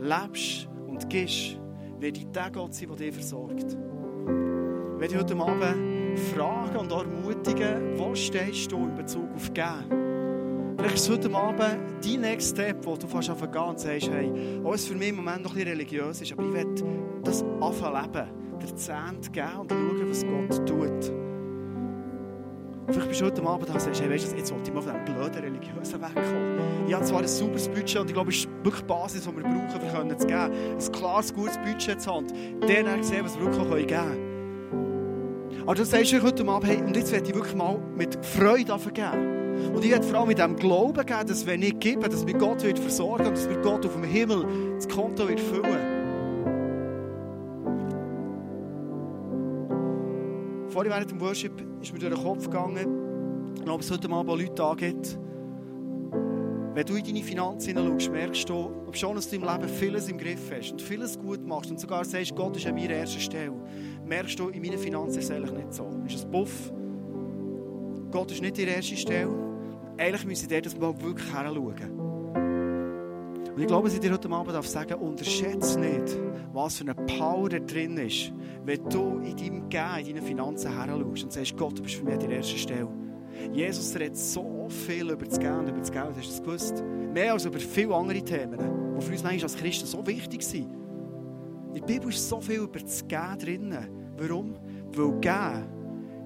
lebst 0.00 0.68
und 0.86 1.08
gehst, 1.08 1.58
werde 1.98 2.18
ich 2.18 2.26
der 2.28 2.50
Gott 2.50 2.74
sein, 2.74 2.88
der 2.88 2.96
dich 2.96 3.14
versorgt. 3.14 3.72
Ich 3.72 5.00
werde 5.00 5.08
dich 5.08 5.16
heute 5.16 5.36
Abend 5.36 5.95
fragen 6.16 6.76
und 6.76 6.90
ermutigen, 6.90 7.98
wo 7.98 8.14
stehst 8.14 8.72
du 8.72 8.76
in 8.76 8.94
Bezug 8.94 9.32
auf 9.34 9.52
Gehen? 9.52 10.76
Vielleicht 10.78 10.96
ist 10.96 11.10
heute 11.10 11.34
Abend 11.34 11.78
dein 12.04 12.20
Next 12.20 12.50
Step, 12.50 12.84
wo 12.84 12.96
du 12.96 13.06
fast 13.06 13.30
anfangen 13.30 13.70
und 13.70 13.80
sagst, 13.80 14.10
hey, 14.10 14.60
auch 14.62 14.74
es 14.74 14.86
für 14.86 14.94
mich 14.94 15.08
im 15.08 15.16
Moment 15.16 15.42
noch 15.42 15.50
ein 15.50 15.56
bisschen 15.56 15.70
religiös 15.70 16.20
ist, 16.20 16.32
aber 16.32 16.44
ich 16.44 16.52
werde 16.52 16.74
das 17.24 17.42
anfangen 17.60 18.02
leben, 18.02 18.28
der 18.60 18.76
Zehnt 18.76 19.32
geben 19.32 19.56
und 19.60 19.70
schauen, 19.70 20.10
was 20.10 20.24
Gott 20.26 20.66
tut. 20.68 21.12
Vielleicht 22.88 23.08
bist 23.08 23.20
du 23.20 23.24
heute 23.24 23.42
Abend 23.42 23.68
da 23.68 23.72
und 23.74 23.80
sagst, 23.80 24.00
hey, 24.00 24.08
weißt 24.08 24.32
du, 24.32 24.36
jetzt 24.36 24.52
wollte 24.52 24.70
ich 24.70 24.74
mal 24.74 24.82
von 24.82 24.92
diesem 24.92 25.16
blöden 25.16 25.44
religiösen 25.44 26.00
wegkommen. 26.00 26.86
Ich 26.86 26.94
habe 26.94 27.04
zwar 27.04 27.20
ein 27.20 27.26
sauberes 27.26 27.68
Budget 27.68 27.96
und 27.96 28.08
ich 28.08 28.14
glaube, 28.14 28.30
es 28.30 28.36
ist 28.36 28.48
wirklich 28.62 28.82
die 28.82 28.86
Basis, 28.86 29.22
die 29.22 29.36
wir 29.36 29.42
brauchen, 29.42 30.10
um 30.10 30.18
zu 30.18 30.26
geben. 30.26 30.52
Ein 30.52 30.92
klares, 30.92 31.34
gutes 31.34 31.58
Budget 31.58 32.00
zu 32.00 32.12
haben. 32.12 32.26
Der 32.60 32.88
hat 32.88 32.98
gesehen, 32.98 33.24
was 33.24 33.36
wir 33.36 33.46
wirklich 33.46 33.88
geben 33.88 34.00
können. 34.00 34.25
Aber 35.66 35.74
du 35.74 35.84
sagst 35.84 36.12
dir 36.12 36.22
heute 36.22 36.46
Abend, 36.46 36.68
hey, 36.68 36.78
und 36.78 36.96
jetzt 36.96 37.12
werde 37.12 37.28
ich 37.28 37.34
wirklich 37.34 37.56
mal 37.56 37.78
mit 37.96 38.24
Freude 38.24 38.78
geben. 38.94 39.74
Und 39.74 39.84
ich 39.84 39.90
werde 39.90 40.06
vor 40.06 40.20
allem 40.20 40.28
mit 40.28 40.38
dem 40.38 40.54
Glauben 40.56 41.04
geben, 41.04 41.26
dass 41.26 41.44
wenn 41.44 41.60
ich 41.62 41.78
gebe, 41.78 42.08
dass 42.08 42.24
mir 42.24 42.34
Gott 42.34 42.62
wird 42.62 42.78
versorgen 42.78 43.26
und 43.26 43.36
dass 43.36 43.48
mir 43.48 43.60
Gott 43.62 43.84
auf 43.84 43.94
dem 43.94 44.04
Himmel 44.04 44.46
das 44.76 44.88
Konto 44.88 45.28
wird 45.28 45.40
füllen. 45.40 45.96
vorhin 50.76 50.92
während 50.92 51.10
dem 51.10 51.20
Worship 51.22 51.52
ist 51.80 51.90
mir 51.94 51.98
durch 51.98 52.12
den 52.12 52.22
Kopf 52.22 52.44
gegangen, 52.44 53.54
glaube, 53.64 53.82
es 53.82 53.90
heute 53.90 54.08
mal 54.08 54.26
Leute 54.26 54.62
angeht. 54.62 55.18
Wenn 56.76 56.84
du 56.84 56.94
in 56.94 57.04
deine 57.04 57.22
Finanzen 57.22 57.68
hineinschaust, 57.68 58.12
merkst 58.12 58.48
du, 58.50 58.70
ob 58.86 58.94
schon, 58.94 59.18
du 59.18 59.34
im 59.34 59.42
Leben 59.44 59.66
vieles 59.66 60.10
im 60.10 60.18
Griff 60.18 60.50
hast 60.54 60.72
und 60.72 60.82
vieles 60.82 61.18
gut 61.18 61.42
machst 61.42 61.70
und 61.70 61.80
sogar 61.80 62.04
sagst, 62.04 62.36
Gott 62.36 62.54
ist 62.54 62.66
an 62.66 62.74
meiner 62.74 62.92
ersten 62.92 63.18
Stelle, 63.18 63.54
merkst 64.04 64.38
du, 64.38 64.50
in 64.50 64.60
meinen 64.60 64.78
Finanzen 64.78 65.18
ist 65.18 65.24
es 65.24 65.30
eigentlich 65.30 65.52
nicht 65.52 65.72
so. 65.72 65.88
Ist 66.06 66.26
ein 66.26 66.30
Buff. 66.30 66.70
Gott 68.10 68.30
ist 68.30 68.42
nicht 68.42 68.58
die 68.58 68.64
erste 68.64 68.94
Stelle. 68.94 69.30
Eigentlich 69.96 70.26
müssen 70.26 70.50
wir 70.50 70.60
dort 70.60 70.78
mal 70.78 71.00
wirklich 71.00 71.26
hinschauen. 71.34 71.98
Und 73.54 73.58
ich 73.58 73.66
glaube, 73.66 73.88
dass 73.88 73.94
ich 73.94 74.00
dir 74.00 74.12
heute 74.12 74.28
Abend 74.28 74.66
sagen 74.66 74.90
darf, 74.90 75.00
unterschätze 75.00 75.80
nicht, 75.80 76.18
was 76.52 76.76
für 76.76 76.84
eine 76.84 76.94
Power 76.94 77.48
da 77.48 77.58
drin 77.58 77.96
ist, 77.96 78.34
wenn 78.66 78.86
du 78.90 79.20
in 79.20 79.34
deinem 79.34 79.68
Gehen, 79.70 80.08
in 80.08 80.14
deinen 80.16 80.26
Finanzen 80.26 80.76
her 80.76 80.88
schaust 80.88 81.24
und 81.24 81.32
sagst, 81.32 81.56
Gott, 81.56 81.78
du 81.78 81.82
bist 81.82 81.94
für 81.94 82.04
mich 82.04 82.12
an 82.12 82.20
der 82.20 82.32
ersten 82.32 82.58
Stelle. 82.58 82.88
Jesus 83.54 83.94
redet 83.94 84.18
so 84.18 84.55
viel 84.68 85.10
über 85.10 85.24
das 85.24 85.38
und 85.38 85.68
über 85.68 85.78
das 85.78 85.90
Geld, 85.90 86.16
hast 86.16 86.16
du 86.16 86.30
das 86.30 86.42
gewusst? 86.42 86.84
Mehr 87.12 87.32
als 87.32 87.44
über 87.44 87.58
viele 87.58 87.94
andere 87.94 88.22
Themen, 88.22 88.58
die 88.98 89.04
für 89.04 89.12
uns 89.12 89.22
manchmal 89.22 89.42
als 89.42 89.56
Christen 89.56 89.86
so 89.86 90.06
wichtig 90.06 90.42
sind. 90.42 90.70
In 91.68 91.74
der 91.74 91.82
Bibel 91.82 92.08
ist 92.08 92.28
so 92.28 92.40
viel 92.40 92.60
über 92.60 92.78
das 92.78 93.06
Gehen 93.06 93.38
drin. 93.38 93.76
Warum? 94.16 94.54
Weil 94.92 95.20
Gehen 95.20 95.64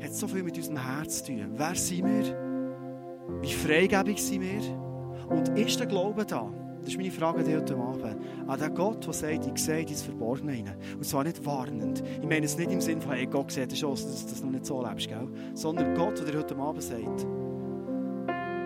hat 0.03 0.14
so 0.14 0.29
viel 0.29 0.42
mit 0.42 0.57
unserem 0.57 0.79
Herz 0.79 1.24
zu 1.24 1.33
tun. 1.33 1.46
Wer 1.57 1.74
sind 1.74 2.07
wir? 2.07 3.42
Wie 3.42 3.53
freigebig 3.53 4.22
sind 4.22 4.42
wir? 4.42 4.81
Und 5.29 5.48
ist 5.59 5.79
der 5.79 5.87
Glaube 5.87 6.24
da? 6.24 6.50
Das 6.81 6.90
ist 6.90 6.96
meine 6.96 7.11
Frage 7.11 7.44
heute 7.57 7.76
Abend. 7.76 8.16
An 8.46 8.59
den 8.59 8.74
Gott, 8.74 9.07
der 9.07 9.12
sagt, 9.12 9.46
ich 9.46 9.62
sehe 9.62 9.85
dein 9.85 9.94
Verborgene 9.94 10.53
rein. 10.53 10.76
Und 10.94 11.05
zwar 11.05 11.24
nicht 11.24 11.44
warnend. 11.44 12.03
Ich 12.20 12.29
meine 12.29 12.46
es 12.46 12.57
nicht 12.57 12.70
im 12.70 12.81
Sinne 12.81 13.03
von, 13.03 13.12
hey, 13.12 13.26
Gott 13.26 13.53
sieht 13.53 13.76
schon, 13.76 13.90
dass 13.90 14.26
du 14.26 14.46
noch 14.46 14.53
nicht 14.53 14.64
so 14.64 14.85
lebst, 14.85 15.09
gell? 15.09 15.29
Sondern 15.55 15.94
Gott, 15.94 16.26
der 16.26 16.38
heute 16.38 16.57
Abend 16.57 16.83
sagt, 16.83 17.26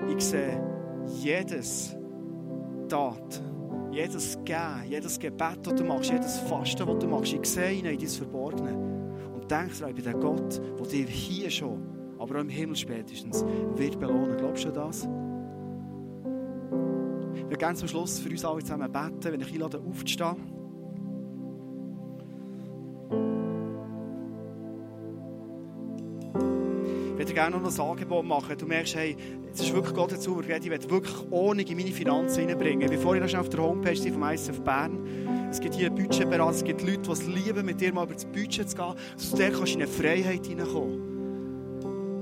ich 0.08 0.24
sehe 0.24 0.60
jedes 1.22 1.96
Tat, 2.88 3.42
jedes 3.90 4.38
Gehen, 4.44 4.84
jedes 4.88 5.18
Gebet, 5.18 5.58
das 5.62 5.74
du 5.74 5.84
machst, 5.84 6.10
jedes 6.10 6.38
Fasten, 6.40 6.86
das 6.86 6.98
du 6.98 7.06
machst, 7.06 7.32
ich 7.32 7.46
sehe 7.46 7.72
ihn 7.72 7.86
in 7.86 7.98
dein 7.98 8.08
Verborgene. 8.08 8.76
Und 9.34 9.50
denk 9.50 9.78
daran, 9.78 9.94
bin 9.94 10.04
der 10.04 10.14
Gott, 10.14 10.60
der 10.78 10.86
dir 10.86 11.06
hier 11.06 11.50
schon, 11.50 11.82
aber 12.18 12.36
auch 12.36 12.40
im 12.40 12.48
Himmel 12.48 12.76
spätestens, 12.76 13.44
wird 13.76 13.98
belohnen. 13.98 14.36
Glaubst 14.36 14.64
du 14.64 14.70
das? 14.70 15.06
Würde 17.44 17.56
gerne 17.56 17.76
zum 17.76 17.88
Schluss 17.88 18.18
für 18.18 18.30
uns 18.30 18.44
alle 18.44 18.60
zusammen 18.60 18.90
beten, 18.90 19.32
wenn 19.32 19.40
ich 19.40 19.52
einlade, 19.52 19.80
aufzustehen. 19.80 20.63
dir 27.34 27.40
gerne 27.40 27.58
noch 27.58 27.72
ein 27.72 27.80
Angebot 27.80 28.24
machen. 28.24 28.56
Du 28.56 28.66
merkst, 28.66 28.94
hey, 28.94 29.16
jetzt 29.46 29.60
ist 29.60 29.74
wirklich 29.74 29.94
Gott 29.94 30.12
dazu 30.12 30.34
geredet, 30.36 30.64
ich 30.64 30.70
möchte 30.70 30.90
wirklich 30.90 31.14
Ordnung 31.30 31.66
in 31.66 31.76
meine 31.76 31.90
Finanzen 31.90 32.46
reinbringen. 32.46 32.88
Bevor 32.88 33.14
ich 33.14 33.20
noch 33.20 33.28
schnell 33.28 33.40
auf 33.40 33.48
der 33.48 33.60
Homepage 33.60 34.00
bin 34.00 34.12
vom 34.12 34.22
ISF 34.22 34.60
Bern, 34.60 35.48
es 35.50 35.60
gibt 35.60 35.74
hier 35.74 35.90
Budgetberater, 35.90 36.50
es 36.50 36.64
gibt 36.64 36.82
Leute, 36.82 37.02
die 37.02 37.10
es 37.10 37.26
lieben, 37.26 37.66
mit 37.66 37.80
dir 37.80 37.92
mal 37.92 38.04
über 38.04 38.14
das 38.14 38.24
Budget 38.24 38.68
zu 38.68 38.76
gehen, 38.76 38.94
sodass 39.16 39.38
der 39.38 39.50
kannst 39.50 39.74
du 39.74 39.78
in 39.78 39.82
eine 39.82 39.90
Freiheit 39.90 40.46
hineinkommen 40.46 41.14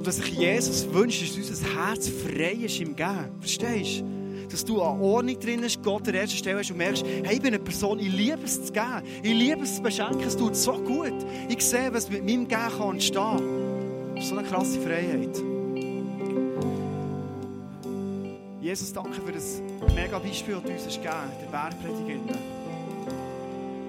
und 0.03 0.09
was 0.09 0.17
sich 0.17 0.37
Jesus 0.37 0.93
wünscht, 0.93 1.23
ist, 1.23 1.39
dass 1.39 1.61
unser 1.61 1.87
Herz 1.87 2.09
frei 2.09 2.59
ist 2.65 2.81
im 2.81 2.97
Gehen. 2.97 3.31
Verstehst 3.39 4.01
du? 4.01 4.23
dass 4.51 4.65
du 4.65 4.83
an 4.83 5.01
Ordnung 5.01 5.39
drin 5.41 5.63
bist, 5.63 5.83
Gott 5.83 6.07
an 6.09 6.15
erster 6.15 6.37
Stelle 6.37 6.59
hast 6.59 6.71
und 6.71 6.77
merkst, 6.77 7.07
hey, 7.07 7.37
ich 7.37 7.41
bin 7.41 7.55
eine 7.55 7.59
Person, 7.59 7.99
ich 7.99 8.13
liebe 8.13 8.43
es 8.45 8.67
zu 8.67 8.73
geben, 8.73 9.03
ich 9.23 9.33
liebe 9.33 9.63
es 9.63 9.77
zu 9.77 9.83
beschenken, 9.83 10.25
es 10.27 10.37
tut 10.37 10.57
so 10.57 10.73
gut. 10.73 11.15
Ich 11.49 11.65
sehe, 11.65 11.95
was 11.95 12.11
mit 12.11 12.27
meinem 12.27 12.47
Gehen 12.49 12.59
kann 12.59 12.91
entstehen 12.91 13.15
kann. 13.15 13.62
Das 14.15 14.25
ist 14.25 14.31
so 14.31 14.37
eine 14.37 14.47
krasse 14.47 14.81
Freiheit. 14.81 15.37
Jesus, 18.61 18.93
danke 18.93 19.21
für 19.21 19.33
das 19.33 19.61
mega 19.95 20.19
Beispiel, 20.19 20.55
das 20.55 20.63
du 20.63 20.73
uns 20.73 20.85
gegeben 20.85 21.15
hast, 21.15 21.41
der 21.41 21.47
Bergpredigenten. 21.47 22.37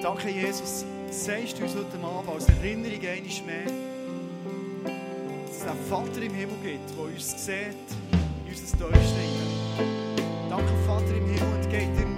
Danke, 0.01 0.29
Jesus, 0.29 0.83
sagst 1.11 1.59
du 1.59 1.63
uns 1.63 1.75
heute 1.75 2.03
Abend 2.03 2.29
als 2.29 2.49
Erinnerung 2.49 2.99
einmal 2.99 3.45
mehr, 3.45 3.65
dass 5.45 5.55
es 5.57 5.61
einen 5.61 5.79
Vater 5.89 6.21
im 6.21 6.33
Himmel 6.33 6.57
gibt, 6.63 6.89
der 6.89 7.05
uns 7.05 7.45
sieht, 7.45 7.87
in 8.45 8.51
unser 8.51 8.77
Tiefste. 8.77 8.85
Danke, 10.49 10.73
Vater 10.87 11.15
im 11.15 11.25
Himmel, 11.25 11.53
und 11.55 11.69
geht 11.69 11.97
dir 11.97 12.12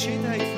Cine 0.00 0.28
ai 0.30 0.49